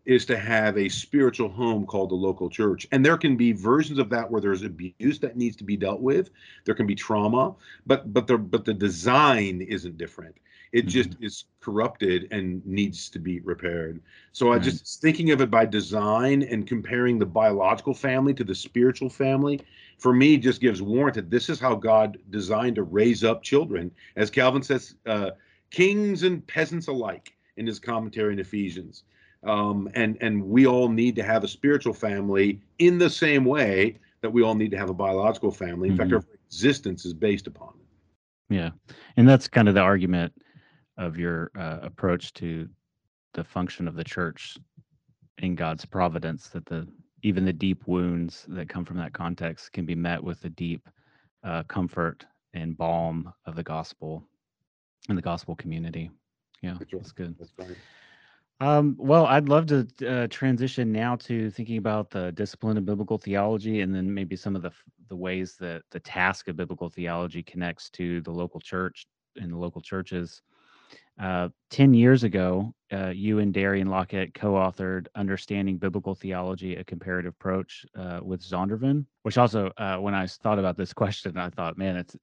is 0.05 0.25
to 0.25 0.37
have 0.37 0.77
a 0.77 0.89
spiritual 0.89 1.49
home 1.49 1.85
called 1.85 2.09
the 2.09 2.15
local 2.15 2.49
church. 2.49 2.87
And 2.91 3.05
there 3.05 3.17
can 3.17 3.37
be 3.37 3.51
versions 3.51 3.99
of 3.99 4.09
that 4.09 4.31
where 4.31 4.41
there's 4.41 4.63
abuse 4.63 5.19
that 5.19 5.37
needs 5.37 5.55
to 5.57 5.63
be 5.63 5.77
dealt 5.77 6.01
with. 6.01 6.31
There 6.65 6.73
can 6.73 6.87
be 6.87 6.95
trauma, 6.95 7.53
but 7.85 8.11
but 8.11 8.25
the 8.25 8.37
but 8.37 8.65
the 8.65 8.73
design 8.73 9.61
isn't 9.61 9.97
different. 9.97 10.35
It 10.71 10.81
mm-hmm. 10.81 10.89
just 10.89 11.09
is 11.19 11.45
corrupted 11.61 12.27
and 12.31 12.65
needs 12.65 13.09
to 13.09 13.19
be 13.19 13.39
repaired. 13.39 14.01
So 14.31 14.49
right. 14.49 14.55
I 14.55 14.63
just 14.63 15.01
thinking 15.01 15.31
of 15.31 15.41
it 15.41 15.49
by 15.49 15.65
design 15.65 16.43
and 16.43 16.67
comparing 16.67 17.19
the 17.19 17.25
biological 17.25 17.93
family 17.93 18.33
to 18.35 18.43
the 18.43 18.55
spiritual 18.55 19.09
family, 19.09 19.61
for 19.97 20.13
me, 20.13 20.37
just 20.37 20.61
gives 20.61 20.81
warrant 20.81 21.15
that 21.15 21.29
this 21.29 21.49
is 21.49 21.59
how 21.59 21.75
God 21.75 22.17
designed 22.29 22.75
to 22.75 22.83
raise 22.83 23.23
up 23.23 23.43
children, 23.43 23.91
as 24.15 24.29
Calvin 24.29 24.63
says, 24.63 24.95
uh, 25.05 25.31
kings 25.71 26.23
and 26.23 26.45
peasants 26.45 26.87
alike 26.87 27.33
in 27.57 27.67
his 27.67 27.79
commentary 27.79 28.33
in 28.33 28.39
Ephesians. 28.39 29.03
Um, 29.43 29.89
and 29.93 30.17
and 30.21 30.43
we 30.43 30.67
all 30.67 30.89
need 30.89 31.15
to 31.15 31.23
have 31.23 31.43
a 31.43 31.47
spiritual 31.47 31.93
family 31.93 32.61
in 32.77 32.97
the 32.97 33.09
same 33.09 33.45
way 33.45 33.97
that 34.21 34.29
we 34.29 34.43
all 34.43 34.55
need 34.55 34.71
to 34.71 34.77
have 34.77 34.89
a 34.89 34.93
biological 34.93 35.51
family. 35.51 35.87
In 35.87 35.95
mm-hmm. 35.95 36.09
fact, 36.09 36.25
our 36.25 36.35
existence 36.47 37.05
is 37.05 37.13
based 37.13 37.47
upon 37.47 37.69
it. 37.69 38.55
Yeah, 38.55 38.71
and 39.15 39.27
that's 39.27 39.47
kind 39.47 39.69
of 39.69 39.75
the 39.75 39.81
argument 39.81 40.33
of 40.99 41.17
your 41.17 41.49
uh, 41.57 41.79
approach 41.81 42.33
to 42.33 42.69
the 43.33 43.43
function 43.43 43.87
of 43.87 43.95
the 43.95 44.03
church 44.03 44.57
in 45.39 45.55
God's 45.55 45.85
providence 45.85 46.49
that 46.49 46.65
the 46.65 46.87
even 47.23 47.45
the 47.45 47.53
deep 47.53 47.87
wounds 47.87 48.45
that 48.49 48.69
come 48.69 48.85
from 48.85 48.97
that 48.97 49.13
context 49.13 49.73
can 49.73 49.85
be 49.85 49.95
met 49.95 50.23
with 50.23 50.39
the 50.41 50.49
deep 50.49 50.87
uh, 51.43 51.63
comfort 51.63 52.25
and 52.53 52.77
balm 52.77 53.33
of 53.45 53.55
the 53.55 53.63
gospel 53.63 54.23
and 55.09 55.17
the 55.17 55.21
gospel 55.21 55.55
community. 55.55 56.09
Yeah, 56.61 56.75
that's, 56.79 56.91
that's 56.91 57.11
good. 57.11 57.35
That's 57.37 57.51
right. 57.57 57.77
Um, 58.61 58.95
well, 58.99 59.25
I'd 59.25 59.47
love 59.47 59.67
to 59.67 59.87
uh, 60.05 60.27
transition 60.27 60.91
now 60.91 61.15
to 61.17 61.49
thinking 61.49 61.77
about 61.77 62.09
the 62.09 62.33
discipline 62.33 62.77
of 62.77 62.85
biblical 62.85 63.17
theology, 63.17 63.81
and 63.81 63.95
then 63.95 64.13
maybe 64.13 64.35
some 64.35 64.55
of 64.55 64.61
the 64.61 64.71
the 65.07 65.15
ways 65.15 65.55
that 65.59 65.83
the 65.91 65.99
task 65.99 66.49
of 66.49 66.57
biblical 66.57 66.89
theology 66.89 67.41
connects 67.41 67.89
to 67.91 68.21
the 68.21 68.31
local 68.31 68.59
church 68.59 69.07
and 69.37 69.51
the 69.51 69.57
local 69.57 69.81
churches. 69.81 70.41
Uh, 71.19 71.49
10 71.69 71.93
years 71.93 72.23
ago, 72.23 72.73
uh, 72.93 73.09
you 73.09 73.39
and 73.39 73.53
Darian 73.53 73.89
Lockett 73.89 74.33
co 74.33 74.53
authored 74.53 75.07
Understanding 75.15 75.77
Biblical 75.77 76.15
Theology, 76.15 76.77
a 76.77 76.83
Comparative 76.83 77.33
Approach 77.33 77.85
uh, 77.95 78.21
with 78.23 78.41
Zondervan, 78.41 79.05
which 79.23 79.37
also, 79.37 79.71
uh, 79.77 79.97
when 79.97 80.15
I 80.15 80.25
thought 80.25 80.59
about 80.59 80.77
this 80.77 80.93
question, 81.01 81.37
I 81.37 81.49
thought, 81.49 81.77
man, 81.77 81.97
it's, 81.97 82.15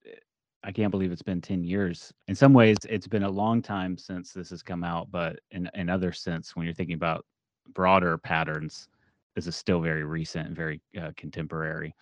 I 0.65 0.73
can't 0.73 0.91
believe 0.91 1.13
it's 1.13 1.23
been 1.23 1.43
10 1.43 1.63
years. 1.63 2.13
In 2.27 2.35
some 2.35 2.55
ways, 2.55 2.79
it's 2.89 3.07
been 3.07 3.23
a 3.25 3.31
long 3.31 3.61
time 3.61 3.99
since 3.99 4.33
this 4.33 4.51
has 4.51 4.63
come 4.63 4.83
out, 4.83 5.11
but 5.11 5.39
in, 5.51 5.71
in 5.75 5.91
other 5.91 6.11
sense, 6.11 6.57
when 6.57 6.65
you're 6.65 6.75
thinking 6.75 6.97
about 6.97 7.27
broader 7.75 8.17
patterns, 8.17 8.89
this 9.35 9.47
is 9.47 9.55
still 9.55 9.81
very 9.81 10.05
recent 10.05 10.49
and 10.49 10.57
very 10.57 10.81
uh, 11.01 11.13
contemporary. 11.17 11.95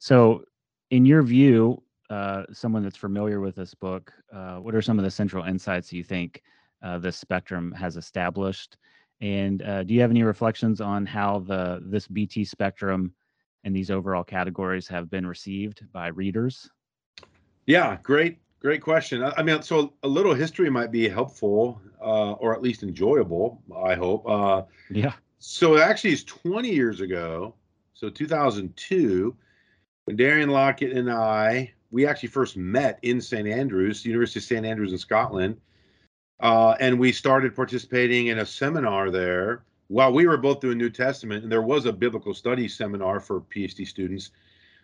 So, 0.00 0.42
in 0.90 1.06
your 1.06 1.22
view, 1.22 1.82
uh, 2.10 2.44
someone 2.52 2.82
that's 2.82 2.96
familiar 2.96 3.40
with 3.40 3.56
this 3.56 3.74
book, 3.74 4.12
uh, 4.32 4.56
what 4.56 4.74
are 4.74 4.82
some 4.82 4.98
of 4.98 5.04
the 5.04 5.10
central 5.10 5.44
insights 5.44 5.92
you 5.92 6.04
think 6.04 6.42
uh, 6.82 6.98
this 6.98 7.16
spectrum 7.16 7.72
has 7.72 7.96
established? 7.96 8.76
And 9.20 9.62
uh, 9.62 9.82
do 9.82 9.94
you 9.94 10.00
have 10.00 10.10
any 10.10 10.22
reflections 10.22 10.80
on 10.80 11.06
how 11.06 11.40
the 11.40 11.80
this 11.82 12.06
BT 12.06 12.44
spectrum 12.44 13.14
and 13.64 13.74
these 13.74 13.90
overall 13.90 14.24
categories 14.24 14.86
have 14.88 15.10
been 15.10 15.26
received 15.26 15.90
by 15.92 16.08
readers? 16.08 16.70
Yeah, 17.66 17.98
great, 18.02 18.38
Great 18.66 18.80
question. 18.80 19.22
I 19.22 19.44
mean, 19.44 19.62
so 19.62 19.92
a 20.02 20.08
little 20.08 20.34
history 20.34 20.70
might 20.70 20.90
be 20.90 21.08
helpful, 21.08 21.80
uh, 22.00 22.32
or 22.32 22.54
at 22.54 22.62
least 22.62 22.82
enjoyable. 22.82 23.62
I 23.84 23.94
hope. 23.94 24.28
Uh, 24.28 24.62
yeah. 24.90 25.12
So 25.38 25.78
actually, 25.78 26.10
it's 26.10 26.24
20 26.24 26.70
years 26.70 27.00
ago. 27.00 27.54
So 27.92 28.08
2002, 28.08 29.36
when 30.04 30.16
Darian 30.16 30.50
Lockett 30.50 30.96
and 30.96 31.08
I, 31.08 31.74
we 31.96 32.06
actually 32.06 32.28
first 32.28 32.58
met 32.58 32.98
in 33.00 33.22
St 33.22 33.48
Andrews, 33.48 34.04
University 34.04 34.38
of 34.40 34.44
St 34.44 34.66
Andrews 34.66 34.92
in 34.92 34.98
Scotland, 34.98 35.56
uh, 36.40 36.74
and 36.78 36.98
we 36.98 37.10
started 37.10 37.56
participating 37.56 38.26
in 38.26 38.40
a 38.40 38.46
seminar 38.46 39.10
there 39.10 39.64
while 39.88 40.12
we 40.12 40.26
were 40.26 40.36
both 40.36 40.60
doing 40.60 40.76
New 40.76 40.90
Testament. 40.90 41.42
And 41.42 41.50
there 41.50 41.62
was 41.62 41.86
a 41.86 41.92
biblical 41.92 42.34
studies 42.34 42.76
seminar 42.76 43.18
for 43.18 43.40
PhD 43.40 43.86
students 43.86 44.30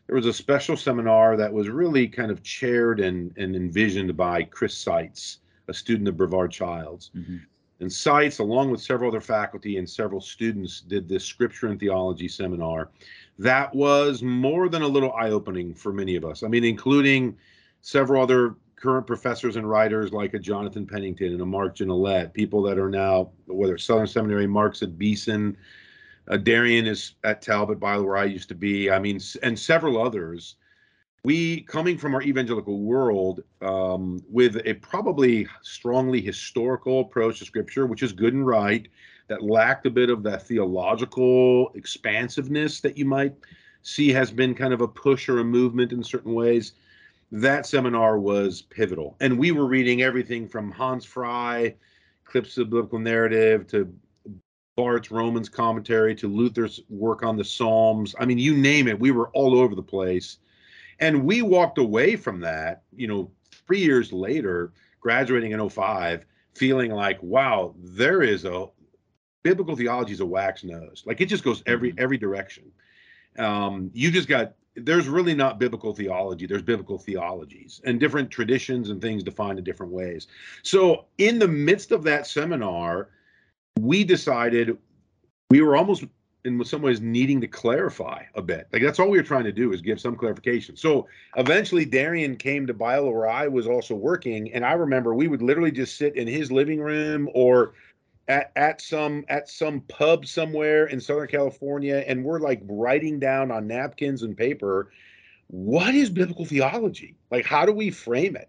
there 0.06 0.16
was 0.16 0.26
a 0.26 0.32
special 0.32 0.76
seminar 0.76 1.36
that 1.36 1.52
was 1.52 1.68
really 1.68 2.08
kind 2.08 2.30
of 2.30 2.42
chaired 2.42 3.00
and, 3.00 3.36
and 3.36 3.54
envisioned 3.54 4.16
by 4.16 4.42
Chris 4.42 4.76
Seitz, 4.76 5.38
a 5.68 5.74
student 5.74 6.08
of 6.08 6.16
Brevard 6.16 6.50
Childs. 6.50 7.10
Mm-hmm. 7.16 7.36
And 7.80 7.92
Seitz, 7.92 8.38
along 8.38 8.70
with 8.70 8.80
several 8.80 9.10
other 9.10 9.20
faculty 9.20 9.78
and 9.78 9.88
several 9.88 10.20
students, 10.20 10.80
did 10.80 11.08
this 11.08 11.24
scripture 11.24 11.68
and 11.68 11.78
theology 11.78 12.28
seminar 12.28 12.90
that 13.38 13.74
was 13.74 14.22
more 14.22 14.68
than 14.68 14.82
a 14.82 14.88
little 14.88 15.12
eye 15.12 15.30
opening 15.30 15.74
for 15.74 15.92
many 15.92 16.16
of 16.16 16.24
us. 16.24 16.42
I 16.42 16.48
mean, 16.48 16.64
including 16.64 17.36
several 17.80 18.22
other 18.22 18.56
current 18.76 19.06
professors 19.06 19.56
and 19.56 19.68
writers 19.68 20.12
like 20.12 20.34
a 20.34 20.38
Jonathan 20.38 20.86
Pennington 20.86 21.32
and 21.32 21.40
a 21.40 21.46
Mark 21.46 21.76
Gignilliat, 21.76 22.32
people 22.32 22.62
that 22.62 22.78
are 22.78 22.90
now, 22.90 23.30
whether 23.46 23.78
Southern 23.78 24.06
Seminary, 24.06 24.46
Mark's 24.46 24.82
at 24.82 24.98
Beeson, 24.98 25.56
uh, 26.28 26.36
Darian 26.36 26.86
is 26.86 27.14
at 27.24 27.42
Talbot 27.42 27.80
Biola 27.80 28.04
where 28.04 28.16
I 28.16 28.24
used 28.24 28.48
to 28.48 28.54
be. 28.54 28.90
I 28.90 28.98
mean, 28.98 29.20
and 29.42 29.58
several 29.58 30.00
others. 30.02 30.56
We, 31.24 31.60
coming 31.62 31.98
from 31.98 32.16
our 32.16 32.22
evangelical 32.22 32.80
world, 32.80 33.44
um, 33.60 34.20
with 34.28 34.60
a 34.64 34.74
probably 34.74 35.46
strongly 35.62 36.20
historical 36.20 37.00
approach 37.02 37.38
to 37.38 37.44
Scripture, 37.44 37.86
which 37.86 38.02
is 38.02 38.12
good 38.12 38.34
and 38.34 38.44
right, 38.44 38.88
that 39.32 39.42
lacked 39.42 39.86
a 39.86 39.90
bit 39.90 40.10
of 40.10 40.22
that 40.22 40.42
theological 40.42 41.72
expansiveness 41.74 42.82
that 42.82 42.98
you 42.98 43.06
might 43.06 43.34
see 43.80 44.12
has 44.12 44.30
been 44.30 44.54
kind 44.54 44.74
of 44.74 44.82
a 44.82 44.88
push 44.88 45.26
or 45.26 45.38
a 45.38 45.44
movement 45.44 45.90
in 45.90 46.04
certain 46.04 46.34
ways. 46.34 46.72
That 47.30 47.64
seminar 47.64 48.18
was 48.18 48.60
pivotal. 48.60 49.16
And 49.20 49.38
we 49.38 49.50
were 49.50 49.64
reading 49.64 50.02
everything 50.02 50.46
from 50.46 50.70
Hans 50.70 51.06
Frei, 51.06 51.76
Eclipse 52.26 52.58
of 52.58 52.68
Biblical 52.68 52.98
Narrative, 52.98 53.66
to 53.68 53.90
Barth's 54.76 55.10
Romans 55.10 55.48
commentary 55.48 56.14
to 56.16 56.28
Luther's 56.28 56.82
work 56.90 57.22
on 57.22 57.38
the 57.38 57.44
Psalms. 57.44 58.14
I 58.20 58.26
mean, 58.26 58.36
you 58.36 58.54
name 58.54 58.86
it, 58.86 59.00
we 59.00 59.12
were 59.12 59.30
all 59.30 59.58
over 59.58 59.74
the 59.74 59.82
place. 59.82 60.36
And 61.00 61.24
we 61.24 61.40
walked 61.40 61.78
away 61.78 62.16
from 62.16 62.38
that, 62.40 62.82
you 62.94 63.08
know, 63.08 63.30
three 63.66 63.80
years 63.80 64.12
later, 64.12 64.74
graduating 65.00 65.52
in 65.52 65.70
05, 65.70 66.26
feeling 66.54 66.90
like, 66.90 67.18
wow, 67.22 67.74
there 67.82 68.22
is 68.22 68.44
a 68.44 68.66
biblical 69.42 69.76
theology 69.76 70.12
is 70.12 70.20
a 70.20 70.26
wax 70.26 70.64
nose. 70.64 71.02
Like 71.06 71.20
it 71.20 71.26
just 71.26 71.44
goes 71.44 71.62
every 71.66 71.90
mm-hmm. 71.90 72.00
every 72.00 72.18
direction. 72.18 72.70
Um, 73.38 73.90
you 73.94 74.10
just 74.10 74.28
got 74.28 74.54
there's 74.74 75.08
really 75.08 75.34
not 75.34 75.58
biblical 75.58 75.94
theology. 75.94 76.46
There's 76.46 76.62
biblical 76.62 76.98
theologies 76.98 77.80
and 77.84 78.00
different 78.00 78.30
traditions 78.30 78.88
and 78.88 79.00
things 79.02 79.22
defined 79.22 79.58
in 79.58 79.64
different 79.64 79.92
ways. 79.92 80.28
So 80.62 81.06
in 81.18 81.38
the 81.38 81.48
midst 81.48 81.92
of 81.92 82.02
that 82.04 82.26
seminar, 82.26 83.10
we 83.78 84.04
decided 84.04 84.78
we 85.50 85.60
were 85.60 85.76
almost 85.76 86.04
in 86.44 86.64
some 86.64 86.82
ways 86.82 87.00
needing 87.00 87.40
to 87.40 87.46
clarify 87.46 88.24
a 88.34 88.42
bit. 88.42 88.66
Like 88.72 88.82
that's 88.82 88.98
all 88.98 89.08
we 89.08 89.18
were 89.18 89.24
trying 89.24 89.44
to 89.44 89.52
do 89.52 89.72
is 89.72 89.80
give 89.80 90.00
some 90.00 90.16
clarification. 90.16 90.76
So 90.76 91.06
eventually 91.36 91.84
Darian 91.84 92.36
came 92.36 92.66
to 92.66 92.74
Biola 92.74 93.12
where 93.12 93.28
I 93.28 93.46
was 93.46 93.66
also 93.66 93.94
working. 93.94 94.52
And 94.52 94.64
I 94.64 94.72
remember 94.72 95.14
we 95.14 95.28
would 95.28 95.42
literally 95.42 95.70
just 95.70 95.96
sit 95.96 96.16
in 96.16 96.26
his 96.26 96.50
living 96.50 96.80
room 96.80 97.28
or 97.34 97.74
at, 98.28 98.52
at 98.56 98.80
some 98.80 99.24
at 99.28 99.48
some 99.48 99.80
pub 99.82 100.26
somewhere 100.26 100.86
in 100.86 101.00
Southern 101.00 101.28
California 101.28 102.04
and 102.06 102.24
we're 102.24 102.38
like 102.38 102.60
writing 102.64 103.18
down 103.18 103.50
on 103.50 103.66
napkins 103.66 104.22
and 104.22 104.36
paper 104.36 104.90
what 105.48 105.94
is 105.94 106.08
biblical 106.08 106.46
theology? 106.46 107.14
Like 107.30 107.44
how 107.44 107.66
do 107.66 107.72
we 107.72 107.90
frame 107.90 108.36
it? 108.36 108.48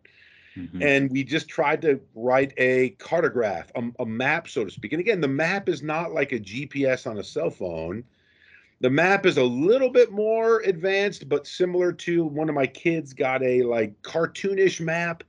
Mm-hmm. 0.58 0.82
And 0.82 1.12
we 1.12 1.24
just 1.24 1.48
tried 1.48 1.82
to 1.82 2.00
write 2.16 2.54
a 2.58 2.92
cartograph, 3.00 3.66
a, 3.76 4.04
a, 4.04 4.06
map, 4.06 4.48
so 4.48 4.64
to 4.64 4.72
speak. 4.72 4.94
And 4.94 5.00
again, 5.00 5.20
the 5.20 5.28
map 5.28 5.68
is 5.68 5.82
not 5.82 6.14
like 6.14 6.32
a 6.32 6.40
GPS 6.40 7.10
on 7.10 7.18
a 7.18 7.24
cell 7.24 7.50
phone. 7.50 8.04
The 8.80 8.90
map 8.90 9.26
is 9.26 9.38
a 9.38 9.44
little 9.44 9.90
bit 9.90 10.12
more 10.12 10.60
advanced, 10.62 11.28
but 11.28 11.48
similar 11.48 11.92
to 11.94 12.26
one 12.26 12.50
of 12.50 12.56
my 12.56 12.68
kids 12.68 13.14
got 13.14 13.42
a 13.42 13.64
like 13.64 14.00
cartoonish 14.04 14.80
map 14.80 15.24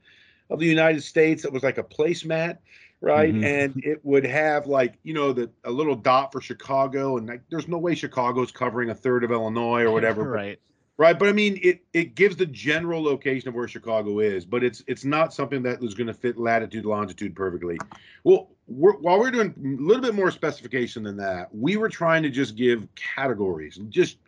of 0.51 0.59
the 0.59 0.67
United 0.67 1.03
States 1.03 1.43
that 1.43 1.53
was 1.53 1.63
like 1.63 1.79
a 1.79 1.83
placemat, 1.83 2.59
right? 3.05 3.33
Mm-hmm. 3.33 3.45
And 3.45 3.85
it 3.85 4.01
would 4.03 4.25
have 4.25 4.67
like, 4.67 4.95
you 5.03 5.15
know, 5.15 5.33
the 5.33 5.51
a 5.65 5.71
little 5.71 5.95
dot 5.95 6.33
for 6.33 6.41
Chicago. 6.41 7.19
And 7.19 7.27
like, 7.27 7.43
there's 7.51 7.69
no 7.69 7.79
way 7.79 7.95
Chicago's 7.95 8.51
covering 8.51 8.91
a 8.91 8.95
third 8.95 9.25
of 9.25 9.31
Illinois 9.31 9.83
or 9.83 9.93
whatever. 9.93 10.23
right. 10.25 10.59
Right, 10.97 11.19
but 11.19 11.29
I 11.29 11.33
mean, 11.33 11.59
it 11.61 11.81
it 11.93 12.15
gives 12.15 12.37
the 12.37 12.47
general 12.47 13.03
location 13.03 13.49
of 13.49 13.55
where 13.57 13.67
Chicago 13.67 14.21
is, 14.21 14.45
but 14.45 14.63
it's 14.63 14.85
it's 14.87 15.05
not 15.05 15.35
something 15.35 15.61
that 15.65 15.83
is 15.83 15.93
going 15.93 16.07
to 16.07 16.15
fit 16.15 16.39
latitude 16.39 16.85
longitude 16.85 17.35
perfectly. 17.35 17.79
Well, 18.23 18.51
we're, 18.69 18.97
while 18.99 19.19
we're 19.19 19.33
doing 19.33 19.53
a 19.59 19.83
little 19.83 20.01
bit 20.01 20.15
more 20.15 20.31
specification 20.31 21.03
than 21.03 21.17
that, 21.17 21.53
we 21.53 21.77
were 21.77 21.89
trying 21.89 22.23
to 22.23 22.31
just 22.31 22.55
give 22.55 22.87
categories, 22.95 23.81
just 23.89 24.19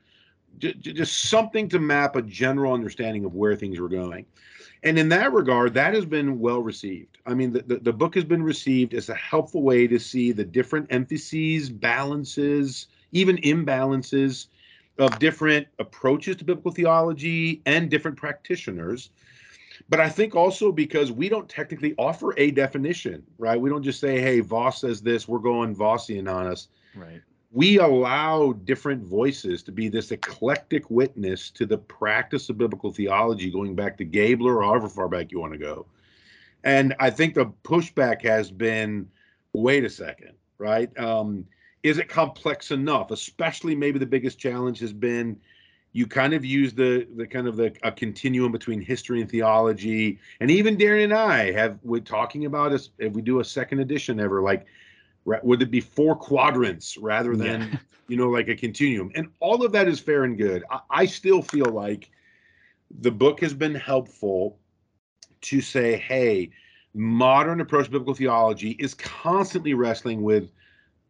just, 0.59 1.29
something 1.29 1.69
to 1.69 1.79
map 1.79 2.16
a 2.16 2.23
general 2.23 2.73
understanding 2.73 3.25
of 3.25 3.35
where 3.35 3.57
things 3.57 3.81
were 3.81 3.88
going. 3.88 4.27
And 4.83 4.99
in 4.99 5.09
that 5.09 5.33
regard, 5.33 5.75
that 5.75 5.95
has 5.95 6.05
been 6.05 6.38
well 6.38 6.61
received. 6.61 7.19
I 7.27 7.35
mean, 7.35 7.53
the, 7.53 7.62
the, 7.62 7.77
the 7.77 7.92
book 7.92 8.14
has 8.14 8.25
been 8.25 8.42
received 8.42 8.95
as 8.95 9.09
a 9.09 9.14
helpful 9.14 9.62
way 9.62 9.87
to 9.87 9.99
see 9.99 10.33
the 10.33 10.45
different 10.45 10.87
emphases, 10.90 11.71
balances, 11.71 12.87
even 13.12 13.37
imbalances 13.38 14.49
of 14.99 15.19
different 15.19 15.66
approaches 15.79 16.37
to 16.37 16.45
biblical 16.45 16.71
theology 16.71 17.62
and 17.66 17.90
different 17.90 18.16
practitioners. 18.16 19.11
But 19.88 20.01
I 20.01 20.09
think 20.09 20.35
also 20.35 20.73
because 20.73 21.12
we 21.12 21.29
don't 21.29 21.49
technically 21.49 21.95
offer 21.99 22.35
a 22.38 22.51
definition, 22.51 23.23
right? 23.38 23.61
We 23.61 23.71
don't 23.71 23.83
just 23.83 24.01
say, 24.01 24.21
hey, 24.21 24.40
Vos 24.40 24.81
says 24.81 25.03
this, 25.03 25.29
we're 25.29 25.38
going 25.38 25.75
Vosian 25.75 26.33
on 26.33 26.47
us. 26.47 26.69
Right. 26.95 27.21
We 27.53 27.79
allow 27.79 28.53
different 28.53 29.05
voices 29.05 29.63
to 29.65 29.73
be 29.73 29.89
this 29.89 30.11
eclectic 30.11 30.91
witness 30.91 31.51
to 31.53 31.65
the 31.65 31.79
practice 31.79 32.49
of 32.51 32.59
biblical 32.59 32.91
theology, 32.91 33.51
going 33.51 33.75
back 33.75 33.97
to 33.99 34.05
Gabler 34.05 34.59
or 34.59 34.65
however 34.65 34.89
far 34.89 35.09
back 35.09 35.33
you 35.33 35.41
want 35.41 35.53
to 35.53 35.59
go. 35.59 35.87
And 36.65 36.95
I 36.99 37.11
think 37.11 37.35
the 37.35 37.47
pushback 37.63 38.23
has 38.23 38.51
been 38.51 39.09
wait 39.53 39.85
a 39.85 39.91
second, 39.91 40.33
right? 40.59 40.97
Um, 40.99 41.47
is 41.83 41.99
it 41.99 42.09
complex 42.09 42.73
enough? 42.73 43.11
Especially 43.11 43.75
maybe 43.75 43.99
the 43.99 44.07
biggest 44.07 44.39
challenge 44.39 44.81
has 44.81 44.93
been 44.93 45.39
you 45.93 46.07
kind 46.07 46.35
of 46.35 46.45
use 46.45 46.75
the 46.75 47.07
the 47.17 47.27
kind 47.27 47.47
of 47.47 47.57
the 47.57 47.75
a 47.83 47.91
continuum 47.91 48.53
between 48.53 48.83
history 48.83 49.23
and 49.23 49.31
theology, 49.31 50.19
and 50.41 50.51
even 50.51 50.77
Darian 50.77 51.11
and 51.11 51.19
I 51.19 51.53
have 51.53 51.79
we're 51.83 52.03
talking 52.03 52.45
about 52.45 52.73
us 52.73 52.91
if 52.99 53.15
we 53.15 53.23
do 53.23 53.41
a 53.41 53.45
second 53.45 53.81
edition 53.81 54.21
ever 54.21 54.43
like 54.43 54.67
would 55.43 55.61
it 55.61 55.71
be 55.71 55.81
four 55.81 56.17
quadrants 56.17 56.97
rather 56.97 57.37
than 57.37 57.61
yeah. 57.61 57.79
you 58.09 58.17
know 58.17 58.29
like 58.29 58.49
a 58.49 58.57
continuum 58.57 59.11
and 59.15 59.29
all 59.41 59.65
of 59.65 59.73
that 59.73 59.89
is 59.89 60.01
fair 60.01 60.25
and 60.25 60.39
good 60.39 60.62
I, 60.71 60.81
I, 60.91 61.07
still 61.07 61.43
feel 61.43 61.67
like 61.67 62.11
the 63.01 63.11
book 63.11 63.41
has 63.41 63.53
been 63.53 63.75
helpful 63.75 64.59
to 65.43 65.61
say 65.61 65.97
hey 65.97 66.51
modern 66.95 67.61
approach 67.61 67.87
to 67.87 67.91
biblical 67.91 68.15
theology 68.15 68.71
is 68.79 68.95
constantly 68.95 69.75
wrestling 69.75 70.23
with 70.23 70.51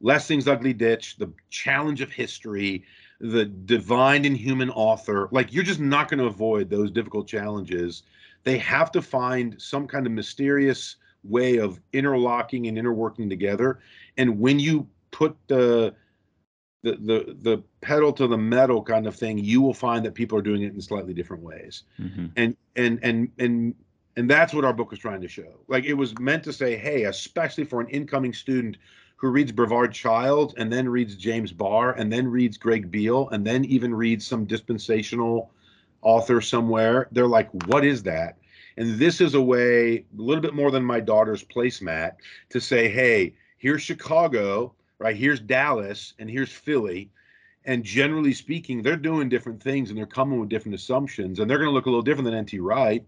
Lessing's 0.00 0.48
Ugly 0.48 0.74
Ditch, 0.74 1.16
The 1.16 1.33
Challenge 1.50 2.00
of 2.00 2.12
History, 2.12 2.85
The 3.20 3.46
Divine 3.46 4.24
and 4.24 4.37
Human 4.37 4.70
Author. 4.70 5.29
Like, 5.33 5.52
you're 5.52 5.64
just 5.64 5.81
not 5.81 6.11
going 6.11 6.18
to 6.18 6.26
avoid 6.26 6.68
those 6.68 6.90
difficult 6.90 7.26
challenges. 7.26 8.02
They 8.44 8.59
have 8.59 8.92
to 8.92 9.00
find 9.00 9.61
some 9.61 9.87
kind 9.87 10.07
of 10.07 10.12
mysterious 10.12 10.96
way 11.24 11.57
of 11.59 11.81
interlocking 11.92 12.66
and 12.66 12.76
interworking 12.76 13.29
together. 13.29 13.81
And 14.16 14.40
when 14.40 14.59
you 14.59 14.88
put 15.11 15.37
the 15.48 15.94
the, 16.83 16.92
the 16.92 17.37
the 17.42 17.62
pedal 17.81 18.12
to 18.12 18.26
the 18.26 18.38
metal 18.38 18.83
kind 18.83 19.07
of 19.07 19.16
thing, 19.16 19.38
you 19.38 19.61
will 19.61 19.74
find 19.74 20.05
that 20.05 20.14
people 20.14 20.38
are 20.38 20.42
doing 20.42 20.62
it 20.62 20.72
in 20.72 20.81
slightly 20.81 21.14
different 21.14 21.42
ways. 21.42 21.83
Mm-hmm. 22.00 22.26
And 22.37 22.57
and 22.76 23.00
and 23.02 23.31
and 23.38 23.74
and 24.16 24.31
that's 24.31 24.55
what 24.55 24.64
our 24.64 24.72
book 24.72 24.90
was 24.90 25.00
trying 25.00 25.20
to 25.20 25.29
show. 25.29 25.61
Like 25.68 25.85
it 25.85 25.94
was 25.94 26.18
meant 26.18 26.44
to 26.44 26.52
say, 26.52 26.76
hey, 26.76 27.05
especially 27.05 27.64
for 27.64 27.81
an 27.81 27.88
incoming 27.88 28.33
student 28.33 28.76
who 29.16 29.29
reads 29.29 29.50
Brevard 29.50 29.92
Childs 29.92 30.55
and 30.57 30.72
then 30.72 30.88
reads 30.88 31.16
James 31.16 31.52
Barr 31.52 31.92
and 31.92 32.12
then 32.12 32.29
reads 32.29 32.59
Greg 32.59 32.90
Beale 32.90 33.29
and 33.31 33.46
then 33.46 33.64
even 33.64 33.94
reads 33.94 34.26
some 34.26 34.44
dispensational 34.44 35.50
author 36.02 36.40
somewhere. 36.40 37.09
They're 37.12 37.26
like, 37.26 37.50
what 37.66 37.85
is 37.85 38.02
that? 38.05 38.37
And 38.76 38.98
this 38.98 39.22
is 39.22 39.35
a 39.35 39.40
way, 39.40 39.96
a 39.96 40.20
little 40.20 40.42
bit 40.42 40.55
more 40.55 40.70
than 40.70 40.85
my 40.85 41.00
daughter's 41.00 41.42
placemat, 41.42 42.12
to 42.50 42.61
say, 42.61 42.88
hey, 42.88 43.35
here's 43.57 43.83
Chicago, 43.83 44.75
right? 44.99 45.16
Here's 45.16 45.40
Dallas, 45.40 46.14
and 46.19 46.31
here's 46.31 46.53
Philly. 46.53 47.11
And 47.64 47.83
generally 47.85 48.33
speaking, 48.33 48.83
they're 48.83 48.97
doing 48.97 49.29
different 49.29 49.62
things 49.62 49.90
and 49.90 49.99
they're 49.99 50.07
coming 50.07 50.38
with 50.38 50.49
different 50.49 50.77
assumptions, 50.77 51.40
and 51.40 51.51
they're 51.51 51.59
going 51.59 51.71
to 51.71 51.75
look 51.75 51.87
a 51.87 51.90
little 51.90 52.03
different 52.03 52.27
than 52.27 52.35
N.T. 52.35 52.59
Wright. 52.61 53.05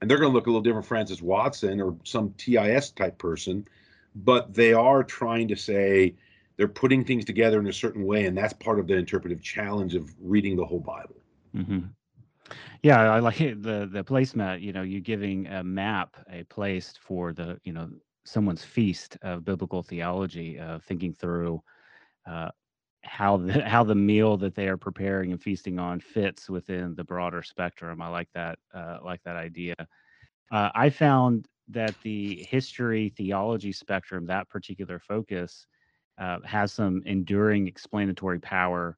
and 0.00 0.10
they're 0.10 0.18
going 0.18 0.30
to 0.30 0.34
look 0.34 0.46
a 0.46 0.50
little 0.50 0.62
different 0.62 0.86
Francis 0.86 1.22
Watson 1.22 1.80
or 1.80 1.96
some 2.04 2.34
TIS 2.36 2.90
type 2.90 3.18
person, 3.18 3.66
but 4.14 4.54
they 4.54 4.72
are 4.72 5.02
trying 5.02 5.48
to 5.48 5.56
say 5.56 6.14
they're 6.56 6.68
putting 6.68 7.04
things 7.04 7.24
together 7.24 7.58
in 7.60 7.66
a 7.66 7.72
certain 7.72 8.04
way, 8.04 8.26
and 8.26 8.36
that's 8.36 8.52
part 8.52 8.78
of 8.78 8.86
the 8.86 8.94
interpretive 8.94 9.42
challenge 9.42 9.94
of 9.94 10.14
reading 10.20 10.56
the 10.56 10.64
whole 10.64 10.80
Bible. 10.80 11.16
Mm-hmm. 11.54 11.80
Yeah, 12.82 13.12
I 13.12 13.18
like 13.18 13.38
the 13.38 13.88
the 13.90 14.04
placemat. 14.04 14.60
You 14.60 14.72
know, 14.72 14.82
you're 14.82 15.00
giving 15.00 15.46
a 15.48 15.64
map, 15.64 16.16
a 16.30 16.44
place 16.44 16.94
for 17.00 17.32
the 17.32 17.58
you 17.64 17.72
know 17.72 17.90
someone's 18.26 18.64
feast 18.64 19.16
of 19.22 19.44
biblical 19.44 19.82
theology, 19.82 20.58
uh, 20.58 20.78
thinking 20.80 21.12
through 21.12 21.62
uh, 22.26 22.50
how 23.02 23.36
the 23.36 23.62
how 23.68 23.84
the 23.84 23.94
meal 23.94 24.36
that 24.38 24.54
they 24.54 24.68
are 24.68 24.76
preparing 24.76 25.32
and 25.32 25.42
feasting 25.42 25.78
on 25.78 26.00
fits 26.00 26.50
within 26.50 26.94
the 26.94 27.04
broader 27.04 27.42
spectrum. 27.42 28.02
I 28.02 28.08
like 28.08 28.28
that 28.34 28.58
uh, 28.74 28.98
like 29.04 29.22
that 29.24 29.36
idea. 29.36 29.74
Uh, 30.52 30.70
I 30.74 30.90
found 30.90 31.48
that 31.68 31.96
the 32.02 32.44
history 32.44 33.12
theology 33.16 33.72
spectrum, 33.72 34.26
that 34.26 34.48
particular 34.48 34.98
focus, 35.00 35.66
uh, 36.18 36.38
has 36.44 36.72
some 36.72 37.02
enduring 37.06 37.66
explanatory 37.66 38.38
power 38.40 38.96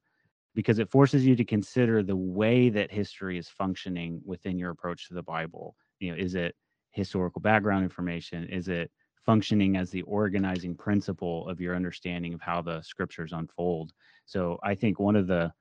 because 0.55 0.79
it 0.79 0.89
forces 0.91 1.25
you 1.25 1.35
to 1.35 1.45
consider 1.45 2.03
the 2.03 2.15
way 2.15 2.69
that 2.69 2.91
history 2.91 3.37
is 3.37 3.49
functioning 3.49 4.21
within 4.25 4.57
your 4.57 4.71
approach 4.71 5.07
to 5.07 5.13
the 5.13 5.23
Bible. 5.23 5.75
You 5.99 6.11
know, 6.11 6.17
is 6.17 6.35
it 6.35 6.55
historical 6.91 7.41
background 7.41 7.83
information? 7.83 8.45
Is 8.45 8.67
it 8.67 8.91
functioning 9.25 9.77
as 9.77 9.89
the 9.89 10.01
organizing 10.03 10.75
principle 10.75 11.47
of 11.47 11.59
your 11.59 11.75
understanding 11.75 12.33
of 12.33 12.41
how 12.41 12.61
the 12.61 12.81
scriptures 12.81 13.33
unfold. 13.33 13.93
So 14.25 14.59
I 14.63 14.75
think 14.75 14.99
one 14.99 15.15
of 15.15 15.27
the 15.27 15.51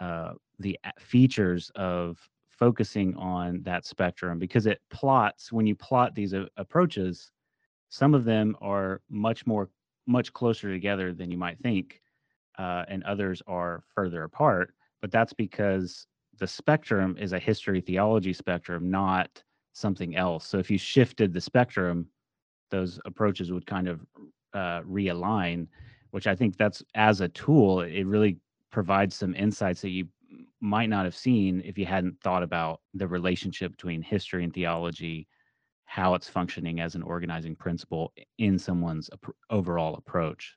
uh, 0.00 0.32
the 0.58 0.78
features 0.98 1.70
of 1.74 2.18
focusing 2.48 3.14
on 3.16 3.62
that 3.62 3.84
spectrum 3.84 4.38
because 4.38 4.66
it 4.66 4.80
plots 4.90 5.52
when 5.52 5.66
you 5.66 5.74
plot 5.74 6.14
these 6.14 6.34
uh, 6.34 6.46
approaches, 6.56 7.30
some 7.88 8.14
of 8.14 8.24
them 8.24 8.56
are 8.60 9.00
much 9.10 9.46
more 9.46 9.68
much 10.06 10.32
closer 10.32 10.72
together 10.72 11.12
than 11.12 11.30
you 11.30 11.38
might 11.38 11.58
think, 11.60 12.00
uh, 12.58 12.84
and 12.88 13.04
others 13.04 13.42
are 13.46 13.84
further 13.94 14.24
apart. 14.24 14.74
But 15.00 15.10
that's 15.10 15.32
because 15.32 16.06
the 16.38 16.46
spectrum 16.46 17.16
is 17.18 17.32
a 17.32 17.38
history 17.38 17.80
theology 17.80 18.32
spectrum, 18.32 18.90
not 18.90 19.42
something 19.72 20.16
else. 20.16 20.46
So 20.46 20.58
if 20.58 20.70
you 20.70 20.78
shifted 20.78 21.32
the 21.32 21.40
spectrum, 21.40 22.06
those 22.72 22.98
approaches 23.04 23.52
would 23.52 23.66
kind 23.66 23.86
of 23.86 24.00
uh, 24.52 24.82
realign, 24.82 25.68
which 26.10 26.26
I 26.26 26.34
think 26.34 26.56
that's 26.56 26.82
as 26.96 27.20
a 27.20 27.28
tool, 27.28 27.82
it 27.82 28.04
really 28.04 28.38
provides 28.70 29.14
some 29.14 29.36
insights 29.36 29.82
that 29.82 29.90
you 29.90 30.08
might 30.60 30.88
not 30.88 31.04
have 31.04 31.14
seen 31.14 31.62
if 31.64 31.78
you 31.78 31.86
hadn't 31.86 32.20
thought 32.20 32.42
about 32.42 32.80
the 32.94 33.06
relationship 33.06 33.72
between 33.72 34.02
history 34.02 34.42
and 34.42 34.52
theology, 34.52 35.28
how 35.84 36.14
it's 36.14 36.28
functioning 36.28 36.80
as 36.80 36.94
an 36.94 37.02
organizing 37.02 37.54
principle 37.54 38.12
in 38.38 38.58
someone's 38.58 39.10
overall 39.50 39.94
approach. 39.94 40.56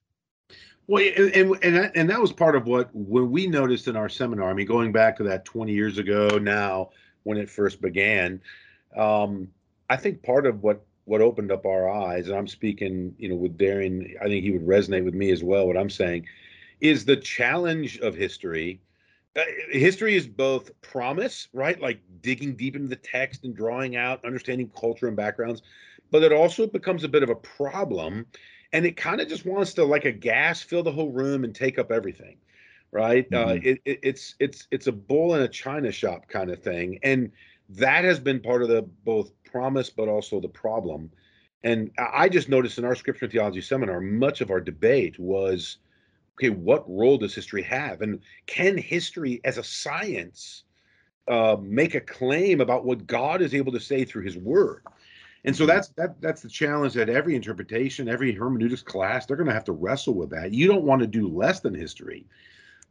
Well, 0.88 1.04
and 1.18 1.58
and 1.64 1.76
that, 1.76 1.92
and 1.96 2.10
that 2.10 2.22
was 2.22 2.32
part 2.32 2.56
of 2.56 2.68
what 2.68 2.90
when 2.94 3.32
we 3.32 3.48
noticed 3.48 3.88
in 3.88 3.96
our 3.96 4.08
seminar. 4.08 4.50
I 4.50 4.54
mean, 4.54 4.68
going 4.68 4.92
back 4.92 5.18
to 5.18 5.24
that 5.24 5.44
20 5.44 5.74
years 5.74 5.98
ago 5.98 6.38
now 6.38 6.90
when 7.24 7.38
it 7.38 7.50
first 7.50 7.82
began, 7.82 8.40
um, 8.96 9.48
I 9.90 9.98
think 9.98 10.22
part 10.22 10.46
of 10.46 10.62
what 10.62 10.86
what 11.06 11.22
opened 11.22 11.52
up 11.52 11.66
our 11.66 11.90
eyes, 11.90 12.28
and 12.28 12.36
I'm 12.36 12.48
speaking, 12.48 13.16
you 13.18 13.30
know, 13.30 13.36
with 13.36 13.58
Darian, 13.58 14.16
I 14.22 14.26
think 14.26 14.44
he 14.44 14.52
would 14.52 14.66
resonate 14.66 15.06
with 15.06 15.14
me 15.14 15.32
as 15.32 15.44
well. 15.44 15.68
What 15.68 15.78
I'm 15.78 15.90
saying 15.90 16.26
is 16.82 17.06
the 17.06 17.16
challenge 17.16 18.00
of 18.00 18.16
history. 18.16 18.82
Uh, 19.36 19.44
history 19.70 20.16
is 20.16 20.28
both 20.28 20.72
promise, 20.82 21.48
right? 21.54 21.80
Like 21.80 22.00
digging 22.22 22.56
deep 22.56 22.76
into 22.76 22.88
the 22.88 22.96
text 22.96 23.44
and 23.44 23.56
drawing 23.56 23.96
out, 23.96 24.26
understanding 24.26 24.72
culture 24.78 25.08
and 25.08 25.16
backgrounds, 25.16 25.62
but 26.12 26.24
it 26.24 26.32
also 26.32 26.68
becomes 26.68 27.04
a 27.04 27.10
bit 27.10 27.24
of 27.24 27.30
a 27.30 27.36
problem. 27.36 28.26
And 28.74 28.86
it 28.86 28.98
kind 28.98 29.22
of 29.22 29.28
just 29.28 29.46
wants 29.46 29.74
to, 29.76 29.86
like 29.86 30.06
a 30.06 30.12
gas, 30.12 30.62
fill 30.62 30.84
the 30.84 30.92
whole 30.92 31.12
room 31.12 31.44
and 31.44 31.54
take 31.54 31.78
up 31.78 31.92
everything, 31.92 32.38
right? 32.92 33.26
Uh, 33.32 33.38
mm-hmm. 33.38 33.50
Uh, 33.50 33.72
it, 33.72 33.82
it, 33.86 34.00
it's 34.04 34.36
it's 34.40 34.68
it's 34.72 34.88
a 34.88 34.92
bull 34.92 35.36
in 35.36 35.44
a 35.44 35.48
china 35.48 35.92
shop 35.92 36.28
kind 36.28 36.50
of 36.50 36.62
thing, 36.62 37.00
and 37.04 37.32
that 37.70 38.04
has 38.04 38.20
been 38.20 38.40
part 38.40 38.62
of 38.62 38.70
the 38.70 38.84
both 39.04 39.32
promise, 39.44 39.90
but 39.90 40.08
also 40.08 40.40
the 40.40 40.48
problem. 40.48 41.12
And 41.64 41.92
I 41.98 42.30
just 42.30 42.50
noticed 42.50 42.78
in 42.78 42.86
our 42.86 42.96
scripture 42.96 43.28
theology 43.28 43.62
seminar, 43.62 44.00
much 44.00 44.42
of 44.42 44.52
our 44.52 44.62
debate 44.62 45.18
was 45.18 45.78
okay, 46.38 46.50
what 46.50 46.88
role 46.90 47.18
does 47.18 47.34
history 47.34 47.64
have? 47.64 48.02
And 48.02 48.20
can 48.46 48.78
history 48.78 49.42
as 49.44 49.58
a 49.58 49.64
science 49.64 50.64
uh, 51.28 51.58
make 51.60 51.96
a 51.96 52.02
claim 52.02 52.62
about 52.62 52.86
what 52.86 53.08
God 53.08 53.42
is 53.42 53.56
able 53.56 53.72
to 53.72 53.80
say 53.80 54.06
through 54.06 54.24
his 54.24 54.38
word? 54.38 54.84
And 55.44 55.56
so 55.56 55.64
mm-hmm. 55.64 55.70
that's 55.70 55.88
that 55.90 56.22
that's 56.22 56.42
the 56.42 56.50
challenge 56.50 56.94
that 56.94 57.10
every 57.10 57.36
interpretation, 57.36 58.10
every 58.10 58.34
hermeneutics 58.34 58.84
class, 58.84 59.26
they're 59.26 59.38
going 59.38 59.48
to 59.48 59.54
have 59.54 59.64
to 59.66 59.72
wrestle 59.72 60.16
with 60.16 60.32
that. 60.32 60.54
You 60.54 60.68
don't 60.68 60.84
want 60.84 61.02
to 61.02 61.08
do 61.08 61.28
less 61.28 61.62
than 61.62 61.74
history. 61.74 62.26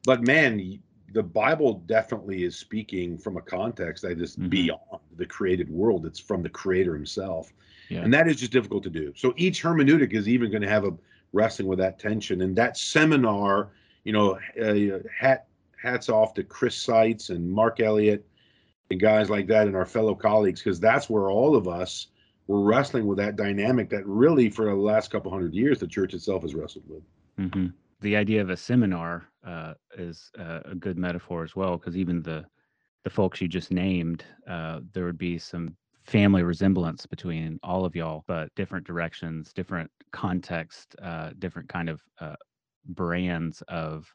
But 0.05 0.23
man, 0.23 0.81
the 1.13 1.23
Bible 1.23 1.75
definitely 1.87 2.45
is 2.45 2.57
speaking 2.57 3.19
from 3.19 3.37
a 3.37 3.43
context 3.43 4.03
that 4.03 4.21
is 4.21 4.37
mm-hmm. 4.37 4.49
beyond 4.49 5.01
the 5.17 5.27
created 5.27 5.71
world. 5.71 6.07
It's 6.07 6.19
from 6.19 6.43
the 6.43 6.49
Creator 6.49 6.95
Himself, 6.95 7.53
yeah. 7.89 8.01
and 8.01 8.13
that 8.13 8.27
is 8.29 8.37
just 8.37 8.53
difficult 8.53 8.83
to 8.85 8.91
do. 8.91 9.13
So 9.17 9.35
each 9.37 9.63
hermeneutic 9.63 10.13
is 10.13 10.29
even 10.29 10.51
going 10.51 10.63
to 10.63 10.69
have 10.69 10.85
a 10.85 10.93
wrestling 11.33 11.69
with 11.69 11.79
that 11.79 11.99
tension. 11.99 12.41
And 12.41 12.57
that 12.57 12.77
seminar, 12.77 13.71
you 14.05 14.13
know, 14.13 14.39
uh, 14.61 14.99
hat 15.17 15.47
hats 15.83 16.09
off 16.09 16.33
to 16.35 16.43
Chris 16.43 16.77
Seitz 16.77 17.29
and 17.29 17.51
Mark 17.51 17.79
Elliott 17.79 18.27
and 18.91 18.99
guys 18.99 19.29
like 19.29 19.47
that 19.49 19.67
and 19.67 19.77
our 19.77 19.85
fellow 19.85 20.15
colleagues 20.15 20.63
because 20.63 20.81
that's 20.81 21.11
where 21.11 21.31
all 21.31 21.55
of 21.55 21.69
us 21.69 22.07
were 22.47 22.63
wrestling 22.63 23.07
with 23.07 23.19
that 23.19 23.37
dynamic 23.37 23.91
that 23.91 24.07
really 24.07 24.49
for 24.49 24.65
the 24.65 24.75
last 24.75 25.11
couple 25.11 25.31
hundred 25.31 25.53
years 25.53 25.79
the 25.79 25.87
church 25.87 26.15
itself 26.15 26.41
has 26.43 26.55
wrestled 26.55 26.85
with. 26.89 27.03
Mm-hmm 27.39 27.67
the 28.01 28.17
idea 28.17 28.41
of 28.41 28.51
a 28.51 28.57
seminar 28.57 29.29
uh, 29.47 29.75
is 29.97 30.31
a 30.37 30.75
good 30.75 30.99
metaphor 30.99 31.45
as 31.45 31.55
well, 31.57 31.77
because 31.77 31.97
even 31.97 32.23
the 32.23 32.45
the 33.05 33.11
folks 33.11 33.41
you 33.41 33.49
just 33.49 33.71
named, 33.71 34.25
uh, 34.49 34.81
there 34.95 35.05
would 35.05 35.19
be 35.19 35.37
some 35.39 35.77
family 36.05 36.43
resemblance 36.43 37.05
between 37.05 37.59
all 37.63 37.85
of 37.85 37.95
y'all, 37.95 38.25
but 38.27 38.55
different 38.55 38.87
directions, 38.87 39.53
different 39.53 39.91
context, 40.11 40.97
uh, 41.03 41.31
different 41.39 41.69
kind 41.69 41.91
of 41.91 42.01
uh, 42.21 42.37
brands 42.87 43.63
of 43.69 44.11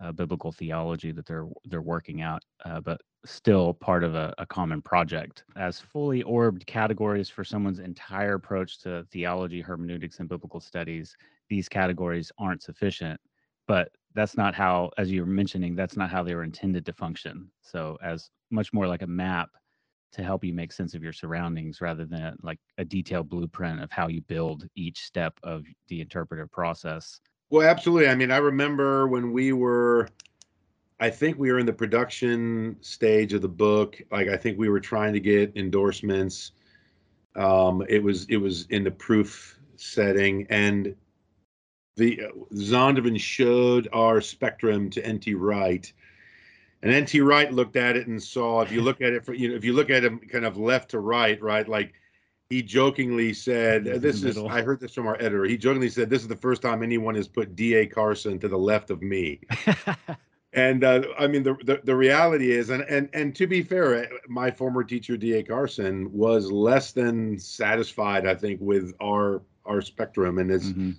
uh, 0.00 0.12
biblical 0.12 0.52
theology 0.52 1.10
that 1.10 1.26
they're 1.26 1.48
they're 1.64 1.82
working 1.82 2.22
out, 2.22 2.42
but 2.84 3.00
still 3.26 3.74
part 3.74 4.02
of 4.02 4.14
a, 4.14 4.32
a, 4.38 4.46
common 4.46 4.80
project. 4.80 5.44
As 5.56 5.78
fully 5.78 6.22
orbed 6.22 6.66
categories 6.66 7.28
for 7.28 7.44
someone's 7.44 7.80
entire 7.80 8.34
approach 8.34 8.80
to 8.80 9.04
theology, 9.10 9.60
hermeneutics, 9.60 10.20
and 10.20 10.28
biblical 10.28 10.60
studies, 10.60 11.14
these 11.50 11.68
categories 11.68 12.32
aren't 12.38 12.62
sufficient 12.62 13.20
but 13.70 13.92
that's 14.16 14.36
not 14.36 14.52
how 14.52 14.90
as 14.98 15.12
you 15.12 15.20
were 15.20 15.30
mentioning 15.30 15.76
that's 15.76 15.96
not 15.96 16.10
how 16.10 16.24
they 16.24 16.34
were 16.34 16.42
intended 16.42 16.84
to 16.86 16.92
function. 16.92 17.48
So 17.62 17.96
as 18.02 18.30
much 18.50 18.72
more 18.72 18.88
like 18.88 19.02
a 19.02 19.06
map 19.06 19.50
to 20.12 20.24
help 20.24 20.42
you 20.42 20.52
make 20.52 20.72
sense 20.72 20.94
of 20.94 21.04
your 21.04 21.12
surroundings 21.12 21.80
rather 21.80 22.04
than 22.04 22.36
like 22.42 22.58
a 22.78 22.84
detailed 22.84 23.28
blueprint 23.28 23.80
of 23.80 23.92
how 23.92 24.08
you 24.08 24.22
build 24.22 24.66
each 24.74 24.98
step 24.98 25.38
of 25.44 25.64
the 25.86 26.00
interpretive 26.00 26.50
process. 26.50 27.20
Well 27.50 27.68
absolutely. 27.68 28.08
I 28.08 28.16
mean 28.16 28.32
i 28.32 28.38
remember 28.38 29.06
when 29.06 29.32
we 29.32 29.52
were 29.52 30.08
i 30.98 31.08
think 31.08 31.38
we 31.38 31.52
were 31.52 31.60
in 31.60 31.66
the 31.66 31.72
production 31.72 32.76
stage 32.80 33.32
of 33.34 33.42
the 33.42 33.48
book. 33.48 34.02
Like 34.10 34.26
i 34.26 34.36
think 34.36 34.58
we 34.58 34.68
were 34.68 34.80
trying 34.80 35.12
to 35.12 35.20
get 35.20 35.56
endorsements. 35.56 36.52
Um 37.36 37.84
it 37.88 38.02
was 38.02 38.26
it 38.28 38.38
was 38.38 38.66
in 38.70 38.82
the 38.82 38.90
proof 38.90 39.60
setting 39.76 40.44
and 40.50 40.96
the 42.00 42.22
uh, 42.24 42.28
Zondervan 42.54 43.20
showed 43.20 43.88
our 43.92 44.20
spectrum 44.20 44.88
to 44.90 45.04
N.T. 45.04 45.34
Wright, 45.34 45.92
and 46.82 46.92
N.T. 46.92 47.20
Wright 47.20 47.52
looked 47.52 47.76
at 47.76 47.94
it 47.96 48.08
and 48.08 48.20
saw. 48.20 48.62
If 48.62 48.72
you 48.72 48.80
look 48.80 49.02
at 49.02 49.12
it, 49.12 49.24
for, 49.24 49.34
you 49.34 49.50
know, 49.50 49.54
if 49.54 49.64
you 49.64 49.74
look 49.74 49.90
at 49.90 50.02
him 50.02 50.18
kind 50.18 50.46
of 50.46 50.56
left 50.56 50.90
to 50.92 50.98
right, 50.98 51.40
right, 51.42 51.68
like 51.68 51.92
he 52.48 52.62
jokingly 52.62 53.34
said, 53.34 53.84
"This 53.84 54.24
is." 54.24 54.38
I 54.38 54.62
heard 54.62 54.80
this 54.80 54.94
from 54.94 55.06
our 55.06 55.16
editor. 55.16 55.44
He 55.44 55.58
jokingly 55.58 55.90
said, 55.90 56.08
"This 56.08 56.22
is 56.22 56.28
the 56.28 56.36
first 56.36 56.62
time 56.62 56.82
anyone 56.82 57.14
has 57.14 57.28
put 57.28 57.54
D.A. 57.54 57.86
Carson 57.86 58.38
to 58.40 58.48
the 58.48 58.58
left 58.58 58.88
of 58.90 59.02
me." 59.02 59.40
and 60.54 60.82
uh, 60.82 61.02
I 61.18 61.26
mean, 61.26 61.42
the, 61.42 61.54
the, 61.64 61.82
the 61.84 61.94
reality 61.94 62.50
is, 62.50 62.70
and 62.70 62.82
and 62.84 63.10
and 63.12 63.36
to 63.36 63.46
be 63.46 63.62
fair, 63.62 64.08
my 64.26 64.50
former 64.50 64.84
teacher 64.84 65.18
D.A. 65.18 65.42
Carson 65.42 66.10
was 66.10 66.50
less 66.50 66.92
than 66.92 67.38
satisfied, 67.38 68.26
I 68.26 68.34
think, 68.34 68.58
with 68.62 68.94
our 69.02 69.42
our 69.66 69.82
spectrum 69.82 70.38
and 70.38 70.48
his. 70.48 70.72
Mm-hmm 70.72 70.92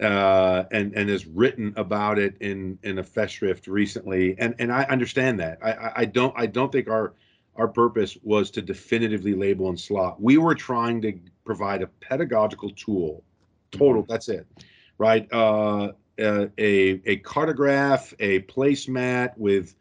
uh, 0.00 0.64
and 0.72 0.94
and 0.94 1.08
has 1.10 1.26
written 1.26 1.74
about 1.76 2.18
it 2.18 2.36
in 2.40 2.78
in 2.82 2.98
a 2.98 3.04
festschrift 3.04 3.68
recently, 3.68 4.34
and 4.38 4.54
and 4.58 4.72
I 4.72 4.84
understand 4.84 5.38
that. 5.40 5.58
I 5.62 5.92
I 5.96 6.04
don't 6.06 6.34
I 6.36 6.46
don't 6.46 6.72
think 6.72 6.88
our 6.88 7.14
our 7.56 7.68
purpose 7.68 8.16
was 8.22 8.50
to 8.52 8.62
definitively 8.62 9.34
label 9.34 9.68
and 9.68 9.78
slot. 9.78 10.20
We 10.20 10.38
were 10.38 10.54
trying 10.54 11.02
to 11.02 11.18
provide 11.44 11.82
a 11.82 11.86
pedagogical 11.86 12.70
tool. 12.70 13.22
Total. 13.72 14.02
Mm-hmm. 14.02 14.10
That's 14.10 14.28
it, 14.28 14.46
right? 14.98 15.28
Uh, 15.32 15.92
uh, 16.18 16.46
a 16.58 17.00
a 17.04 17.18
cartograph, 17.18 18.14
a 18.20 18.40
placemat 18.42 19.36
with 19.36 19.74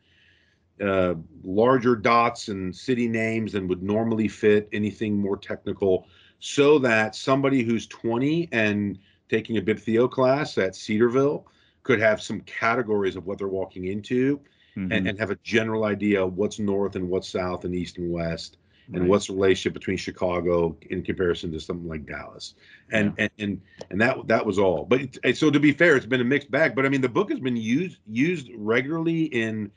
uh, 0.82 1.16
larger 1.44 1.96
dots 1.96 2.50
and 2.50 2.76
city 2.76 3.08
names 3.08 3.54
than 3.54 3.68
would 3.68 3.84
normally 3.84 4.28
fit 4.28 4.68
anything 4.74 5.18
more 5.18 5.38
technical, 5.38 6.08
so 6.40 6.78
that 6.80 7.16
somebody 7.16 7.64
who's 7.64 7.88
20 7.88 8.50
and 8.52 9.00
taking 9.30 9.58
a 9.58 9.62
BibTheo 9.62 10.10
class 10.10 10.58
at 10.58 10.76
Cedarville 10.76 11.46
could 11.84 12.00
have 12.00 12.22
some 12.22 12.42
categories 12.42 13.16
of 13.16 13.26
what 13.26 13.38
they're 13.38 13.48
walking 13.48 13.86
into 13.86 14.38
mm-hmm. 14.76 14.92
and, 14.92 15.08
and, 15.08 15.20
have 15.20 15.32
a 15.32 15.38
general 15.44 15.86
idea 15.86 16.24
of 16.24 16.36
what's 16.36 16.60
north 16.60 16.96
and 16.96 17.10
what's 17.10 17.30
south 17.30 17.64
and 17.64 17.74
east 17.74 17.98
and 17.98 18.12
west 18.12 18.58
and 18.94 19.08
what's 19.08 19.28
the 19.28 19.34
relationship 19.34 19.74
between 19.74 19.98
Chicago 19.98 20.76
in 20.90 21.04
comparison 21.04 21.52
to 21.52 21.60
something 21.60 21.88
like 21.88 22.06
Dallas. 22.06 22.56
And 22.92 23.14
yeah. 23.18 23.24
and, 23.24 23.32
and 23.40 23.62
and 23.92 24.02
that 24.02 24.28
that 24.28 24.46
was 24.46 24.58
all. 24.58 24.86
But 24.86 25.18
so 25.36 25.52
to 25.52 25.60
be 25.60 25.72
fair, 25.72 25.96
it's 25.96 26.06
been 26.06 26.22
a 26.22 26.26
mixed 26.26 26.50
bag. 26.50 26.76
But 26.76 26.86
I 26.86 26.90
mean, 26.90 27.02
the 27.02 27.10
book 27.10 27.30
has 27.30 27.40
been 27.40 27.56
used 27.56 28.00
used 28.08 28.50
regularly 28.56 29.26
in 29.26 29.72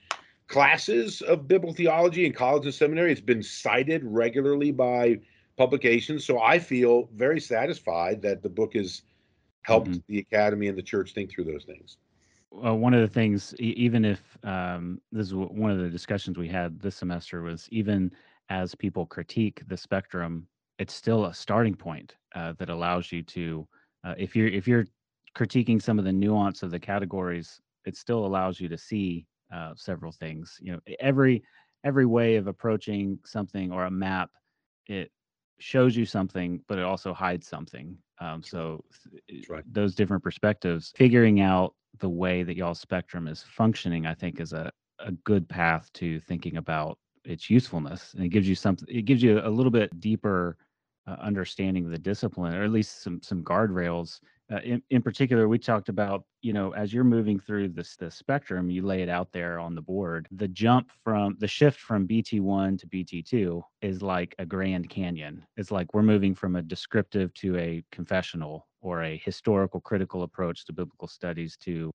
classes 0.49 1.23
of 1.23 1.49
biblical 1.49 1.75
theology 1.75 2.27
in 2.27 2.33
college 2.33 2.65
and 2.65 2.75
seminary. 2.75 3.13
It's 3.13 3.21
been 3.21 3.43
cited 3.43 4.03
regularly 4.05 4.73
by 4.73 5.21
publications. 5.57 6.25
So 6.25 6.41
I 6.41 6.59
feel 6.59 7.09
very 7.15 7.41
satisfied 7.41 8.23
that 8.23 8.43
the 8.43 8.49
book 8.49 8.75
has 8.75 9.03
helped 9.63 9.91
mm-hmm. 9.91 9.99
the 10.09 10.19
academy 10.19 10.69
and 10.69 10.77
the 10.77 10.83
church 10.83 11.15
think 11.15 11.31
through 11.31 11.45
those 11.45 11.65
things. 11.65 11.97
Well, 12.51 12.77
one 12.77 12.93
of 12.93 13.01
the 13.01 13.09
things, 13.09 13.55
even 13.59 14.05
if 14.05 14.21
um, 14.45 15.01
this 15.11 15.29
is 15.29 15.35
one 15.35 15.71
of 15.71 15.79
the 15.79 15.89
discussions 15.89 16.37
we 16.37 16.49
had 16.49 16.79
this 16.81 16.97
semester, 16.97 17.43
was 17.43 17.67
even 17.71 18.13
as 18.51 18.75
people 18.75 19.07
critique 19.07 19.63
the 19.69 19.77
spectrum, 19.77 20.47
it's 20.79 20.93
still 20.93 21.27
a 21.27 21.35
starting 21.35 21.75
point 21.75 22.17
uh, 22.35 22.53
that 22.59 22.69
allows 22.69 23.11
you 23.11 23.23
to, 23.23 23.67
uh, 24.05 24.15
if 24.19 24.37
you're 24.37 24.49
if 24.49 24.69
you're 24.69 24.85
critiquing 25.35 25.81
some 25.81 25.99
of 25.99 26.05
the 26.05 26.13
nuance 26.13 26.63
of 26.63 26.71
the 26.71 26.79
categories, 26.79 27.61
it 27.87 27.97
still 27.97 28.27
allows 28.27 28.61
you 28.61 28.69
to 28.69 28.77
see 28.77 29.27
uh, 29.55 29.73
several 29.77 30.13
things. 30.13 30.59
You 30.61 30.73
know, 30.73 30.81
every 31.01 31.43
every 31.85 32.07
way 32.07 32.37
of 32.37 32.47
approaching 32.47 33.19
something 33.25 33.73
or 33.73 33.87
a 33.87 33.91
map, 33.91 34.31
it 34.89 35.11
shows 35.59 35.97
you 35.97 36.05
something, 36.05 36.61
but 36.69 36.79
it 36.79 36.85
also 36.85 37.15
hides 37.15 37.49
something. 37.49 37.97
Um, 38.23 38.43
so 38.43 38.85
right. 39.49 39.65
those 39.73 39.95
different 39.95 40.23
perspectives, 40.23 40.93
figuring 40.97 41.41
out 41.41 41.75
the 41.99 42.09
way 42.09 42.43
that 42.45 42.57
y'all 42.57 42.75
spectrum 42.75 43.27
is 43.27 43.43
functioning, 43.43 44.07
I 44.07 44.15
think 44.15 44.41
is 44.41 44.53
a, 44.53 44.71
a 45.01 45.13
good 45.25 45.49
path 45.49 45.91
to 45.95 46.21
thinking 46.21 46.57
about 46.57 46.99
its 47.25 47.51
usefulness. 47.51 48.15
And 48.15 48.25
it 48.25 48.29
gives 48.29 48.49
you 48.49 48.55
something, 48.55 48.87
it 48.89 49.07
gives 49.07 49.23
you 49.23 49.41
a 49.41 49.49
little 49.49 49.73
bit 49.73 49.99
deeper 50.01 50.57
uh, 51.07 51.17
understanding 51.21 51.85
of 51.85 51.91
the 51.91 51.99
discipline, 51.99 52.55
or 52.55 52.63
at 52.63 52.71
least 52.71 53.03
some 53.03 53.21
some 53.23 53.43
guardrails 53.43 54.21
uh, 54.53 54.61
in, 54.65 54.83
in 54.91 55.01
particular, 55.01 55.49
we 55.49 55.59
talked 55.59 55.89
about, 55.89 56.25
you 56.43 56.53
know, 56.53 56.75
as 56.75 56.93
you're 56.93 57.05
moving 57.05 57.41
through 57.41 57.69
this 57.69 57.97
the 57.97 58.11
spectrum, 58.11 58.69
you 58.71 58.83
lay 58.83 59.01
it 59.03 59.09
out 59.09 59.33
there 59.33 59.59
on 59.59 59.75
the 59.75 59.81
board. 59.81 60.29
The 60.33 60.49
jump 60.49 60.91
from 61.03 61.37
the 61.39 61.49
shift 61.49 61.81
from 61.81 62.07
BT1 62.07 62.79
to 62.81 62.87
BT2 62.89 63.63
is 63.81 64.03
like 64.03 64.35
a 64.39 64.45
Grand 64.45 64.91
Canyon. 64.91 65.43
It's 65.57 65.71
like 65.71 65.95
we're 65.95 66.03
moving 66.03 66.35
from 66.35 66.57
a 66.57 66.63
descriptive 66.63 67.33
to 67.35 67.57
a 67.57 67.83
confessional 67.93 68.67
or 68.83 69.05
a 69.05 69.23
historical 69.25 69.81
critical 69.81 70.23
approach 70.23 70.67
to 70.67 70.73
biblical 70.73 71.09
studies 71.09 71.57
to 71.59 71.91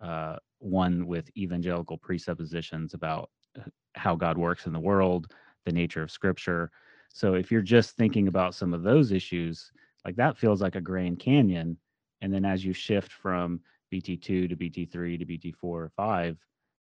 uh, 0.00 0.36
one 0.58 1.06
with 1.06 1.30
evangelical 1.36 1.98
presuppositions 1.98 2.94
about 2.94 3.30
uh, 3.56 3.62
how 3.94 4.16
God 4.16 4.36
works 4.36 4.66
in 4.66 4.72
the 4.72 4.80
world, 4.80 5.32
the 5.66 5.72
nature 5.72 6.02
of 6.02 6.10
Scripture. 6.10 6.70
So 7.12 7.34
if 7.34 7.52
you're 7.52 7.62
just 7.62 7.96
thinking 7.96 8.26
about 8.26 8.56
some 8.56 8.74
of 8.74 8.82
those 8.82 9.12
issues, 9.12 9.70
like 10.04 10.16
that 10.16 10.36
feels 10.36 10.60
like 10.60 10.74
a 10.74 10.80
Grand 10.80 11.20
Canyon 11.20 11.76
and 12.22 12.32
then 12.32 12.44
as 12.44 12.64
you 12.64 12.72
shift 12.72 13.12
from 13.12 13.60
BT2 13.92 14.48
to 14.48 14.56
BT3 14.56 15.18
to 15.18 15.26
BT4 15.26 15.54
or 15.62 15.92
5, 15.94 16.38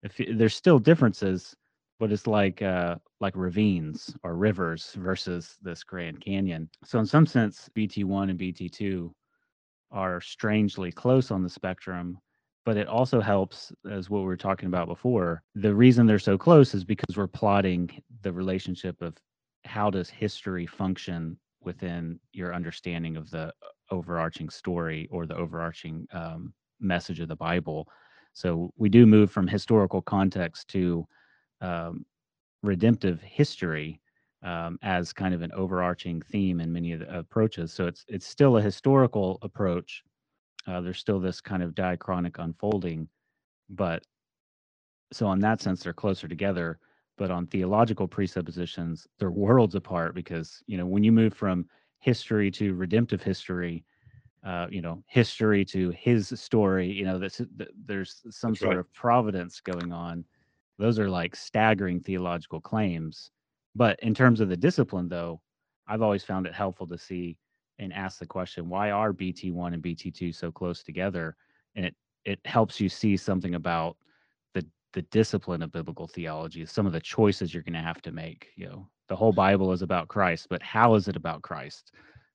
if 0.02 0.20
there's 0.36 0.54
still 0.54 0.78
differences, 0.78 1.54
but 2.00 2.10
it's 2.10 2.26
like 2.26 2.62
uh, 2.62 2.96
like 3.20 3.36
ravines 3.36 4.16
or 4.22 4.34
rivers 4.34 4.94
versus 4.94 5.56
this 5.62 5.84
Grand 5.84 6.20
Canyon. 6.20 6.68
So 6.84 6.98
in 6.98 7.06
some 7.06 7.26
sense, 7.26 7.68
BT1 7.76 8.30
and 8.30 8.38
BT2 8.38 9.10
are 9.90 10.20
strangely 10.20 10.92
close 10.92 11.30
on 11.30 11.42
the 11.42 11.48
spectrum, 11.48 12.18
but 12.64 12.76
it 12.76 12.86
also 12.86 13.20
helps 13.20 13.72
as 13.90 14.10
what 14.10 14.20
we 14.20 14.26
were 14.26 14.36
talking 14.36 14.68
about 14.68 14.86
before. 14.86 15.42
The 15.54 15.74
reason 15.74 16.06
they're 16.06 16.18
so 16.18 16.38
close 16.38 16.74
is 16.74 16.84
because 16.84 17.16
we're 17.16 17.26
plotting 17.26 18.02
the 18.22 18.32
relationship 18.32 19.00
of 19.02 19.16
how 19.64 19.90
does 19.90 20.08
history 20.08 20.66
function 20.66 21.38
within 21.62 22.20
your 22.32 22.54
understanding 22.54 23.16
of 23.16 23.30
the 23.30 23.52
overarching 23.90 24.51
story 24.51 25.09
or 25.11 25.27
the 25.27 25.37
overarching 25.37 26.07
um, 26.12 26.53
message 26.81 27.20
of 27.20 27.29
the 27.29 27.37
Bible. 27.37 27.88
So 28.33 28.72
we 28.77 28.88
do 28.88 29.07
move 29.07 29.31
from 29.31 29.46
historical 29.46 30.03
context 30.03 30.68
to 30.68 31.07
um, 31.61 32.05
redemptive 32.62 33.20
history 33.22 34.01
um, 34.42 34.79
as 34.83 35.12
kind 35.12 35.35
of 35.35 35.42
an 35.42 35.53
overarching 35.53 36.22
theme 36.22 36.61
in 36.61 36.72
many 36.72 36.92
of 36.92 37.01
the 37.01 37.18
approaches. 37.18 37.72
So 37.72 37.87
it's 37.87 38.05
it's 38.09 38.27
still 38.27 38.57
a 38.57 38.62
historical 38.62 39.38
approach. 39.42 40.03
Uh, 40.66 40.81
there's 40.81 40.98
still 40.98 41.18
this 41.18 41.40
kind 41.40 41.62
of 41.62 41.74
diachronic 41.74 42.38
unfolding, 42.38 43.09
but 43.70 44.05
so 45.12 45.33
in 45.33 45.40
that 45.40 45.61
sense 45.61 45.83
they're 45.83 45.92
closer 45.92 46.29
together. 46.29 46.79
But 47.16 47.33
on 47.33 47.48
theological 47.48 48.07
presuppositions, 48.07 49.09
they're 49.18 49.33
worlds 49.33 49.74
apart 49.74 50.14
because 50.14 50.62
you 50.66 50.79
know 50.79 50.87
when 50.87 51.03
you 51.03 51.11
move 51.11 51.35
from 51.35 51.66
history 52.00 52.50
to 52.52 52.74
redemptive 52.74 53.22
history 53.22 53.84
uh, 54.44 54.66
you 54.70 54.80
know 54.80 55.02
history 55.06 55.64
to 55.64 55.90
his 55.90 56.28
story 56.40 56.90
you 56.90 57.04
know 57.04 57.18
that's 57.18 57.40
there's 57.87 58.22
some 58.30 58.52
that's 58.52 58.61
sort 58.61 58.70
right. 58.70 58.78
of 58.78 58.92
providence 58.92 59.61
going 59.61 59.92
on. 59.92 60.24
Those 60.78 60.98
are 61.00 61.11
like 61.11 61.34
staggering 61.34 62.00
theological 62.00 62.61
claims. 62.61 63.32
But 63.74 63.98
in 64.00 64.14
terms 64.14 64.40
of 64.40 64.48
the 64.48 64.56
discipline 64.56 65.08
though 65.08 65.40
i've 65.88 66.02
always 66.02 66.24
found 66.24 66.46
it 66.46 66.54
helpful 66.54 66.87
to 66.87 66.98
see 66.98 67.37
and 67.78 67.92
ask 67.92 68.18
the 68.18 68.26
question 68.26 68.68
why 68.68 68.90
are 68.90 69.12
bt1 69.12 69.74
and 69.74 69.82
bt2 69.82 70.34
so 70.34 70.52
close 70.52 70.82
together? 70.82 71.37
And 71.74 71.84
it 71.84 71.94
it 72.24 72.40
helps 72.44 72.80
you 72.80 72.88
see 72.88 73.16
something 73.16 73.54
about 73.54 73.96
the 74.54 74.64
the 74.92 75.02
discipline 75.02 75.62
of 75.62 75.72
biblical 75.72 76.06
theology 76.06 76.64
some 76.64 76.87
of 76.87 76.92
the 76.92 77.00
choices 77.00 77.52
you're 77.52 77.62
going 77.62 77.72
to 77.72 77.80
have 77.80 78.02
to 78.02 78.12
make 78.12 78.48
you 78.56 78.66
know 78.66 78.88
the 79.08 79.16
whole 79.16 79.32
Bible 79.32 79.72
is 79.72 79.82
about 79.82 80.08
Christ, 80.08 80.46
but 80.48 80.62
how 80.62 80.94
is 80.94 81.08
it 81.08 81.16
about 81.16 81.42
Christ? 81.42 81.92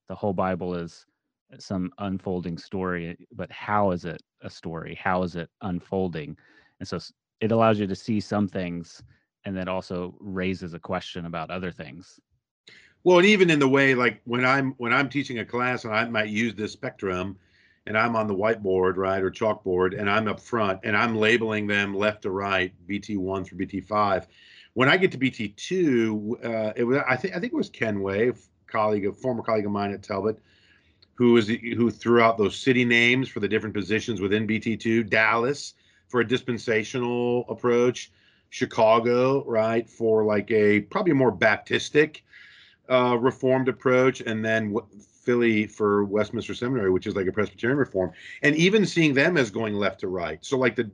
The 0.09 0.15
whole 0.15 0.33
Bible 0.33 0.75
is 0.75 1.05
uh, 1.53 1.57
some 1.59 1.91
unfolding 1.99 2.57
story, 2.57 3.15
but 3.31 3.51
how 3.51 3.91
is 3.91 4.05
it 4.05 4.21
a 4.41 4.49
story? 4.49 4.99
How 5.01 5.23
is 5.23 5.35
it 5.35 5.49
unfolding? 5.61 6.35
And 6.79 6.87
so 6.87 6.99
it 7.39 7.51
allows 7.51 7.79
you 7.79 7.87
to 7.87 7.95
see 7.95 8.19
some 8.19 8.47
things 8.47 9.01
and 9.45 9.55
then 9.55 9.67
also 9.67 10.15
raises 10.19 10.73
a 10.73 10.79
question 10.79 11.25
about 11.25 11.51
other 11.51 11.71
things. 11.71 12.19
Well, 13.03 13.19
and 13.19 13.27
even 13.27 13.49
in 13.49 13.59
the 13.59 13.67
way 13.67 13.95
like 13.95 14.21
when 14.23 14.45
I'm 14.45 14.73
when 14.77 14.93
I'm 14.93 15.09
teaching 15.09 15.39
a 15.39 15.45
class 15.45 15.83
and 15.83 15.93
I 15.93 16.05
might 16.05 16.29
use 16.29 16.55
this 16.55 16.71
spectrum 16.71 17.37
and 17.85 17.97
I'm 17.97 18.15
on 18.15 18.27
the 18.27 18.35
whiteboard, 18.35 18.95
right, 18.95 19.21
or 19.21 19.29
chalkboard, 19.29 19.99
and 19.99 20.09
I'm 20.09 20.29
up 20.29 20.39
front 20.39 20.79
and 20.83 20.95
I'm 20.95 21.15
labeling 21.15 21.67
them 21.67 21.93
left 21.93 22.21
to 22.21 22.31
right, 22.31 22.73
BT1 22.87 23.45
through 23.45 23.57
BT5 23.57 24.25
when 24.73 24.89
I 24.89 24.97
get 24.97 25.11
to 25.11 25.17
BT 25.17 25.49
two, 25.49 26.37
uh, 26.43 26.73
it 26.75 26.83
was 26.83 26.97
I 27.07 27.15
think 27.15 27.35
I 27.35 27.39
think 27.39 27.53
it 27.53 27.55
was 27.55 27.69
Ken 27.69 28.01
Way, 28.01 28.31
colleague, 28.67 29.05
a 29.05 29.13
former 29.13 29.43
colleague 29.43 29.65
of 29.65 29.71
mine 29.71 29.91
at 29.91 30.03
Talbot, 30.03 30.39
who 31.15 31.33
was 31.33 31.47
who 31.47 31.91
threw 31.91 32.21
out 32.21 32.37
those 32.37 32.55
city 32.55 32.85
names 32.85 33.29
for 33.29 33.39
the 33.39 33.47
different 33.47 33.75
positions 33.75 34.21
within 34.21 34.45
BT 34.45 34.77
two. 34.77 35.03
Dallas 35.03 35.75
for 36.07 36.21
a 36.21 36.27
dispensational 36.27 37.45
approach, 37.49 38.11
Chicago, 38.49 39.43
right, 39.45 39.89
for 39.89 40.23
like 40.23 40.49
a 40.51 40.81
probably 40.81 41.13
more 41.13 41.31
Baptistic 41.31 42.21
uh, 42.89 43.17
reformed 43.19 43.69
approach, 43.69 44.21
and 44.21 44.43
then 44.43 44.75
Philly 45.23 45.67
for 45.67 46.03
Westminster 46.03 46.53
Seminary, 46.53 46.91
which 46.91 47.07
is 47.07 47.15
like 47.15 47.27
a 47.27 47.31
Presbyterian 47.31 47.77
reform, 47.77 48.11
and 48.41 48.55
even 48.55 48.85
seeing 48.85 49.13
them 49.13 49.37
as 49.37 49.49
going 49.49 49.75
left 49.75 50.01
to 50.01 50.07
right. 50.07 50.43
So 50.43 50.57
like 50.57 50.75
the 50.75 50.89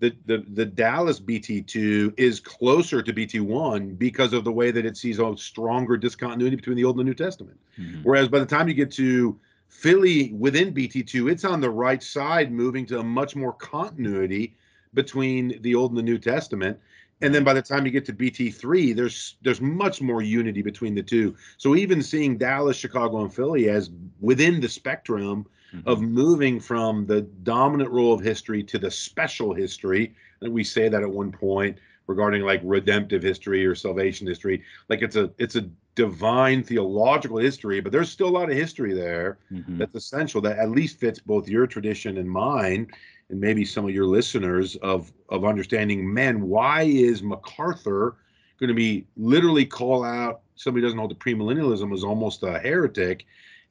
the, 0.00 0.14
the, 0.26 0.44
the 0.54 0.64
Dallas 0.66 1.20
BT2 1.20 2.14
is 2.16 2.40
closer 2.40 3.02
to 3.02 3.12
BT1 3.12 3.98
because 3.98 4.32
of 4.32 4.44
the 4.44 4.52
way 4.52 4.70
that 4.70 4.84
it 4.84 4.96
sees 4.96 5.18
a 5.18 5.36
stronger 5.36 5.96
discontinuity 5.96 6.56
between 6.56 6.76
the 6.76 6.84
Old 6.84 6.96
and 6.96 7.00
the 7.00 7.10
New 7.10 7.14
Testament. 7.14 7.58
Mm-hmm. 7.78 8.02
Whereas 8.02 8.28
by 8.28 8.40
the 8.40 8.46
time 8.46 8.68
you 8.68 8.74
get 8.74 8.90
to 8.92 9.38
Philly 9.68 10.32
within 10.32 10.74
BT2, 10.74 11.30
it's 11.30 11.44
on 11.44 11.60
the 11.60 11.70
right 11.70 12.02
side, 12.02 12.52
moving 12.52 12.86
to 12.86 13.00
a 13.00 13.04
much 13.04 13.36
more 13.36 13.52
continuity 13.52 14.56
between 14.94 15.60
the 15.62 15.74
Old 15.74 15.92
and 15.92 15.98
the 15.98 16.02
New 16.02 16.18
Testament. 16.18 16.78
And 17.20 17.34
then 17.34 17.44
by 17.44 17.54
the 17.54 17.62
time 17.62 17.86
you 17.86 17.92
get 17.92 18.04
to 18.06 18.12
BT3, 18.12 18.94
there's 18.94 19.36
there's 19.42 19.60
much 19.60 20.02
more 20.02 20.20
unity 20.20 20.62
between 20.62 20.94
the 20.94 21.02
two. 21.02 21.36
So 21.56 21.76
even 21.76 22.02
seeing 22.02 22.36
Dallas, 22.36 22.76
Chicago, 22.76 23.22
and 23.22 23.32
Philly 23.32 23.68
as 23.68 23.90
within 24.20 24.60
the 24.60 24.68
spectrum 24.68 25.46
mm-hmm. 25.74 25.88
of 25.88 26.00
moving 26.00 26.60
from 26.60 27.06
the 27.06 27.22
dominant 27.22 27.90
role 27.90 28.12
of 28.12 28.20
history 28.20 28.62
to 28.62 28.78
the 28.78 28.90
special 28.90 29.54
history. 29.54 30.14
And 30.40 30.52
we 30.52 30.64
say 30.64 30.88
that 30.88 31.02
at 31.02 31.10
one 31.10 31.32
point 31.32 31.78
regarding 32.06 32.42
like 32.42 32.60
redemptive 32.64 33.22
history 33.22 33.64
or 33.64 33.74
salvation 33.74 34.26
history. 34.26 34.62
Like 34.88 35.02
it's 35.02 35.16
a 35.16 35.30
it's 35.38 35.56
a 35.56 35.68
divine 35.94 36.62
theological 36.62 37.38
history, 37.38 37.80
but 37.80 37.92
there's 37.92 38.10
still 38.10 38.28
a 38.28 38.36
lot 38.36 38.50
of 38.50 38.56
history 38.56 38.94
there 38.94 39.38
mm-hmm. 39.50 39.78
that's 39.78 39.94
essential 39.94 40.40
that 40.42 40.58
at 40.58 40.70
least 40.70 40.98
fits 40.98 41.18
both 41.20 41.48
your 41.48 41.66
tradition 41.66 42.18
and 42.18 42.28
mine. 42.28 42.88
and 43.30 43.40
maybe 43.40 43.64
some 43.64 43.84
of 43.84 43.90
your 43.94 44.06
listeners 44.06 44.76
of 44.76 45.12
of 45.30 45.44
understanding 45.44 46.12
men 46.12 46.42
why 46.42 46.82
is 46.82 47.22
macarthur 47.22 48.16
going 48.60 48.68
to 48.68 48.74
be 48.74 49.06
literally 49.16 49.64
call 49.64 50.04
out 50.04 50.42
somebody 50.56 50.82
doesn't 50.82 50.98
hold 50.98 51.10
the 51.10 51.14
premillennialism 51.14 51.92
as 51.92 52.04
almost 52.04 52.42
a 52.42 52.58
heretic 52.58 53.24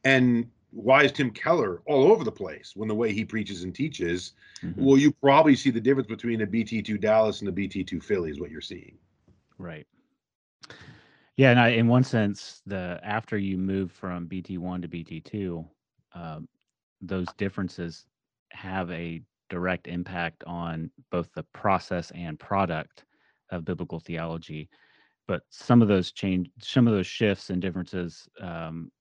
and 0.03 0.49
why 0.73 1.03
is 1.03 1.11
tim 1.11 1.29
keller 1.31 1.81
all 1.85 2.11
over 2.11 2.23
the 2.23 2.31
place 2.31 2.73
when 2.75 2.87
the 2.87 2.95
way 2.95 3.13
he 3.13 3.23
preaches 3.23 3.63
and 3.63 3.75
teaches 3.75 4.33
mm-hmm. 4.61 4.83
well 4.83 4.97
you 4.97 5.11
probably 5.11 5.55
see 5.55 5.69
the 5.69 5.79
difference 5.79 6.07
between 6.07 6.41
a 6.41 6.47
bt2 6.47 6.99
dallas 6.99 7.41
and 7.41 7.49
a 7.49 7.51
bt2 7.51 8.03
philly 8.03 8.31
is 8.31 8.39
what 8.39 8.49
you're 8.49 8.61
seeing 8.61 8.97
right 9.57 9.85
yeah 11.37 11.51
and 11.51 11.59
I, 11.59 11.69
in 11.69 11.87
one 11.87 12.03
sense 12.03 12.61
the 12.65 12.99
after 13.03 13.37
you 13.37 13.57
move 13.57 13.91
from 13.91 14.27
bt1 14.27 14.81
to 14.81 14.87
bt2 14.87 15.65
um, 16.15 16.47
those 17.01 17.27
differences 17.37 18.05
have 18.51 18.89
a 18.91 19.21
direct 19.49 19.87
impact 19.87 20.43
on 20.45 20.89
both 21.11 21.31
the 21.33 21.43
process 21.53 22.11
and 22.11 22.39
product 22.39 23.05
of 23.51 23.65
biblical 23.65 23.99
theology. 23.99 24.69
But 25.27 25.43
some 25.49 25.81
of 25.81 25.87
those 25.87 26.11
change, 26.11 26.49
some 26.59 26.87
of 26.87 26.93
those 26.93 27.07
shifts 27.07 27.49
and 27.49 27.61
differences, 27.61 28.27
um, 28.41 28.91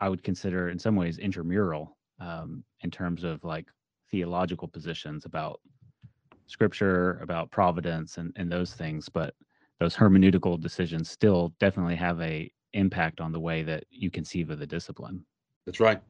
I 0.00 0.08
would 0.08 0.22
consider 0.22 0.70
in 0.70 0.78
some 0.78 0.96
ways 0.96 1.18
intramural 1.18 1.96
um, 2.20 2.64
in 2.82 2.90
terms 2.90 3.24
of 3.24 3.44
like 3.44 3.66
theological 4.10 4.68
positions 4.68 5.24
about 5.24 5.60
scripture, 6.46 7.18
about 7.22 7.50
providence, 7.50 8.18
and 8.18 8.32
and 8.36 8.50
those 8.50 8.72
things. 8.74 9.08
But 9.08 9.34
those 9.78 9.96
hermeneutical 9.96 10.60
decisions 10.60 11.10
still 11.10 11.54
definitely 11.58 11.96
have 11.96 12.20
a 12.20 12.50
impact 12.72 13.20
on 13.20 13.32
the 13.32 13.40
way 13.40 13.62
that 13.62 13.84
you 13.90 14.10
conceive 14.10 14.50
of 14.50 14.58
the 14.58 14.66
discipline. 14.66 15.24
That's 15.66 15.80
right. 15.80 16.00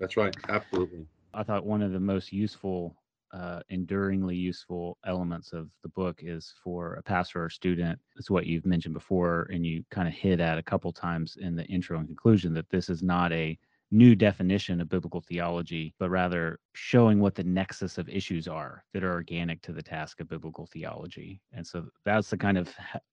That's 0.00 0.16
right. 0.16 0.34
Absolutely. 0.48 1.06
I 1.34 1.42
thought 1.42 1.64
one 1.66 1.82
of 1.82 1.92
the 1.92 2.00
most 2.00 2.32
useful, 2.32 2.96
uh, 3.32 3.60
enduringly 3.68 4.36
useful 4.36 4.98
elements 5.04 5.52
of 5.52 5.68
the 5.82 5.88
book 5.90 6.20
is 6.22 6.54
for 6.62 6.94
a 6.94 7.02
pastor 7.02 7.44
or 7.44 7.50
student. 7.50 7.98
It's 8.16 8.30
what 8.30 8.46
you've 8.46 8.66
mentioned 8.66 8.94
before, 8.94 9.48
and 9.52 9.66
you 9.66 9.84
kind 9.90 10.08
of 10.08 10.14
hit 10.14 10.40
at 10.40 10.58
a 10.58 10.62
couple 10.62 10.92
times 10.92 11.36
in 11.40 11.54
the 11.54 11.64
intro 11.66 11.98
and 11.98 12.06
conclusion 12.06 12.54
that 12.54 12.70
this 12.70 12.88
is 12.88 13.02
not 13.02 13.32
a 13.32 13.58
new 13.90 14.14
definition 14.14 14.80
of 14.80 14.88
biblical 14.88 15.22
theology, 15.22 15.94
but 15.98 16.10
rather 16.10 16.58
showing 16.74 17.20
what 17.20 17.34
the 17.34 17.44
nexus 17.44 17.96
of 17.96 18.08
issues 18.08 18.46
are 18.46 18.84
that 18.92 19.02
are 19.02 19.12
organic 19.12 19.62
to 19.62 19.72
the 19.72 19.82
task 19.82 20.20
of 20.20 20.28
biblical 20.28 20.66
theology. 20.66 21.40
And 21.52 21.66
so 21.66 21.86
that's 22.04 22.28
the 22.28 22.36
kind 22.36 22.58
of 22.58 22.68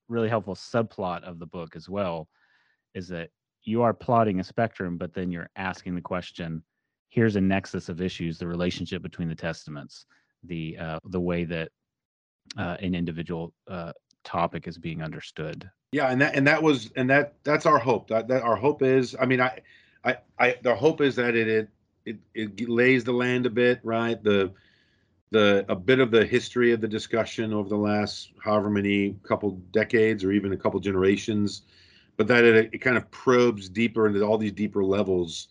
really 0.09 0.27
helpful 0.27 0.55
subplot 0.55 1.23
of 1.23 1.39
the 1.39 1.45
book 1.45 1.75
as 1.75 1.87
well, 1.87 2.27
is 2.93 3.07
that 3.07 3.29
you 3.63 3.81
are 3.81 3.93
plotting 3.93 4.39
a 4.39 4.43
spectrum, 4.43 4.97
but 4.97 5.13
then 5.13 5.31
you're 5.31 5.49
asking 5.55 5.95
the 5.95 6.01
question, 6.01 6.61
here's 7.09 7.35
a 7.35 7.41
nexus 7.41 7.89
of 7.89 8.01
issues 8.01 8.37
the 8.37 8.47
relationship 8.47 9.01
between 9.01 9.29
the 9.29 9.35
testaments 9.35 10.05
the 10.43 10.77
uh, 10.77 10.99
the 11.05 11.19
way 11.19 11.43
that 11.45 11.69
uh, 12.57 12.77
an 12.79 12.93
individual 12.93 13.53
uh, 13.67 13.91
topic 14.23 14.67
is 14.67 14.77
being 14.77 15.01
understood. 15.01 15.69
Yeah 15.91 16.09
and 16.09 16.21
that 16.21 16.35
and 16.35 16.47
that 16.47 16.61
was 16.61 16.91
and 16.95 17.09
that 17.09 17.33
that's 17.43 17.65
our 17.65 17.79
hope. 17.79 18.09
That, 18.09 18.27
that 18.27 18.43
our 18.43 18.55
hope 18.55 18.81
is 18.81 19.15
i 19.19 19.25
mean 19.25 19.41
i 19.41 19.59
i 20.03 20.17
i 20.37 20.55
the 20.61 20.75
hope 20.75 21.01
is 21.01 21.15
that 21.15 21.35
it 21.35 21.47
it 21.47 21.69
it, 22.05 22.19
it 22.33 22.69
lays 22.69 23.03
the 23.03 23.13
land 23.13 23.45
a 23.45 23.49
bit 23.49 23.79
right? 23.83 24.21
The 24.21 24.51
the 25.31 25.65
a 25.69 25.75
bit 25.75 25.99
of 25.99 26.11
the 26.11 26.25
history 26.25 26.71
of 26.71 26.81
the 26.81 26.87
discussion 26.87 27.53
over 27.53 27.69
the 27.69 27.77
last 27.77 28.31
however 28.43 28.69
many 28.69 29.15
couple 29.23 29.51
decades 29.71 30.23
or 30.23 30.31
even 30.31 30.53
a 30.53 30.57
couple 30.57 30.79
generations 30.79 31.63
but 32.17 32.27
that 32.27 32.45
it, 32.45 32.69
it 32.73 32.77
kind 32.77 32.95
of 32.95 33.09
probes 33.11 33.67
deeper 33.67 34.07
into 34.07 34.21
all 34.21 34.37
these 34.37 34.51
deeper 34.51 34.83
levels 34.83 35.47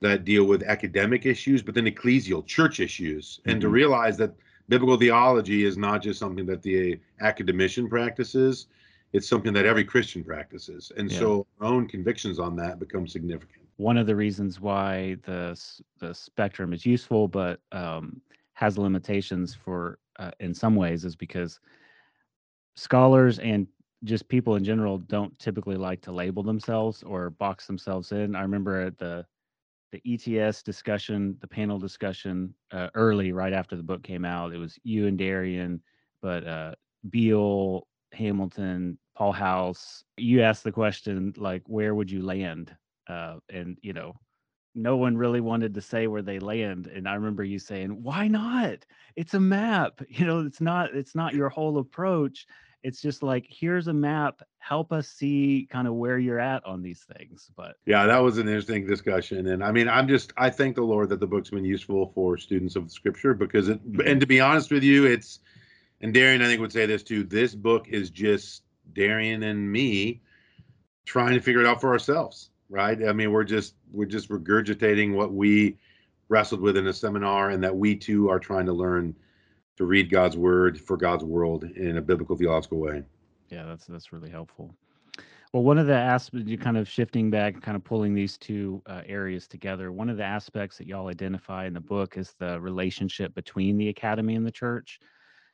that 0.00 0.24
deal 0.24 0.44
with 0.44 0.62
academic 0.62 1.26
issues, 1.26 1.62
but 1.62 1.74
then 1.74 1.84
ecclesial 1.84 2.44
church 2.46 2.80
issues, 2.80 3.38
mm-hmm. 3.40 3.50
and 3.50 3.60
to 3.60 3.66
mm-hmm. 3.66 3.74
realize 3.74 4.16
that 4.16 4.34
biblical 4.68 4.96
theology 4.96 5.64
is 5.64 5.76
not 5.76 6.02
just 6.02 6.18
something 6.18 6.46
that 6.46 6.62
the 6.62 6.98
academician 7.20 7.88
practices, 7.88 8.66
it's 9.12 9.28
something 9.28 9.52
that 9.52 9.66
every 9.66 9.84
Christian 9.84 10.22
practices. 10.22 10.92
And 10.96 11.10
yeah. 11.10 11.18
so 11.18 11.46
our 11.60 11.66
own 11.66 11.88
convictions 11.88 12.38
on 12.38 12.56
that 12.56 12.78
become 12.78 13.06
significant. 13.06 13.66
One 13.76 13.96
of 13.96 14.06
the 14.06 14.14
reasons 14.14 14.60
why 14.60 15.16
the 15.24 15.60
the 15.98 16.14
spectrum 16.14 16.72
is 16.72 16.86
useful, 16.86 17.28
but 17.28 17.60
um, 17.72 18.20
has 18.52 18.78
limitations 18.78 19.54
for 19.54 19.98
uh, 20.18 20.30
in 20.38 20.54
some 20.54 20.76
ways, 20.76 21.04
is 21.04 21.16
because 21.16 21.60
scholars 22.76 23.38
and 23.38 23.66
just 24.04 24.28
people 24.28 24.56
in 24.56 24.64
general 24.64 24.98
don't 24.98 25.36
typically 25.38 25.76
like 25.76 26.00
to 26.02 26.12
label 26.12 26.42
themselves 26.42 27.02
or 27.02 27.30
box 27.30 27.66
themselves 27.66 28.12
in. 28.12 28.36
I 28.36 28.42
remember 28.42 28.80
at 28.80 28.98
the 28.98 29.26
the 29.92 30.02
ETS 30.06 30.62
discussion, 30.62 31.36
the 31.40 31.46
panel 31.46 31.78
discussion 31.78 32.54
uh, 32.72 32.88
early, 32.94 33.32
right 33.32 33.52
after 33.52 33.76
the 33.76 33.82
book 33.82 34.02
came 34.02 34.24
out. 34.24 34.52
It 34.54 34.58
was 34.58 34.78
you 34.84 35.06
and 35.06 35.18
Darian, 35.18 35.82
but 36.22 36.46
uh, 36.46 36.74
Beale, 37.08 37.86
Hamilton, 38.12 38.98
Paul 39.16 39.32
House. 39.32 40.04
You 40.16 40.42
asked 40.42 40.64
the 40.64 40.72
question 40.72 41.34
like, 41.36 41.62
where 41.66 41.94
would 41.94 42.10
you 42.10 42.22
land? 42.22 42.74
Uh, 43.08 43.36
and 43.48 43.76
you 43.82 43.92
know, 43.92 44.14
no 44.74 44.96
one 44.96 45.16
really 45.16 45.40
wanted 45.40 45.74
to 45.74 45.80
say 45.80 46.06
where 46.06 46.22
they 46.22 46.38
land. 46.38 46.86
And 46.86 47.08
I 47.08 47.14
remember 47.14 47.42
you 47.42 47.58
saying, 47.58 48.02
"Why 48.02 48.28
not? 48.28 48.84
It's 49.16 49.34
a 49.34 49.40
map. 49.40 50.00
You 50.08 50.26
know, 50.26 50.40
it's 50.40 50.60
not. 50.60 50.94
It's 50.94 51.14
not 51.14 51.34
your 51.34 51.48
whole 51.48 51.78
approach." 51.78 52.46
It's 52.82 53.00
just 53.00 53.22
like 53.22 53.46
here's 53.48 53.88
a 53.88 53.92
map 53.92 54.42
help 54.58 54.92
us 54.92 55.08
see 55.08 55.68
kind 55.70 55.86
of 55.86 55.94
where 55.94 56.18
you're 56.18 56.38
at 56.38 56.64
on 56.64 56.82
these 56.82 57.04
things 57.16 57.50
but 57.56 57.76
yeah 57.86 58.06
that 58.06 58.18
was 58.18 58.38
an 58.38 58.48
interesting 58.48 58.86
discussion 58.86 59.48
and 59.48 59.62
i 59.62 59.70
mean 59.72 59.88
i'm 59.88 60.08
just 60.08 60.32
i 60.36 60.50
thank 60.50 60.76
the 60.76 60.82
lord 60.82 61.08
that 61.08 61.20
the 61.20 61.26
book's 61.26 61.50
been 61.50 61.64
useful 61.64 62.10
for 62.14 62.36
students 62.36 62.76
of 62.76 62.90
scripture 62.90 63.34
because 63.34 63.68
it 63.68 63.78
mm-hmm. 63.90 64.06
and 64.06 64.20
to 64.20 64.26
be 64.26 64.40
honest 64.40 64.70
with 64.70 64.82
you 64.82 65.06
it's 65.06 65.40
and 66.00 66.14
darian 66.14 66.42
i 66.42 66.46
think 66.46 66.60
would 66.60 66.72
say 66.72 66.86
this 66.86 67.02
too 67.02 67.22
this 67.24 67.54
book 67.54 67.88
is 67.88 68.10
just 68.10 68.62
darian 68.92 69.42
and 69.42 69.70
me 69.70 70.20
trying 71.04 71.34
to 71.34 71.40
figure 71.40 71.60
it 71.60 71.66
out 71.66 71.80
for 71.80 71.90
ourselves 71.90 72.50
right 72.68 73.06
i 73.06 73.12
mean 73.12 73.32
we're 73.32 73.44
just 73.44 73.74
we're 73.92 74.04
just 74.04 74.28
regurgitating 74.28 75.14
what 75.14 75.32
we 75.32 75.76
wrestled 76.28 76.60
with 76.60 76.76
in 76.76 76.86
a 76.86 76.92
seminar 76.92 77.50
and 77.50 77.64
that 77.64 77.76
we 77.76 77.96
too 77.96 78.30
are 78.30 78.38
trying 78.38 78.66
to 78.66 78.72
learn 78.72 79.14
to 79.80 79.86
read 79.86 80.10
God's 80.10 80.36
word 80.36 80.78
for 80.78 80.98
God's 80.98 81.24
world 81.24 81.64
in 81.64 81.96
a 81.96 82.02
biblical 82.02 82.36
theological 82.36 82.76
way. 82.76 83.02
Yeah, 83.48 83.64
that's 83.64 83.86
that's 83.86 84.12
really 84.12 84.28
helpful. 84.28 84.74
Well, 85.54 85.62
one 85.62 85.78
of 85.78 85.86
the 85.86 85.94
aspects, 85.94 86.46
you 86.46 86.58
kind 86.58 86.76
of 86.76 86.86
shifting 86.86 87.30
back, 87.30 87.62
kind 87.62 87.78
of 87.78 87.82
pulling 87.82 88.14
these 88.14 88.36
two 88.36 88.82
uh, 88.84 89.00
areas 89.06 89.48
together. 89.48 89.90
One 89.90 90.10
of 90.10 90.18
the 90.18 90.22
aspects 90.22 90.76
that 90.76 90.86
y'all 90.86 91.08
identify 91.08 91.64
in 91.64 91.72
the 91.72 91.80
book 91.80 92.18
is 92.18 92.34
the 92.38 92.60
relationship 92.60 93.34
between 93.34 93.78
the 93.78 93.88
academy 93.88 94.34
and 94.34 94.46
the 94.46 94.52
church. 94.52 95.00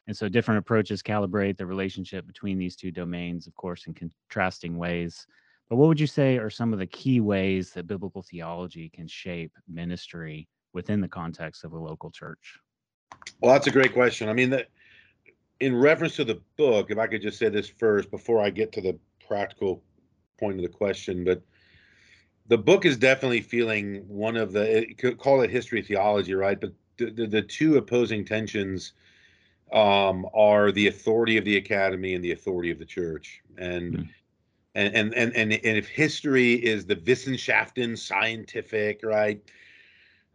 And 0.09 0.17
so 0.17 0.29
different 0.29 0.59
approaches 0.59 1.05
calibrate 1.05 1.57
the 1.57 1.65
relationship 1.65 2.27
between 2.27 2.59
these 2.59 2.75
two 2.75 2.91
domains, 2.91 3.47
of 3.47 3.55
course, 3.55 3.87
in 3.87 3.95
contrasting 3.95 4.77
ways. 4.77 5.25
But 5.71 5.77
what 5.77 5.87
would 5.87 6.01
you 6.01 6.09
say 6.09 6.37
are 6.39 6.51
some 6.51 6.73
of 6.73 6.81
the 6.81 6.87
key 6.89 7.21
ways 7.21 7.71
that 7.75 7.87
biblical 7.87 8.23
theology 8.23 8.89
can 8.89 9.07
shape 9.07 9.53
ministry 9.69 10.49
within 10.73 11.01
the 11.01 11.07
context 11.09 11.63
of 11.63 11.75
a 11.75 11.79
local 11.79 12.11
church? 12.11 12.59
Well, 13.41 13.53
that's 13.53 13.67
a 13.67 13.73
great 13.73 13.93
question. 13.93 14.29
I 14.29 14.33
mean, 14.33 14.51
that 14.51 14.69
in 15.61 15.75
reference 15.77 16.17
to 16.17 16.25
the 16.25 16.41
book, 16.57 16.91
if 16.91 16.99
I 16.99 17.07
could 17.07 17.23
just 17.23 17.39
say 17.39 17.49
this 17.49 17.69
first 17.69 18.11
before 18.11 18.41
I 18.41 18.51
get 18.51 18.73
to 18.73 18.81
the 18.81 18.99
practical 19.27 19.83
point 20.39 20.57
of 20.57 20.63
the 20.63 20.69
question, 20.69 21.25
but 21.25 21.43
the 22.49 22.59
book 22.59 22.85
is 22.85 22.97
definitely 22.97 23.41
feeling 23.41 24.07
one 24.09 24.37
of 24.37 24.53
the 24.53 24.89
it, 24.89 25.19
call 25.19 25.43
it 25.43 25.51
history 25.51 25.83
theology, 25.83 26.35
right? 26.35 26.61
But 26.61 26.73
the, 26.97 27.11
the, 27.11 27.27
the 27.27 27.43
two 27.43 27.77
opposing 27.77 28.25
tensions 28.25 28.93
um, 29.73 30.27
are 30.35 30.71
the 30.71 30.87
authority 30.87 31.37
of 31.37 31.45
the 31.45 31.57
academy 31.57 32.15
and 32.15 32.25
the 32.25 32.33
authority 32.33 32.71
of 32.71 32.79
the 32.79 32.87
church, 32.87 33.43
and. 33.59 33.99
Mm. 33.99 34.09
And, 34.79 34.95
and 34.95 35.15
and 35.15 35.35
and 35.35 35.53
and 35.55 35.79
if 35.79 35.89
history 35.89 36.53
is 36.53 36.85
the 36.85 36.97
Wissenschaften 36.97 37.97
scientific 37.97 39.01
right 39.03 39.41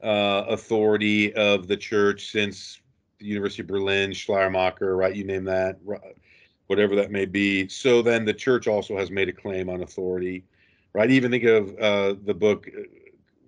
uh, 0.03 0.45
authority 0.47 1.33
of 1.33 1.67
the 1.67 1.77
church 1.77 2.31
since 2.31 2.81
the 3.19 3.25
University 3.25 3.61
of 3.61 3.67
Berlin, 3.67 4.13
Schleiermacher, 4.13 4.95
right? 4.95 5.15
You 5.15 5.23
name 5.23 5.43
that, 5.45 5.79
whatever 6.67 6.95
that 6.95 7.11
may 7.11 7.25
be. 7.25 7.67
So 7.67 8.01
then 8.01 8.25
the 8.25 8.33
church 8.33 8.67
also 8.67 8.97
has 8.97 9.11
made 9.11 9.29
a 9.29 9.33
claim 9.33 9.69
on 9.69 9.83
authority, 9.83 10.43
right? 10.93 11.11
Even 11.11 11.31
think 11.31 11.43
of 11.43 11.77
uh, 11.77 12.15
the 12.23 12.33
book, 12.33 12.67
uh, 12.67 12.81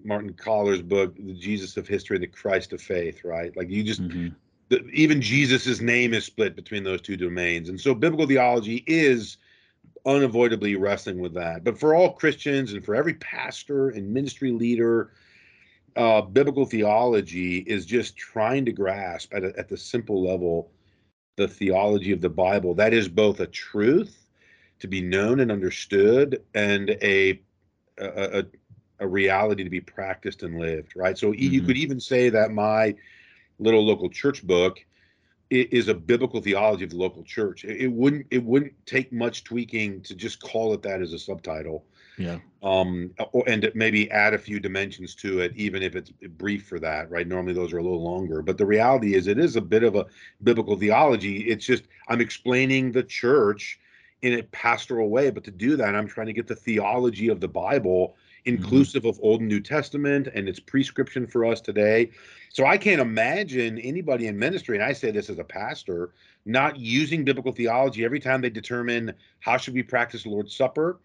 Martin 0.04 0.34
Kähler's 0.34 0.82
book, 0.82 1.16
The 1.16 1.34
Jesus 1.34 1.78
of 1.78 1.88
History 1.88 2.18
and 2.18 2.24
the 2.24 2.28
Christ 2.28 2.74
of 2.74 2.82
Faith, 2.82 3.24
right? 3.24 3.56
Like 3.56 3.70
you 3.70 3.84
just, 3.84 4.02
mm-hmm. 4.02 4.30
the, 4.70 4.86
even 4.90 5.22
Jesus's 5.22 5.82
name 5.82 6.14
is 6.14 6.26
split 6.26 6.56
between 6.56 6.84
those 6.84 7.02
two 7.02 7.18
domains. 7.18 7.70
And 7.70 7.80
so 7.80 7.96
biblical 7.96 8.28
theology 8.28 8.84
is 8.86 9.38
unavoidably 10.06 10.76
wrestling 10.76 11.20
with 11.20 11.34
that. 11.34 11.64
But 11.64 11.80
for 11.80 11.96
all 11.96 12.12
Christians 12.12 12.74
and 12.74 12.84
for 12.84 12.94
every 12.94 13.14
pastor 13.16 13.90
and 13.90 14.14
ministry 14.14 14.52
leader, 14.52 15.12
uh, 15.96 16.22
biblical 16.22 16.66
theology 16.66 17.60
is 17.60 17.86
just 17.86 18.18
trying 18.18 18.66
to 18.66 18.72
grasp 18.72 19.34
at, 19.34 19.44
a, 19.44 19.58
at 19.58 19.70
the 19.70 19.78
simple 19.78 20.24
level 20.24 20.72
the 21.36 21.48
theology 21.48 22.12
of 22.12 22.22
the 22.22 22.30
Bible. 22.30 22.76
That 22.76 22.94
is 22.94 23.08
both 23.08 23.40
a 23.40 23.48
truth 23.48 24.28
to 24.80 24.88
be 24.88 25.02
known 25.02 25.40
and 25.40 25.52
understood, 25.52 26.44
and 26.54 26.92
a 27.02 27.42
a, 27.98 28.46
a 29.00 29.08
reality 29.08 29.64
to 29.64 29.70
be 29.70 29.82
practiced 29.82 30.44
and 30.44 30.60
lived. 30.60 30.94
Right. 30.96 31.18
So 31.18 31.32
mm-hmm. 31.32 31.54
you 31.54 31.62
could 31.62 31.78
even 31.78 32.00
say 32.00 32.30
that 32.30 32.52
my 32.52 32.96
little 33.60 33.86
local 33.86 34.10
church 34.10 34.46
book 34.46 34.84
is 35.50 35.88
a 35.88 35.94
biblical 35.94 36.42
theology 36.42 36.84
of 36.84 36.90
the 36.90 36.98
local 36.98 37.24
church. 37.24 37.64
It, 37.64 37.92
wouldn't 37.92 38.26
it 38.32 38.44
wouldn't 38.44 38.74
take 38.86 39.14
much 39.14 39.44
tweaking 39.44 40.02
to 40.02 40.16
just 40.16 40.42
call 40.42 40.74
it 40.74 40.82
that 40.82 41.02
as 41.02 41.14
a 41.14 41.20
subtitle. 41.20 41.86
Yeah. 42.18 42.40
Um, 42.62 43.12
or, 43.32 43.44
and 43.48 43.70
maybe 43.76 44.10
add 44.12 44.34
a 44.34 44.38
few 44.38 44.60
dimensions 44.60 45.16
to 45.16 45.40
it, 45.40 45.54
even 45.56 45.84
if 45.84 45.96
it's 45.96 46.12
brief 46.12 46.66
for 46.66 46.80
that, 46.80 47.10
right? 47.10 47.28
Normally 47.28 47.54
those 47.54 47.74
are 47.74 47.80
a 47.80 47.84
little 47.84 48.04
longer, 48.04 48.42
but 48.42 48.58
the 48.58 48.66
reality 48.66 49.16
is 49.16 49.28
it 49.28 49.40
is 49.40 49.56
a 49.56 49.62
bit 49.62 49.84
of 49.84 49.96
a 49.96 50.06
biblical 50.44 50.78
theology. 50.78 51.50
It's 51.50 51.66
just 51.66 51.84
I'm 52.08 52.22
explaining 52.22 52.92
the 52.92 53.04
church 53.04 53.80
in 54.22 54.40
a 54.40 54.44
pastoral 54.44 55.10
way, 55.10 55.30
but 55.30 55.44
to 55.44 55.52
do 55.52 55.76
that, 55.76 55.96
I'm 55.96 56.08
trying 56.08 56.28
to 56.28 56.34
get 56.34 56.48
the 56.48 56.56
theology 56.56 57.28
of 57.28 57.42
the 57.42 57.48
Bible 57.50 58.16
Mm-hmm. 58.46 58.56
inclusive 58.56 59.04
mm-hmm. 59.04 59.10
of 59.10 59.20
Old 59.22 59.40
and 59.40 59.48
New 59.48 59.62
Testament 59.62 60.28
and 60.34 60.50
its 60.50 60.60
prescription 60.60 61.26
for 61.26 61.46
us 61.46 61.62
today. 61.62 62.12
So 62.50 62.66
I 62.66 62.78
can't 62.78 63.00
imagine 63.00 63.80
anybody 63.80 64.28
in 64.28 64.38
ministry, 64.38 64.76
and 64.76 64.84
I 64.84 64.92
say 64.92 65.12
this 65.12 65.30
as 65.30 65.40
a 65.40 65.46
pastor, 65.46 66.12
not 66.46 66.78
using 66.78 67.24
biblical 67.24 67.54
theology 67.54 68.04
every 68.04 68.20
time 68.20 68.42
they 68.42 68.50
determine 68.50 69.14
how 69.40 69.56
should 69.56 69.74
we 69.74 69.82
practice 69.82 70.24
the 70.24 70.30
Lord's 70.30 70.54
Supper. 70.56 71.00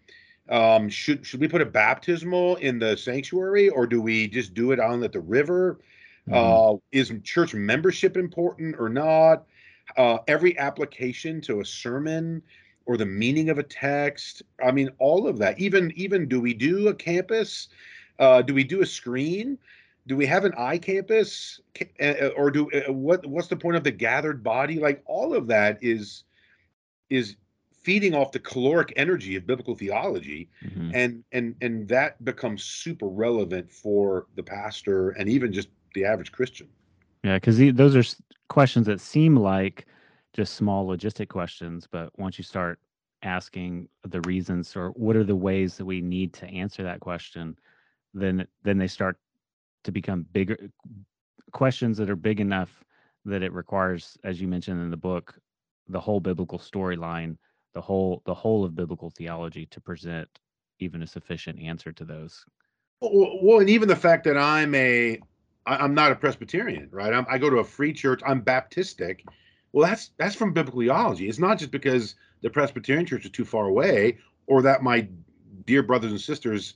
Um, 0.49 0.89
should 0.89 1.25
should 1.25 1.39
we 1.39 1.47
put 1.47 1.61
a 1.61 1.65
baptismal 1.65 2.55
in 2.57 2.79
the 2.79 2.97
sanctuary, 2.97 3.69
or 3.69 3.85
do 3.85 4.01
we 4.01 4.27
just 4.27 4.53
do 4.53 4.71
it 4.71 4.79
on 4.79 5.03
at 5.03 5.11
the 5.11 5.19
river? 5.19 5.79
Mm-hmm. 6.27 6.75
Uh, 6.75 6.77
is 6.91 7.13
church 7.23 7.53
membership 7.53 8.17
important 8.17 8.75
or 8.79 8.89
not? 8.89 9.45
Uh, 9.97 10.19
every 10.27 10.57
application 10.57 11.41
to 11.41 11.61
a 11.61 11.65
sermon 11.65 12.41
or 12.85 12.97
the 12.97 13.05
meaning 13.05 13.49
of 13.49 13.59
a 13.59 13.63
text. 13.63 14.41
I 14.63 14.71
mean, 14.71 14.89
all 14.97 15.27
of 15.27 15.37
that. 15.37 15.59
Even 15.59 15.91
even 15.95 16.27
do 16.27 16.41
we 16.41 16.55
do 16.55 16.87
a 16.87 16.93
campus? 16.93 17.67
Uh, 18.17 18.41
do 18.41 18.53
we 18.53 18.63
do 18.63 18.81
a 18.81 18.85
screen? 18.85 19.57
Do 20.07 20.15
we 20.15 20.25
have 20.25 20.45
an 20.45 20.53
iCampus? 20.53 21.59
Uh, 22.01 22.03
uh, 22.03 22.27
or 22.35 22.49
do 22.49 22.69
uh, 22.71 22.91
what? 22.91 23.25
What's 23.27 23.47
the 23.47 23.55
point 23.55 23.77
of 23.77 23.83
the 23.83 23.91
gathered 23.91 24.43
body? 24.43 24.79
Like 24.79 25.03
all 25.05 25.35
of 25.35 25.45
that 25.47 25.77
is 25.81 26.23
is 27.11 27.35
feeding 27.89 28.13
off 28.13 28.31
the 28.31 28.39
caloric 28.39 28.93
energy 28.95 29.35
of 29.35 29.47
biblical 29.47 29.75
theology 29.75 30.49
mm-hmm. 30.63 30.91
and 30.93 31.23
and 31.31 31.55
and 31.61 31.87
that 31.87 32.23
becomes 32.23 32.63
super 32.63 33.07
relevant 33.07 33.71
for 33.71 34.27
the 34.35 34.43
pastor 34.43 35.09
and 35.11 35.27
even 35.27 35.51
just 35.51 35.69
the 35.95 36.05
average 36.05 36.31
christian 36.31 36.67
yeah 37.23 37.37
because 37.37 37.57
those 37.73 37.95
are 37.95 38.03
questions 38.49 38.85
that 38.85 38.99
seem 38.99 39.35
like 39.35 39.87
just 40.33 40.55
small 40.55 40.87
logistic 40.87 41.29
questions, 41.29 41.87
but 41.89 42.17
once 42.19 42.37
you 42.37 42.43
start 42.43 42.79
asking 43.23 43.87
the 44.03 44.21
reasons 44.21 44.75
or 44.75 44.89
what 44.91 45.15
are 45.15 45.23
the 45.23 45.35
ways 45.35 45.77
that 45.77 45.85
we 45.85 46.01
need 46.01 46.33
to 46.33 46.45
answer 46.47 46.83
that 46.83 46.99
question, 46.99 47.57
then 48.13 48.45
then 48.63 48.77
they 48.77 48.87
start 48.87 49.17
to 49.83 49.91
become 49.91 50.25
bigger 50.31 50.57
questions 51.51 51.97
that 51.97 52.09
are 52.09 52.15
big 52.15 52.39
enough 52.39 52.83
that 53.25 53.43
it 53.43 53.53
requires, 53.53 54.17
as 54.23 54.39
you 54.39 54.47
mentioned 54.47 54.81
in 54.81 54.89
the 54.89 54.97
book, 54.97 55.37
the 55.87 55.99
whole 55.99 56.19
biblical 56.19 56.59
storyline, 56.59 57.37
the 57.73 57.81
whole 57.81 58.21
the 58.25 58.33
whole 58.33 58.65
of 58.65 58.75
biblical 58.75 59.09
theology 59.09 59.65
to 59.67 59.81
present 59.81 60.27
even 60.79 61.03
a 61.03 61.07
sufficient 61.07 61.59
answer 61.59 61.91
to 61.91 62.05
those. 62.05 62.45
Well, 63.01 63.59
and 63.59 63.69
even 63.69 63.87
the 63.87 63.95
fact 63.95 64.23
that 64.25 64.37
I'm 64.37 64.73
a 64.75 65.19
I'm 65.65 65.93
not 65.93 66.11
a 66.11 66.15
Presbyterian, 66.15 66.89
right? 66.91 67.13
I'm, 67.13 67.25
I 67.29 67.37
go 67.37 67.49
to 67.49 67.57
a 67.57 67.63
free 67.63 67.93
church. 67.93 68.21
I'm 68.25 68.41
Baptistic, 68.41 69.21
well, 69.71 69.87
that's 69.87 70.11
that's 70.17 70.35
from 70.35 70.53
biblical 70.53 70.81
theology. 70.81 71.29
It's 71.29 71.39
not 71.39 71.59
just 71.59 71.71
because 71.71 72.15
the 72.41 72.49
Presbyterian 72.49 73.05
Church 73.05 73.25
is 73.25 73.31
too 73.31 73.45
far 73.45 73.65
away, 73.65 74.17
or 74.47 74.61
that 74.63 74.81
my 74.81 75.07
dear 75.65 75.83
brothers 75.83 76.11
and 76.11 76.19
sisters, 76.19 76.75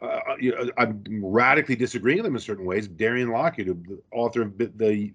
uh, 0.00 0.20
uh 0.28 0.36
you 0.38 0.52
know, 0.52 0.70
I'm 0.78 1.04
radically 1.22 1.76
disagreeing 1.76 2.18
with 2.18 2.24
them 2.24 2.36
in 2.36 2.40
certain 2.40 2.64
ways. 2.64 2.88
Darian 2.88 3.30
Lockett, 3.30 3.66
the 3.66 4.00
author 4.12 4.42
of 4.42 4.56
the 4.56 5.12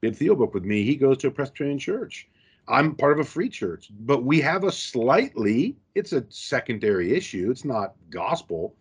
Bib 0.00 0.14
Theo 0.14 0.36
book 0.36 0.54
with 0.54 0.64
me, 0.64 0.84
he 0.84 0.94
goes 0.94 1.18
to 1.18 1.28
a 1.28 1.30
Presbyterian 1.30 1.78
church. 1.78 2.28
I'm 2.68 2.94
part 2.94 3.12
of 3.12 3.20
a 3.20 3.28
free 3.28 3.48
church, 3.48 3.88
but 4.00 4.24
we 4.24 4.40
have 4.40 4.64
a 4.64 4.72
slightly, 4.72 5.76
it's 5.94 6.12
a 6.12 6.24
secondary 6.28 7.14
issue. 7.14 7.50
It's 7.50 7.64
not 7.64 7.94
gospel, 8.10 8.74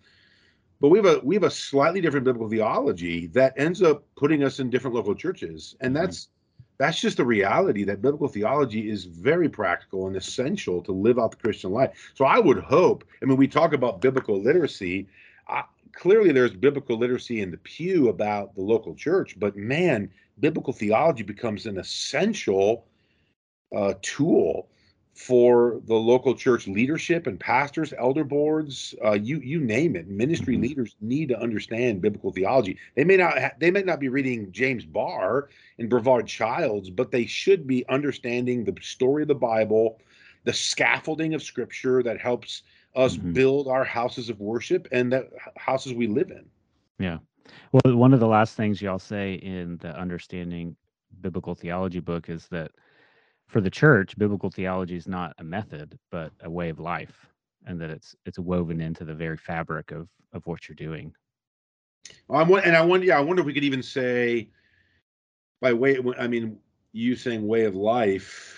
but 0.81 0.89
we 0.89 0.99
have 0.99 1.05
a 1.05 1.19
we 1.23 1.35
have 1.35 1.43
a 1.43 1.49
slightly 1.49 2.01
different 2.01 2.25
biblical 2.25 2.49
theology 2.49 3.27
that 3.27 3.53
ends 3.57 3.81
up 3.81 4.03
putting 4.15 4.43
us 4.43 4.59
in 4.59 4.69
different 4.69 4.95
local 4.95 5.15
churches, 5.15 5.75
and 5.81 5.95
mm-hmm. 5.95 6.05
that's 6.05 6.29
that's 6.77 6.99
just 6.99 7.17
the 7.17 7.25
reality 7.25 7.83
that 7.85 8.01
biblical 8.01 8.27
theology 8.27 8.89
is 8.89 9.05
very 9.05 9.49
practical 9.49 10.07
and 10.07 10.15
essential 10.15 10.81
to 10.83 10.91
live 10.91 11.17
out 11.17 11.31
the 11.31 11.37
Christian 11.37 11.71
life. 11.71 12.11
So 12.13 12.25
I 12.25 12.39
would 12.39 12.59
hope, 12.59 13.03
I 13.21 13.25
mean, 13.25 13.37
we 13.37 13.47
talk 13.47 13.73
about 13.73 13.99
biblical 13.99 14.39
literacy. 14.39 15.07
Uh, 15.47 15.63
clearly, 15.93 16.31
there's 16.31 16.53
biblical 16.53 16.97
literacy 16.97 17.41
in 17.41 17.49
the 17.49 17.57
pew 17.57 18.09
about 18.09 18.53
the 18.53 18.61
local 18.61 18.93
church, 18.93 19.39
but 19.39 19.55
man, 19.55 20.11
biblical 20.39 20.73
theology 20.73 21.23
becomes 21.23 21.65
an 21.65 21.79
essential 21.79 22.85
uh, 23.75 23.93
tool 24.01 24.69
for 25.17 25.81
the 25.87 25.95
local 25.95 26.35
church 26.35 26.67
leadership 26.67 27.25
and 27.25 27.39
pastors, 27.39 27.91
elder 27.97 28.23
boards, 28.23 28.93
uh, 29.03 29.13
you 29.13 29.39
you 29.39 29.59
name 29.59 29.95
it. 29.95 30.07
Ministry 30.07 30.53
mm-hmm. 30.53 30.63
leaders 30.63 30.95
need 31.01 31.29
to 31.29 31.39
understand 31.39 32.03
biblical 32.03 32.31
theology. 32.31 32.77
They 32.95 33.03
may 33.03 33.17
not 33.17 33.39
ha- 33.39 33.51
they 33.59 33.71
may 33.71 33.81
not 33.81 33.99
be 33.99 34.09
reading 34.09 34.51
James 34.51 34.85
Barr 34.85 35.49
and 35.79 35.89
Brevard 35.89 36.27
Childs, 36.27 36.91
but 36.91 37.11
they 37.11 37.25
should 37.25 37.65
be 37.65 37.83
understanding 37.89 38.63
the 38.63 38.75
story 38.79 39.23
of 39.23 39.27
the 39.27 39.35
Bible, 39.35 39.99
the 40.43 40.53
scaffolding 40.53 41.33
of 41.33 41.41
Scripture 41.41 42.03
that 42.03 42.19
helps 42.19 42.61
us 42.95 43.17
mm-hmm. 43.17 43.33
build 43.33 43.67
our 43.67 43.83
houses 43.83 44.29
of 44.29 44.39
worship 44.39 44.87
and 44.91 45.11
the 45.11 45.27
houses 45.57 45.93
we 45.93 46.05
live 46.05 46.29
in. 46.29 46.45
Yeah. 46.99 47.17
Well, 47.71 47.97
one 47.97 48.13
of 48.13 48.19
the 48.19 48.27
last 48.27 48.55
things 48.55 48.83
y'all 48.83 48.99
say 48.99 49.35
in 49.35 49.77
the 49.77 49.97
understanding 49.97 50.75
biblical 51.21 51.55
theology 51.55 51.99
book 51.99 52.29
is 52.29 52.47
that 52.49 52.71
for 53.47 53.61
the 53.61 53.69
church, 53.69 54.17
biblical 54.17 54.49
theology 54.49 54.95
is 54.95 55.07
not 55.07 55.33
a 55.39 55.43
method, 55.43 55.97
but 56.11 56.31
a 56.43 56.49
way 56.49 56.69
of 56.69 56.79
life, 56.79 57.27
and 57.65 57.79
that 57.81 57.89
it's 57.89 58.15
it's 58.25 58.39
woven 58.39 58.81
into 58.81 59.05
the 59.05 59.13
very 59.13 59.37
fabric 59.37 59.91
of 59.91 60.07
of 60.33 60.45
what 60.45 60.67
you're 60.67 60.75
doing. 60.75 61.13
I'm 62.29 62.51
and 62.53 62.75
I 62.75 62.81
wonder, 62.81 63.05
yeah, 63.05 63.17
I 63.17 63.21
wonder 63.21 63.41
if 63.41 63.45
we 63.45 63.53
could 63.53 63.63
even 63.63 63.83
say, 63.83 64.49
by 65.61 65.73
way, 65.73 65.99
I 66.19 66.27
mean, 66.27 66.57
you 66.91 67.15
saying 67.15 67.47
way 67.47 67.65
of 67.65 67.75
life. 67.75 68.53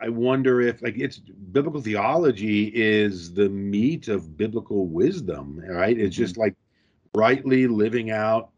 I 0.00 0.08
wonder 0.08 0.60
if 0.60 0.82
like 0.82 0.98
it's 0.98 1.18
biblical 1.18 1.80
theology 1.80 2.70
is 2.74 3.32
the 3.32 3.48
meat 3.48 4.08
of 4.08 4.36
biblical 4.36 4.86
wisdom, 4.86 5.60
right? 5.68 5.98
It's 5.98 6.16
just 6.16 6.34
mm-hmm. 6.34 6.42
like 6.42 6.56
rightly 7.14 7.66
living 7.66 8.10
out 8.10 8.50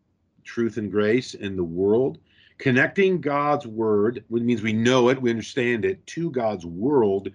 truth 0.45 0.77
and 0.77 0.91
grace 0.91 1.35
in 1.35 1.57
the 1.57 1.65
world 1.65 2.19
connecting 2.59 3.21
God's 3.21 3.67
word, 3.67 4.25
which 4.29 4.43
means 4.43 4.63
we 4.63 4.73
know 4.73 5.09
it, 5.09 5.21
we 5.21 5.31
understand 5.31 5.85
it, 5.85 6.07
to 6.09 6.31
God's 6.31 6.65
world. 6.65 7.29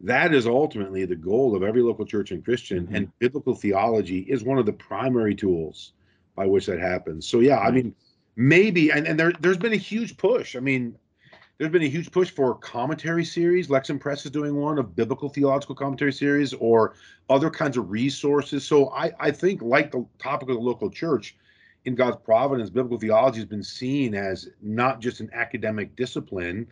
That 0.00 0.34
is 0.34 0.46
ultimately 0.46 1.04
the 1.04 1.16
goal 1.16 1.56
of 1.56 1.62
every 1.62 1.82
local 1.82 2.04
church 2.04 2.30
and 2.30 2.44
Christian. 2.44 2.86
Mm-hmm. 2.86 2.94
And 2.94 3.18
biblical 3.18 3.54
theology 3.54 4.20
is 4.20 4.44
one 4.44 4.58
of 4.58 4.66
the 4.66 4.72
primary 4.72 5.34
tools 5.34 5.92
by 6.34 6.46
which 6.46 6.66
that 6.66 6.78
happens. 6.78 7.26
So, 7.26 7.40
yeah, 7.40 7.58
I 7.58 7.70
mean, 7.70 7.94
maybe, 8.36 8.90
and, 8.92 9.06
and 9.06 9.18
there, 9.18 9.32
there's 9.40 9.56
been 9.56 9.72
a 9.72 9.76
huge 9.76 10.16
push. 10.16 10.54
I 10.54 10.60
mean, 10.60 10.96
there's 11.58 11.72
been 11.72 11.82
a 11.82 11.88
huge 11.88 12.12
push 12.12 12.30
for 12.30 12.54
commentary 12.56 13.24
series. 13.24 13.68
Lexham 13.68 13.98
Press 13.98 14.26
is 14.26 14.30
doing 14.30 14.54
one 14.54 14.78
of 14.78 14.94
biblical 14.94 15.30
theological 15.30 15.74
commentary 15.74 16.12
series 16.12 16.52
or 16.52 16.94
other 17.30 17.48
kinds 17.48 17.78
of 17.78 17.90
resources. 17.90 18.66
So 18.66 18.90
I, 18.90 19.12
I 19.18 19.30
think, 19.30 19.62
like 19.62 19.90
the 19.90 20.06
topic 20.18 20.50
of 20.50 20.56
the 20.56 20.60
local 20.60 20.90
church, 20.90 21.34
in 21.86 21.94
God's 21.94 22.18
providence, 22.24 22.68
biblical 22.68 22.98
theology 22.98 23.38
has 23.38 23.46
been 23.46 23.62
seen 23.62 24.14
as 24.14 24.48
not 24.60 25.00
just 25.00 25.20
an 25.20 25.30
academic 25.32 25.94
discipline 25.94 26.66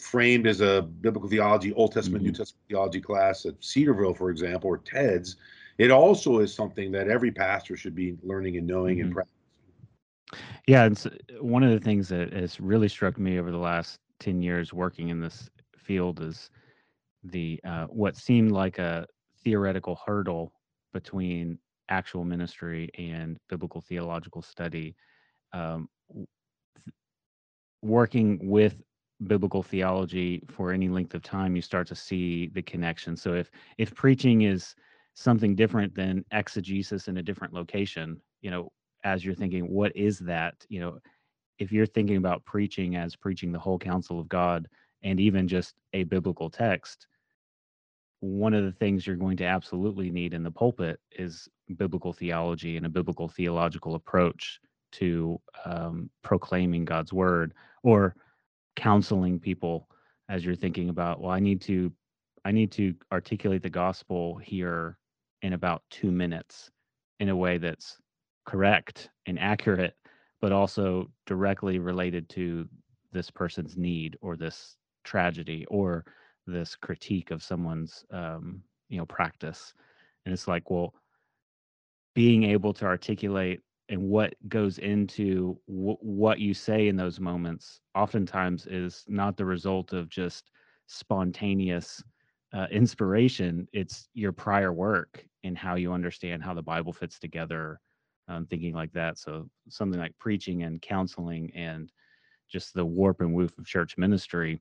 framed 0.00 0.46
as 0.46 0.60
a 0.60 0.82
biblical 0.82 1.28
theology, 1.28 1.72
Old 1.74 1.92
Testament, 1.92 2.22
mm-hmm. 2.22 2.30
New 2.30 2.38
Testament 2.38 2.64
theology 2.68 3.00
class 3.00 3.44
at 3.44 3.54
Cedarville, 3.60 4.14
for 4.14 4.30
example, 4.30 4.70
or 4.70 4.78
TEDS. 4.78 5.36
It 5.78 5.90
also 5.90 6.38
is 6.38 6.54
something 6.54 6.92
that 6.92 7.08
every 7.08 7.32
pastor 7.32 7.76
should 7.76 7.94
be 7.94 8.16
learning 8.22 8.56
and 8.56 8.66
knowing 8.66 8.98
mm-hmm. 8.98 9.06
and 9.06 9.14
practicing. 9.14 9.32
Yeah, 10.66 10.86
it's 10.86 11.06
one 11.40 11.62
of 11.62 11.70
the 11.70 11.80
things 11.80 12.08
that 12.08 12.32
has 12.32 12.60
really 12.60 12.88
struck 12.88 13.18
me 13.18 13.38
over 13.38 13.50
the 13.50 13.58
last 13.58 13.98
10 14.20 14.42
years 14.42 14.72
working 14.72 15.08
in 15.08 15.20
this 15.20 15.50
field 15.76 16.20
is 16.20 16.50
the 17.24 17.60
uh, 17.64 17.86
what 17.86 18.16
seemed 18.16 18.52
like 18.52 18.78
a 18.78 19.06
theoretical 19.42 19.98
hurdle 20.06 20.52
between 20.92 21.58
actual 21.88 22.24
ministry 22.24 22.90
and 22.98 23.38
biblical 23.48 23.80
theological 23.80 24.42
study, 24.42 24.94
um, 25.52 25.88
working 27.82 28.38
with 28.48 28.82
biblical 29.26 29.62
theology 29.62 30.42
for 30.48 30.72
any 30.72 30.88
length 30.88 31.14
of 31.14 31.22
time, 31.22 31.56
you 31.56 31.62
start 31.62 31.86
to 31.86 31.94
see 31.94 32.48
the 32.48 32.62
connection. 32.62 33.16
So 33.16 33.34
if 33.34 33.50
if 33.78 33.94
preaching 33.94 34.42
is 34.42 34.74
something 35.14 35.54
different 35.54 35.94
than 35.94 36.24
exegesis 36.32 37.08
in 37.08 37.16
a 37.16 37.22
different 37.22 37.54
location, 37.54 38.20
you 38.42 38.50
know, 38.50 38.70
as 39.04 39.24
you're 39.24 39.34
thinking, 39.34 39.72
what 39.72 39.96
is 39.96 40.18
that? 40.20 40.54
You 40.68 40.80
know, 40.80 40.98
if 41.58 41.72
you're 41.72 41.86
thinking 41.86 42.16
about 42.16 42.44
preaching 42.44 42.96
as 42.96 43.16
preaching 43.16 43.52
the 43.52 43.58
whole 43.58 43.78
counsel 43.78 44.20
of 44.20 44.28
God 44.28 44.68
and 45.02 45.18
even 45.18 45.48
just 45.48 45.74
a 45.94 46.04
biblical 46.04 46.50
text, 46.50 47.06
one 48.20 48.54
of 48.54 48.64
the 48.64 48.72
things 48.72 49.06
you're 49.06 49.16
going 49.16 49.36
to 49.36 49.44
absolutely 49.44 50.10
need 50.10 50.34
in 50.34 50.42
the 50.42 50.50
pulpit 50.50 51.00
is 51.12 51.48
biblical 51.76 52.12
theology 52.12 52.76
and 52.76 52.86
a 52.86 52.90
biblical 52.90 53.28
theological 53.28 53.94
approach 53.94 54.60
to 54.92 55.40
um, 55.64 56.08
proclaiming 56.22 56.84
God's 56.84 57.12
word 57.12 57.52
or 57.82 58.14
counseling 58.76 59.38
people 59.38 59.88
as 60.28 60.44
you're 60.44 60.54
thinking 60.54 60.88
about, 60.88 61.20
well, 61.20 61.30
I 61.30 61.40
need 61.40 61.60
to 61.62 61.92
I 62.44 62.52
need 62.52 62.70
to 62.72 62.94
articulate 63.10 63.62
the 63.62 63.70
gospel 63.70 64.36
here 64.36 64.98
in 65.42 65.52
about 65.52 65.82
two 65.90 66.12
minutes 66.12 66.70
in 67.18 67.28
a 67.28 67.36
way 67.36 67.58
that's 67.58 67.98
correct 68.46 69.10
and 69.26 69.36
accurate, 69.38 69.96
but 70.40 70.52
also 70.52 71.10
directly 71.26 71.80
related 71.80 72.28
to 72.30 72.68
this 73.12 73.30
person's 73.30 73.76
need 73.76 74.16
or 74.20 74.36
this 74.36 74.76
tragedy 75.02 75.66
or 75.68 76.04
this 76.46 76.76
critique 76.76 77.30
of 77.30 77.42
someone's 77.42 78.04
um, 78.10 78.62
you 78.88 78.98
know 78.98 79.06
practice 79.06 79.74
and 80.24 80.32
it's 80.32 80.48
like 80.48 80.70
well 80.70 80.94
being 82.14 82.44
able 82.44 82.72
to 82.72 82.86
articulate 82.86 83.60
and 83.88 84.00
what 84.02 84.34
goes 84.48 84.78
into 84.78 85.58
w- 85.68 85.98
what 86.00 86.40
you 86.40 86.54
say 86.54 86.88
in 86.88 86.96
those 86.96 87.20
moments 87.20 87.80
oftentimes 87.94 88.66
is 88.66 89.04
not 89.06 89.36
the 89.36 89.44
result 89.44 89.92
of 89.92 90.08
just 90.08 90.50
spontaneous 90.86 92.02
uh, 92.54 92.66
inspiration. 92.70 93.68
It's 93.72 94.08
your 94.14 94.32
prior 94.32 94.72
work 94.72 95.24
and 95.44 95.58
how 95.58 95.74
you 95.74 95.92
understand 95.92 96.42
how 96.42 96.54
the 96.54 96.62
bible 96.62 96.92
fits 96.92 97.18
together 97.18 97.80
um, 98.28 98.46
thinking 98.46 98.74
like 98.74 98.92
that. 98.92 99.18
So 99.18 99.48
something 99.68 100.00
like 100.00 100.16
preaching 100.18 100.62
and 100.64 100.82
counseling 100.82 101.52
and 101.54 101.92
just 102.50 102.74
the 102.74 102.84
warp 102.84 103.20
and 103.20 103.34
woof 103.34 103.56
of 103.58 103.66
church 103.66 103.96
ministry 103.98 104.60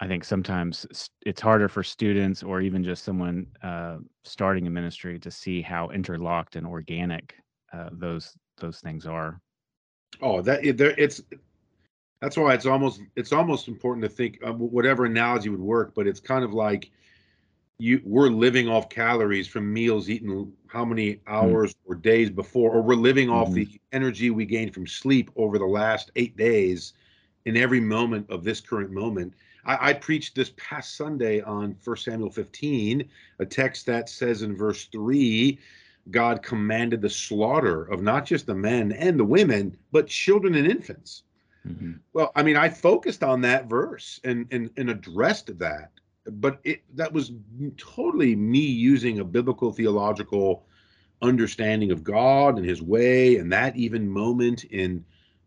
I 0.00 0.06
think 0.06 0.24
sometimes 0.24 1.10
it's 1.24 1.40
harder 1.40 1.68
for 1.68 1.82
students 1.82 2.42
or 2.42 2.60
even 2.60 2.84
just 2.84 3.02
someone 3.02 3.46
uh, 3.62 3.98
starting 4.24 4.66
a 4.66 4.70
ministry 4.70 5.18
to 5.18 5.30
see 5.30 5.62
how 5.62 5.88
interlocked 5.88 6.56
and 6.56 6.66
organic 6.66 7.34
uh, 7.72 7.88
those 7.92 8.36
those 8.58 8.80
things 8.80 9.06
are. 9.06 9.40
Oh, 10.20 10.42
that 10.42 10.64
it's 10.64 11.22
that's 12.20 12.36
why 12.36 12.54
it's 12.54 12.66
almost 12.66 13.00
it's 13.16 13.32
almost 13.32 13.68
important 13.68 14.02
to 14.04 14.08
think 14.08 14.38
whatever 14.42 15.06
analogy 15.06 15.48
would 15.48 15.60
work, 15.60 15.94
but 15.94 16.06
it's 16.06 16.20
kind 16.20 16.44
of 16.44 16.52
like 16.52 16.90
you 17.78 18.00
we're 18.04 18.28
living 18.28 18.68
off 18.68 18.88
calories 18.88 19.46
from 19.48 19.72
meals 19.72 20.10
eaten 20.10 20.52
how 20.66 20.84
many 20.84 21.14
mm. 21.14 21.20
hours 21.26 21.72
mm-hmm. 21.72 21.92
or 21.92 21.94
days 21.94 22.28
before, 22.28 22.70
or 22.70 22.82
we're 22.82 22.94
living 22.94 23.30
off 23.30 23.48
mm-hmm. 23.48 23.54
the 23.54 23.80
energy 23.92 24.30
we 24.30 24.44
gained 24.44 24.74
from 24.74 24.86
sleep 24.86 25.30
over 25.36 25.58
the 25.58 25.66
last 25.66 26.10
eight 26.16 26.36
days 26.36 26.92
in 27.46 27.56
every 27.56 27.80
moment 27.80 28.28
of 28.28 28.44
this 28.44 28.60
current 28.60 28.90
moment 28.90 29.32
I, 29.66 29.90
I 29.90 29.92
preached 29.92 30.34
this 30.34 30.52
past 30.56 30.96
Sunday 30.96 31.42
on 31.42 31.76
1 31.82 31.96
Samuel 31.96 32.30
15, 32.30 33.08
a 33.40 33.46
text 33.46 33.86
that 33.86 34.08
says 34.08 34.42
in 34.42 34.56
verse 34.56 34.86
3 34.86 35.58
God 36.10 36.42
commanded 36.42 37.02
the 37.02 37.10
slaughter 37.10 37.84
of 37.84 38.00
not 38.00 38.24
just 38.24 38.46
the 38.46 38.54
men 38.54 38.92
and 38.92 39.18
the 39.18 39.24
women, 39.24 39.76
but 39.90 40.06
children 40.06 40.54
and 40.54 40.66
infants. 40.66 41.24
Mm-hmm. 41.66 41.94
Well, 42.12 42.30
I 42.36 42.44
mean, 42.44 42.56
I 42.56 42.68
focused 42.68 43.24
on 43.24 43.40
that 43.40 43.68
verse 43.68 44.20
and 44.22 44.46
and, 44.52 44.70
and 44.76 44.88
addressed 44.88 45.58
that, 45.58 45.90
but 46.30 46.60
it, 46.62 46.82
that 46.94 47.12
was 47.12 47.32
totally 47.76 48.36
me 48.36 48.60
using 48.60 49.18
a 49.18 49.24
biblical 49.24 49.72
theological 49.72 50.64
understanding 51.22 51.90
of 51.90 52.04
God 52.04 52.56
and 52.56 52.64
His 52.64 52.82
way, 52.82 53.36
and 53.38 53.52
that 53.52 53.76
even 53.76 54.08
moment 54.08 54.62
in 54.64 55.04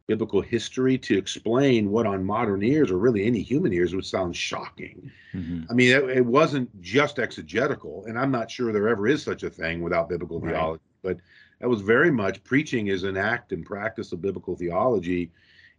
biblical 0.09 0.41
history 0.41 0.97
to 0.97 1.15
explain 1.15 1.91
what 1.91 2.07
on 2.07 2.25
modern 2.25 2.63
ears 2.63 2.89
or 2.89 2.97
really 2.97 3.25
any 3.25 3.43
human 3.43 3.71
ears 3.71 3.93
would 3.93 4.03
sound 4.03 4.35
shocking. 4.35 5.11
Mm-hmm. 5.35 5.65
I 5.69 5.73
mean, 5.75 5.95
it, 5.95 6.03
it, 6.17 6.25
wasn't 6.25 6.67
just 6.81 7.19
exegetical, 7.19 8.05
and 8.07 8.17
I'm 8.17 8.31
not 8.31 8.49
sure 8.49 8.73
there 8.73 8.89
ever 8.89 9.07
is 9.07 9.21
such 9.21 9.43
a 9.43 9.51
thing 9.51 9.83
without 9.83 10.09
biblical 10.09 10.39
right. 10.39 10.55
theology, 10.55 10.81
but 11.03 11.17
that 11.59 11.69
was 11.69 11.81
very 11.81 12.09
much 12.09 12.43
preaching 12.43 12.87
is 12.87 13.03
an 13.03 13.17
act 13.17 13.51
and 13.51 13.63
practice 13.63 14.11
of 14.11 14.19
biblical 14.19 14.55
theology, 14.55 15.29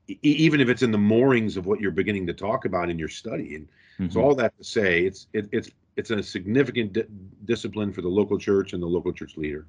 e- 0.08 0.18
even 0.22 0.60
if 0.60 0.68
it's 0.68 0.82
in 0.82 0.92
the 0.92 0.98
moorings 0.98 1.56
of 1.56 1.66
what 1.66 1.80
you're 1.80 1.90
beginning 1.90 2.28
to 2.28 2.32
talk 2.32 2.66
about 2.66 2.88
in 2.88 3.00
your 3.00 3.08
study. 3.08 3.56
And 3.56 3.66
mm-hmm. 3.98 4.10
so 4.10 4.22
all 4.22 4.36
that 4.36 4.56
to 4.58 4.62
say, 4.62 5.06
it's 5.06 5.26
it, 5.32 5.48
it's 5.50 5.70
it's 5.96 6.12
a 6.12 6.22
significant 6.22 6.92
di- 6.92 7.10
discipline 7.46 7.92
for 7.92 8.02
the 8.02 8.08
local 8.08 8.38
church 8.38 8.74
and 8.74 8.82
the 8.82 8.86
local 8.86 9.12
church 9.12 9.36
leader. 9.36 9.66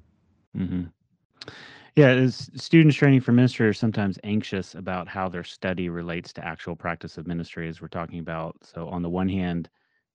Mm-hmm. 0.56 0.84
Yeah, 1.94 2.08
as 2.08 2.50
students 2.54 2.96
training 2.96 3.20
for 3.20 3.32
ministry 3.32 3.68
are 3.68 3.74
sometimes 3.74 4.18
anxious 4.24 4.74
about 4.74 5.08
how 5.08 5.28
their 5.28 5.44
study 5.44 5.90
relates 5.90 6.32
to 6.34 6.44
actual 6.44 6.74
practice 6.74 7.18
of 7.18 7.26
ministry, 7.26 7.68
as 7.68 7.82
we're 7.82 7.88
talking 7.88 8.18
about. 8.18 8.56
So, 8.62 8.88
on 8.88 9.02
the 9.02 9.10
one 9.10 9.28
hand, 9.28 9.68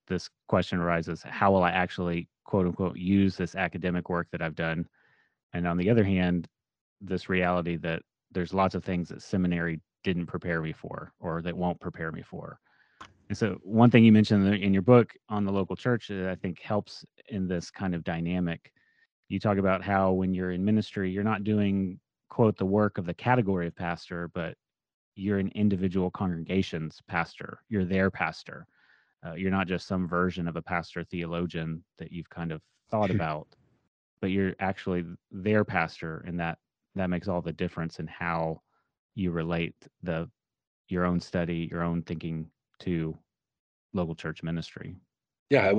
this 0.07 0.27
question 0.47 0.79
arises 0.79 1.21
how 1.23 1.51
will 1.51 1.63
I 1.63 1.69
actually, 1.69 2.29
quote 2.45 2.65
unquote, 2.65 2.97
use 2.97 3.37
this 3.37 3.53
academic 3.53 4.09
work 4.09 4.27
that 4.31 4.41
I've 4.41 4.55
done? 4.55 4.87
And 5.53 5.67
on 5.67 5.77
the 5.77 5.89
other 5.89 6.03
hand, 6.03 6.47
this 6.99 7.29
reality 7.29 7.77
that 7.77 8.01
there's 8.31 8.55
lots 8.55 8.73
of 8.73 8.83
things 8.83 9.09
that 9.09 9.21
seminary 9.21 9.79
didn't 10.03 10.25
prepare 10.25 10.61
me 10.61 10.73
for 10.73 11.13
or 11.19 11.43
that 11.43 11.55
won't 11.55 11.79
prepare 11.79 12.11
me 12.11 12.23
for. 12.23 12.59
And 13.29 13.37
so, 13.37 13.59
one 13.61 13.91
thing 13.91 14.03
you 14.03 14.11
mentioned 14.11 14.51
in 14.51 14.73
your 14.73 14.81
book 14.81 15.13
on 15.29 15.45
the 15.45 15.51
local 15.51 15.75
church 15.75 16.07
that 16.07 16.27
I 16.27 16.35
think 16.35 16.59
helps 16.59 17.05
in 17.29 17.47
this 17.47 17.69
kind 17.69 17.93
of 17.93 18.03
dynamic 18.03 18.71
you 19.29 19.39
talk 19.39 19.57
about 19.57 19.83
how 19.83 20.11
when 20.11 20.33
you're 20.33 20.51
in 20.51 20.63
ministry, 20.63 21.11
you're 21.11 21.23
not 21.23 21.43
doing 21.43 21.99
quote 22.29 22.57
the 22.57 22.65
work 22.65 22.97
of 22.97 23.05
the 23.05 23.13
category 23.13 23.67
of 23.67 23.75
pastor, 23.75 24.29
but 24.33 24.55
you're 25.15 25.39
an 25.39 25.51
individual 25.55 26.11
congregation's 26.11 27.01
pastor. 27.07 27.59
You're 27.69 27.85
their 27.85 28.11
pastor. 28.11 28.67
Uh, 29.25 29.33
you're 29.33 29.51
not 29.51 29.67
just 29.67 29.87
some 29.87 30.07
version 30.07 30.47
of 30.47 30.55
a 30.55 30.61
pastor 30.61 31.03
theologian 31.03 31.83
that 31.97 32.11
you've 32.11 32.29
kind 32.29 32.51
of 32.51 32.61
thought 32.91 33.09
about, 33.11 33.47
but 34.21 34.31
you're 34.31 34.55
actually 34.59 35.05
their 35.31 35.65
pastor, 35.65 36.23
and 36.27 36.39
that 36.39 36.59
that 36.95 37.09
makes 37.09 37.27
all 37.27 37.41
the 37.41 37.53
difference 37.53 37.99
in 37.99 38.07
how 38.07 38.61
you 39.15 39.31
relate 39.31 39.75
the 40.03 40.29
your 40.89 41.05
own 41.05 41.19
study, 41.19 41.67
your 41.69 41.83
own 41.83 42.01
thinking 42.03 42.49
to 42.79 43.17
local 43.93 44.15
church 44.15 44.43
ministry. 44.43 44.95
Yeah, 45.49 45.69
I 45.69 45.73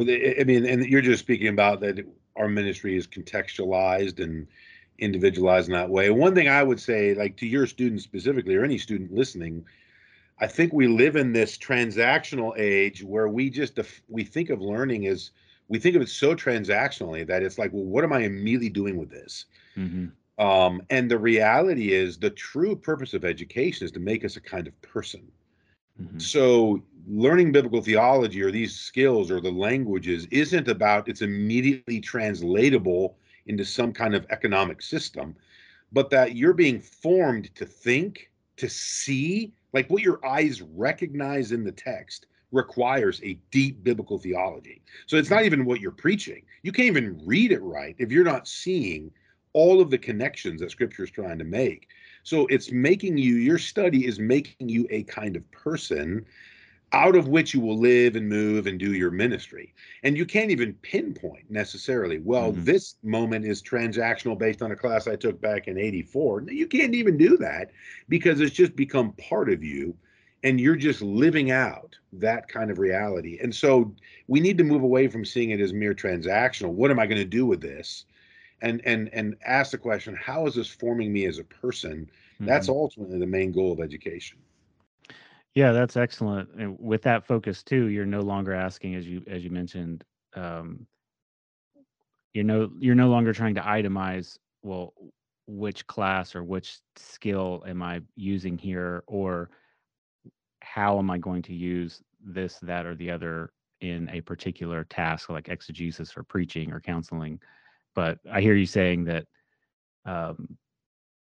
mean, 0.45 0.67
and 0.67 0.85
you're 0.87 1.03
just 1.03 1.21
speaking 1.21 1.49
about 1.49 1.81
that 1.81 2.05
our 2.39 2.49
ministry 2.49 2.97
is 2.97 3.07
contextualized 3.07 4.22
and 4.22 4.47
individualized 4.99 5.68
in 5.68 5.74
that 5.74 5.91
way. 5.91 6.11
One 6.11 6.34
thing 6.34 6.49
I 6.49 6.62
would 6.62 6.80
say, 6.80 7.14
like 7.14 7.36
to 7.39 7.47
your 7.47 7.66
students 7.66 8.05
specifically, 8.05 8.55
or 8.57 8.64
any 8.64 8.78
student 8.78 9.12
listening, 9.12 9.64
I 10.41 10.47
think 10.47 10.72
we 10.72 10.86
live 10.86 11.16
in 11.16 11.32
this 11.32 11.59
transactional 11.59 12.57
age 12.57 13.03
where 13.03 13.28
we 13.28 13.51
just 13.51 13.78
we 14.09 14.24
think 14.24 14.51
of 14.51 14.61
learning 14.61 15.07
as 15.07 15.30
we 15.68 15.78
think 15.78 15.97
of 15.97 16.03
it 16.03 16.09
so 16.09 16.34
transactionally 16.34 17.26
that 17.26 17.43
it's 17.43 17.59
like, 17.59 17.72
well, 17.72 17.84
what 17.84 18.05
am 18.05 18.12
I 18.12 18.20
immediately 18.20 18.70
doing 18.70 18.97
with 18.97 19.11
this? 19.11 19.45
Mm-hmm. 19.76 20.07
Um, 20.45 20.82
and 20.91 21.11
the 21.11 21.18
reality 21.18 21.93
is, 21.93 22.18
the 22.18 22.30
true 22.30 22.76
purpose 22.76 23.12
of 23.12 23.24
education 23.24 23.84
is 23.84 23.93
to 23.93 24.01
make 24.01 24.24
us 24.24 24.36
a 24.36 24.41
kind 24.41 24.66
of 24.66 24.80
person. 24.82 25.26
Mm-hmm. 26.01 26.18
So 26.18 26.82
learning 27.09 27.53
biblical 27.53 27.81
theology 27.81 28.43
or 28.43 28.51
these 28.51 28.75
skills 28.75 29.31
or 29.31 29.41
the 29.41 29.51
languages 29.51 30.27
isn't 30.31 30.69
about 30.69 31.09
it's 31.09 31.23
immediately 31.23 32.01
translatable 32.01 33.17
into 33.47 33.65
some 33.65 33.93
kind 33.93 34.15
of 34.15 34.27
economic 34.31 34.83
system, 34.83 35.35
but 35.93 36.11
that 36.11 36.37
you're 36.37 36.53
being 36.53 36.81
formed 36.81 37.55
to 37.55 37.65
think, 37.65 38.31
to 38.57 38.69
see, 38.69 39.53
like 39.73 39.89
what 39.89 40.03
your 40.03 40.25
eyes 40.27 40.61
recognize 40.61 41.53
in 41.53 41.65
the 41.65 41.73
text 41.73 42.27
requires 42.53 43.21
a 43.23 43.39
deep 43.51 43.83
biblical 43.83 44.19
theology. 44.19 44.83
So 45.07 45.17
it's 45.17 45.31
not 45.31 45.45
even 45.45 45.65
what 45.65 45.81
you're 45.81 45.91
preaching. 45.91 46.43
You 46.63 46.73
can't 46.73 46.89
even 46.89 47.21
read 47.25 47.53
it 47.53 47.63
right 47.63 47.95
if 47.99 48.11
you're 48.11 48.25
not 48.25 48.49
seeing 48.49 49.11
all 49.55 49.81
of 49.81 49.91
the 49.91 49.99
connections 49.99 50.61
that 50.61 50.71
scripture 50.71 51.05
is 51.05 51.11
trying 51.11 51.39
to 51.39 51.45
make. 51.45 51.89
So 52.23 52.47
it's 52.49 52.71
making 52.71 53.17
you, 53.17 53.37
your 53.37 53.59
study 53.59 54.07
is 54.07 54.19
making 54.19 54.69
you 54.69 54.87
a 54.91 55.05
kind 55.05 55.37
of 55.37 55.51
person 55.51 56.27
out 56.93 57.16
of 57.16 57.28
which 57.28 57.53
you 57.53 57.61
will 57.61 57.78
live 57.78 58.16
and 58.16 58.28
move 58.28 58.66
and 58.66 58.78
do 58.78 58.95
your 58.95 59.11
ministry. 59.11 59.74
And 60.03 60.16
you 60.16 60.24
can't 60.24 60.51
even 60.51 60.74
pinpoint 60.74 61.51
necessarily, 61.51 62.18
well, 62.18 62.53
mm-hmm. 62.53 62.64
this 62.64 62.97
moment 63.03 63.45
is 63.45 63.62
transactional 63.62 64.39
based 64.39 64.62
on 64.62 64.72
a 64.72 64.76
class 64.76 65.07
I 65.07 65.16
took 65.16 65.41
back 65.41 65.68
in 65.68 65.78
84. 65.78 66.45
You 66.49 66.66
can't 66.66 66.95
even 66.95 67.18
do 67.18 67.36
that 67.39 67.70
because 68.09 68.41
it's 68.41 68.55
just 68.55 68.74
become 68.74 69.12
part 69.12 69.51
of 69.51 69.62
you 69.62 69.95
and 70.45 70.61
you're 70.61 70.76
just 70.76 71.03
living 71.03 71.51
out 71.51 71.97
that 72.12 72.49
kind 72.49 72.70
of 72.70 72.78
reality. 72.78 73.39
And 73.43 73.55
so 73.55 73.95
we 74.28 74.41
need 74.41 74.57
to 74.59 74.64
move 74.64 74.82
away 74.82 75.09
from 75.09 75.24
seeing 75.24 75.51
it 75.51 75.61
as 75.61 75.72
mere 75.72 75.95
transactional. 75.95 76.70
What 76.70 76.91
am 76.91 76.99
I 76.99 77.07
going 77.07 77.18
to 77.18 77.24
do 77.24 77.45
with 77.45 77.61
this? 77.61 78.07
and 78.61 78.80
and 78.84 79.09
and 79.12 79.36
ask 79.45 79.70
the 79.70 79.78
question 79.78 80.16
how 80.16 80.47
is 80.47 80.55
this 80.55 80.68
forming 80.68 81.12
me 81.12 81.26
as 81.26 81.39
a 81.39 81.45
person 81.45 82.11
mm-hmm. 82.34 82.47
that's 82.47 82.68
ultimately 82.68 83.18
the 83.18 83.26
main 83.26 83.53
goal 83.53 83.72
of 83.72 83.80
education 83.80 84.39
yeah 85.55 85.73
that's 85.73 85.97
excellent 85.97 86.49
and 86.59 86.77
with 86.79 87.03
that 87.03 87.27
focus 87.27 87.63
too 87.63 87.87
you're 87.87 88.07
no 88.07 88.21
longer 88.21 88.55
asking 88.55 88.95
as 88.95 89.07
you 89.07 89.23
as 89.27 89.45
you 89.45 89.51
mentioned 89.51 90.05
um, 90.35 90.87
you're 92.33 92.45
no 92.45 92.71
you're 92.79 92.95
no 92.95 93.09
longer 93.09 93.33
trying 93.33 93.55
to 93.55 93.61
itemize 93.61 94.39
well 94.63 94.93
which 95.47 95.87
class 95.87 96.35
or 96.35 96.45
which 96.45 96.79
skill 96.97 97.65
am 97.67 97.83
i 97.83 98.01
using 98.17 98.59
here 98.59 99.03
or 99.07 99.51
how 100.61 100.99
am 100.99 101.11
i 101.11 101.19
going 101.19 101.43
to 101.43 101.55
use 101.55 102.03
this 102.25 102.59
that 102.61 102.85
or 102.87 102.95
the 102.95 103.11
other 103.11 103.51
in 103.81 104.09
a 104.11 104.21
particular 104.21 104.85
task 104.85 105.29
like 105.29 105.49
exegesis 105.49 106.17
or 106.17 106.23
preaching 106.23 106.73
or 106.73 106.81
counseling. 106.81 107.41
But 107.95 108.19
I 108.31 108.41
hear 108.41 108.55
you 108.55 108.67
saying 108.67 109.05
that 109.05 109.27
um, 110.05 110.57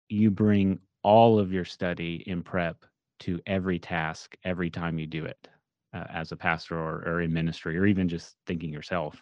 you 0.09 0.31
bring 0.31 0.79
all 1.03 1.39
of 1.39 1.51
your 1.51 1.65
study 1.65 2.23
in 2.27 2.43
prep 2.43 2.77
to 3.21 3.39
every 3.47 3.79
task 3.79 4.35
every 4.43 4.69
time 4.69 4.99
you 4.99 5.07
do 5.07 5.25
it 5.25 5.47
uh, 5.93 6.05
as 6.09 6.31
a 6.31 6.35
pastor 6.35 6.77
or, 6.77 7.03
or 7.05 7.21
in 7.21 7.31
ministry 7.31 7.77
or 7.77 7.85
even 7.85 8.09
just 8.09 8.35
thinking 8.45 8.71
yourself 8.71 9.21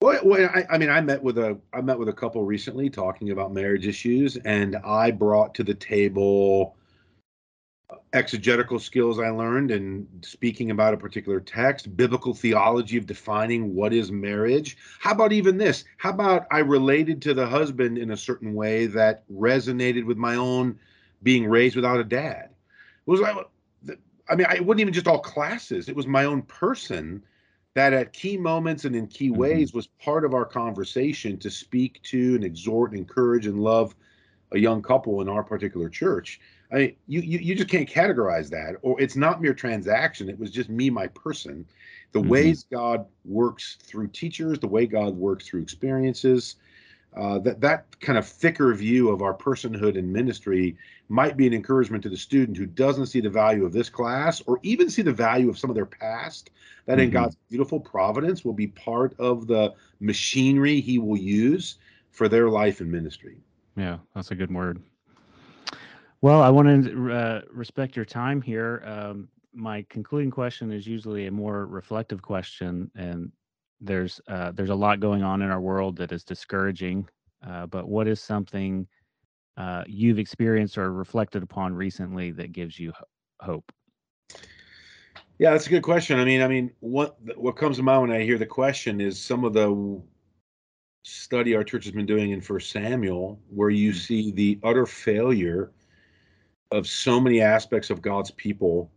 well, 0.00 0.20
well 0.24 0.50
I, 0.54 0.64
I, 0.70 0.78
mean 0.78 0.90
i 0.90 1.00
met 1.00 1.22
with 1.22 1.38
a 1.38 1.58
i 1.72 1.80
met 1.80 1.98
with 1.98 2.08
a 2.08 2.12
couple 2.12 2.42
recently 2.44 2.90
talking 2.90 3.30
about 3.30 3.52
marriage 3.52 3.86
issues 3.86 4.36
and 4.36 4.76
i 4.84 5.10
brought 5.10 5.54
to 5.56 5.64
the 5.64 5.74
table 5.74 6.76
exegetical 8.12 8.78
skills 8.78 9.18
I 9.18 9.30
learned 9.30 9.70
in 9.70 10.06
speaking 10.22 10.70
about 10.70 10.94
a 10.94 10.98
particular 10.98 11.40
text, 11.40 11.96
biblical 11.96 12.34
theology 12.34 12.96
of 12.96 13.06
defining 13.06 13.74
what 13.74 13.92
is 13.92 14.10
marriage. 14.10 14.76
How 14.98 15.12
about 15.12 15.32
even 15.32 15.56
this? 15.56 15.84
How 15.96 16.10
about 16.10 16.46
I 16.50 16.58
related 16.58 17.22
to 17.22 17.34
the 17.34 17.46
husband 17.46 17.98
in 17.98 18.10
a 18.10 18.16
certain 18.16 18.54
way 18.54 18.86
that 18.86 19.24
resonated 19.30 20.04
with 20.04 20.16
my 20.16 20.36
own 20.36 20.78
being 21.22 21.46
raised 21.46 21.76
without 21.76 22.00
a 22.00 22.04
dad? 22.04 22.50
Was 23.10 23.20
like, 23.20 23.36
I 24.28 24.34
mean, 24.34 24.46
I 24.48 24.60
wasn't 24.60 24.80
even 24.80 24.92
just 24.92 25.08
all 25.08 25.20
classes, 25.20 25.88
it 25.88 25.96
was 25.96 26.06
my 26.06 26.24
own 26.24 26.42
person 26.42 27.22
that 27.74 27.92
at 27.92 28.12
key 28.12 28.36
moments 28.36 28.84
and 28.84 28.96
in 28.96 29.06
key 29.06 29.30
mm-hmm. 29.30 29.40
ways 29.40 29.72
was 29.72 29.86
part 29.86 30.24
of 30.24 30.34
our 30.34 30.44
conversation 30.44 31.38
to 31.38 31.50
speak 31.50 32.02
to 32.02 32.34
and 32.34 32.44
exhort 32.44 32.90
and 32.90 32.98
encourage 32.98 33.46
and 33.46 33.60
love 33.60 33.94
a 34.52 34.58
young 34.58 34.82
couple 34.82 35.20
in 35.20 35.28
our 35.28 35.44
particular 35.44 35.88
church 35.88 36.40
I 36.72 36.76
mean, 36.76 36.96
you, 37.06 37.20
you 37.20 37.38
you 37.38 37.54
just 37.54 37.70
can't 37.70 37.88
categorize 37.88 38.50
that, 38.50 38.76
or 38.82 39.00
it's 39.00 39.16
not 39.16 39.40
mere 39.40 39.54
transaction. 39.54 40.28
It 40.28 40.38
was 40.38 40.50
just 40.50 40.68
me, 40.68 40.90
my 40.90 41.06
person. 41.08 41.66
The 42.12 42.20
mm-hmm. 42.20 42.28
ways 42.28 42.66
God 42.70 43.06
works 43.24 43.78
through 43.82 44.08
teachers, 44.08 44.58
the 44.58 44.68
way 44.68 44.86
God 44.86 45.16
works 45.16 45.46
through 45.46 45.62
experiences, 45.62 46.56
uh, 47.16 47.38
that 47.40 47.60
that 47.62 47.98
kind 48.00 48.18
of 48.18 48.26
thicker 48.26 48.74
view 48.74 49.08
of 49.08 49.22
our 49.22 49.34
personhood 49.34 49.98
and 49.98 50.12
ministry 50.12 50.76
might 51.08 51.36
be 51.36 51.46
an 51.46 51.54
encouragement 51.54 52.02
to 52.02 52.08
the 52.08 52.16
student 52.16 52.56
who 52.56 52.66
doesn't 52.66 53.06
see 53.06 53.20
the 53.20 53.30
value 53.30 53.64
of 53.64 53.72
this 53.72 53.88
class, 53.88 54.42
or 54.46 54.60
even 54.62 54.90
see 54.90 55.02
the 55.02 55.12
value 55.12 55.48
of 55.48 55.58
some 55.58 55.70
of 55.70 55.76
their 55.76 55.86
past. 55.86 56.50
That 56.86 56.94
mm-hmm. 56.94 57.00
in 57.02 57.10
God's 57.10 57.36
beautiful 57.48 57.80
providence 57.80 58.44
will 58.44 58.52
be 58.52 58.68
part 58.68 59.14
of 59.18 59.46
the 59.46 59.74
machinery 60.00 60.80
He 60.80 60.98
will 60.98 61.16
use 61.16 61.76
for 62.10 62.28
their 62.28 62.48
life 62.48 62.80
and 62.80 62.90
ministry. 62.90 63.38
Yeah, 63.76 63.98
that's 64.14 64.30
a 64.30 64.34
good 64.34 64.52
word. 64.52 64.82
Well, 66.20 66.42
I 66.42 66.50
want 66.50 66.84
to 66.84 67.12
uh, 67.12 67.40
respect 67.50 67.94
your 67.94 68.04
time 68.04 68.42
here. 68.42 68.82
Um, 68.84 69.28
my 69.54 69.86
concluding 69.88 70.30
question 70.30 70.72
is 70.72 70.86
usually 70.86 71.26
a 71.26 71.30
more 71.30 71.66
reflective 71.66 72.22
question, 72.22 72.90
and 72.96 73.30
there's 73.80 74.20
uh, 74.28 74.50
there's 74.52 74.70
a 74.70 74.74
lot 74.74 75.00
going 75.00 75.22
on 75.22 75.42
in 75.42 75.50
our 75.50 75.60
world 75.60 75.96
that 75.96 76.12
is 76.12 76.24
discouraging. 76.24 77.08
Uh, 77.46 77.66
but 77.66 77.88
what 77.88 78.08
is 78.08 78.20
something 78.20 78.86
uh, 79.58 79.82
you've 79.86 80.20
experienced 80.20 80.78
or 80.78 80.92
reflected 80.92 81.42
upon 81.42 81.74
recently 81.74 82.30
that 82.30 82.52
gives 82.52 82.78
you 82.78 82.92
hope? 83.42 83.70
Yeah, 85.38 85.50
that's 85.50 85.66
a 85.66 85.70
good 85.70 85.82
question. 85.82 86.18
I 86.18 86.24
mean, 86.24 86.42
I 86.42 86.48
mean, 86.48 86.70
what 86.80 87.16
what 87.36 87.56
comes 87.56 87.76
to 87.76 87.82
mind 87.82 88.02
when 88.02 88.12
I 88.12 88.24
hear 88.24 88.38
the 88.38 88.46
question 88.46 89.00
is 89.00 89.20
some 89.20 89.44
of 89.44 89.52
the 89.52 90.00
study 91.04 91.54
our 91.54 91.64
church 91.64 91.84
has 91.84 91.92
been 91.92 92.06
doing 92.06 92.30
in 92.30 92.40
First 92.40 92.70
Samuel, 92.70 93.40
where 93.48 93.70
you 93.70 93.92
mm. 93.92 93.96
see 93.96 94.30
the 94.30 94.58
utter 94.62 94.86
failure 94.86 95.72
of 96.70 96.86
so 96.86 97.20
many 97.20 97.40
aspects 97.40 97.90
of 97.90 98.02
God's 98.02 98.30
people 98.32 98.90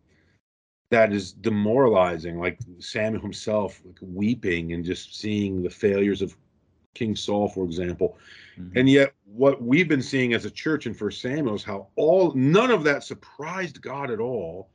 that 0.92 1.14
is 1.14 1.32
demoralizing. 1.32 2.40
Like 2.40 2.60
Samuel 2.80 3.22
himself 3.22 3.82
like 3.86 3.98
weeping 4.02 4.74
and 4.74 4.86
just 4.86 5.20
seeing 5.20 5.64
the 5.64 5.70
failures 5.70 6.22
of 6.22 6.36
King 6.94 7.16
Saul, 7.16 7.48
for 7.48 7.66
example. 7.66 8.18
Mm-hmm. 8.58 8.78
And 8.78 8.90
yet, 8.90 9.14
what 9.26 9.62
we've 9.62 9.88
been 9.88 10.02
seeing 10.02 10.34
as 10.34 10.46
a 10.46 10.52
church 10.52 10.86
in 10.86 10.94
First 10.94 11.22
Samuel 11.22 11.56
is 11.56 11.64
how 11.64 11.88
all 11.96 12.34
none 12.34 12.72
of 12.72 12.84
that 12.84 13.04
surprised 13.04 13.82
God 13.82 14.12
at 14.12 14.20
all, 14.20 14.70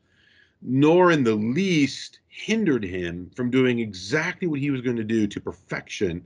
nor 0.62 1.12
in 1.12 1.24
the 1.24 1.34
least 1.34 2.20
hindered 2.28 2.84
him 2.84 3.30
from 3.34 3.50
doing 3.50 3.78
exactly 3.78 4.48
what 4.48 4.60
he 4.60 4.70
was 4.70 4.80
going 4.80 4.96
to 4.96 5.04
do 5.04 5.26
to 5.26 5.40
perfection 5.40 6.24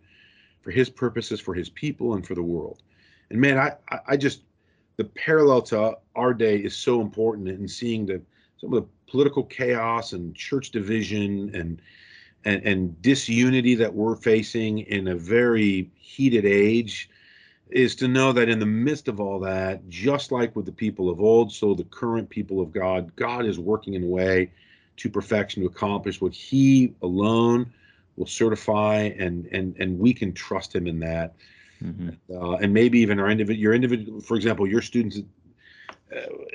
for 0.62 0.70
his 0.70 0.90
purposes, 0.90 1.40
for 1.40 1.54
his 1.54 1.68
people, 1.70 2.14
and 2.14 2.26
for 2.26 2.34
the 2.34 2.42
world. 2.42 2.82
And 3.30 3.40
man, 3.40 3.58
I 3.58 3.74
I 4.06 4.16
just 4.16 4.42
the 4.96 5.04
parallel 5.04 5.62
to 5.62 5.96
our 6.14 6.34
day 6.34 6.58
is 6.58 6.76
so 6.76 7.00
important 7.00 7.48
in 7.48 7.66
seeing 7.66 8.06
the 8.06 8.20
some 8.58 8.72
of 8.72 8.82
the 8.82 8.88
political 9.10 9.42
chaos 9.42 10.12
and 10.12 10.36
church 10.36 10.70
division 10.70 11.54
and 11.54 11.80
and, 12.44 12.62
and 12.64 13.02
disunity 13.02 13.74
that 13.76 13.94
we're 13.94 14.16
facing 14.16 14.80
in 14.80 15.08
a 15.08 15.14
very 15.14 15.90
heated 15.96 16.44
age 16.44 17.08
is 17.70 17.94
to 17.96 18.08
know 18.08 18.32
that 18.32 18.48
in 18.48 18.58
the 18.58 18.66
midst 18.66 19.08
of 19.08 19.20
all 19.20 19.38
that, 19.40 19.88
just 19.88 20.32
like 20.32 20.54
with 20.56 20.66
the 20.66 20.72
people 20.72 21.08
of 21.08 21.20
old, 21.20 21.52
so 21.52 21.74
the 21.74 21.84
current 21.84 22.28
people 22.28 22.60
of 22.60 22.72
God, 22.72 23.14
God 23.16 23.46
is 23.46 23.58
working 23.58 23.94
in 23.94 24.04
a 24.04 24.06
way 24.06 24.50
to 24.96 25.08
perfection 25.08 25.62
to 25.62 25.68
accomplish 25.68 26.20
what 26.20 26.32
He 26.32 26.94
alone 27.02 27.72
will 28.16 28.26
certify, 28.26 29.12
and 29.18 29.46
and 29.46 29.76
and 29.78 29.98
we 29.98 30.12
can 30.12 30.32
trust 30.32 30.74
Him 30.74 30.86
in 30.86 30.98
that. 31.00 31.34
Mm-hmm. 31.82 32.10
Uh, 32.30 32.56
and 32.56 32.74
maybe 32.74 32.98
even 32.98 33.18
our 33.18 33.30
individual, 33.30 33.60
your 33.60 33.72
individual, 33.72 34.20
for 34.20 34.36
example, 34.36 34.66
your 34.66 34.82
students 34.82 35.20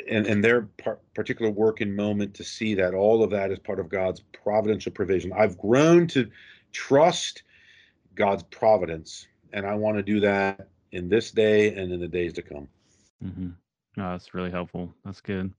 and, 0.09 0.25
and 0.25 0.43
their 0.43 0.63
par- 0.77 0.99
particular 1.13 1.51
work 1.51 1.81
and 1.81 1.95
moment 1.95 2.33
to 2.35 2.43
see 2.43 2.75
that 2.75 2.93
all 2.93 3.23
of 3.23 3.29
that 3.31 3.51
is 3.51 3.59
part 3.59 3.79
of 3.79 3.89
God's 3.89 4.21
providential 4.43 4.91
provision. 4.91 5.31
I've 5.33 5.57
grown 5.57 6.07
to 6.07 6.29
trust 6.71 7.43
God's 8.15 8.43
providence, 8.43 9.27
and 9.53 9.65
I 9.65 9.75
want 9.75 9.97
to 9.97 10.03
do 10.03 10.19
that 10.21 10.69
in 10.91 11.09
this 11.09 11.31
day 11.31 11.73
and 11.75 11.91
in 11.91 11.99
the 11.99 12.07
days 12.07 12.33
to 12.33 12.41
come. 12.41 12.67
Mm-hmm. 13.23 13.49
Oh, 13.97 14.11
that's 14.11 14.33
really 14.33 14.51
helpful. 14.51 14.93
That's 15.05 15.21
good. 15.21 15.53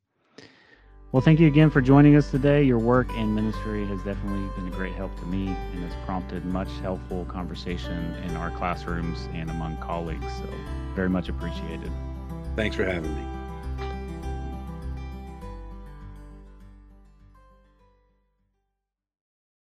Well, 1.12 1.22
thank 1.22 1.40
you 1.40 1.46
again 1.46 1.70
for 1.70 1.80
joining 1.80 2.16
us 2.16 2.30
today. 2.30 2.62
Your 2.62 2.78
work 2.78 3.08
and 3.12 3.34
ministry 3.34 3.86
has 3.86 4.02
definitely 4.02 4.50
been 4.56 4.68
a 4.70 4.76
great 4.76 4.92
help 4.94 5.16
to 5.20 5.24
me 5.26 5.46
and 5.46 5.84
has 5.84 5.94
prompted 6.04 6.44
much 6.44 6.68
helpful 6.82 7.24
conversation 7.26 8.14
in 8.24 8.36
our 8.36 8.50
classrooms 8.50 9.28
and 9.32 9.48
among 9.48 9.76
colleagues. 9.78 10.26
So, 10.38 10.50
very 10.94 11.08
much 11.08 11.28
appreciated. 11.28 11.90
Thanks 12.54 12.76
for 12.76 12.84
having 12.84 13.14
me. 13.14 13.35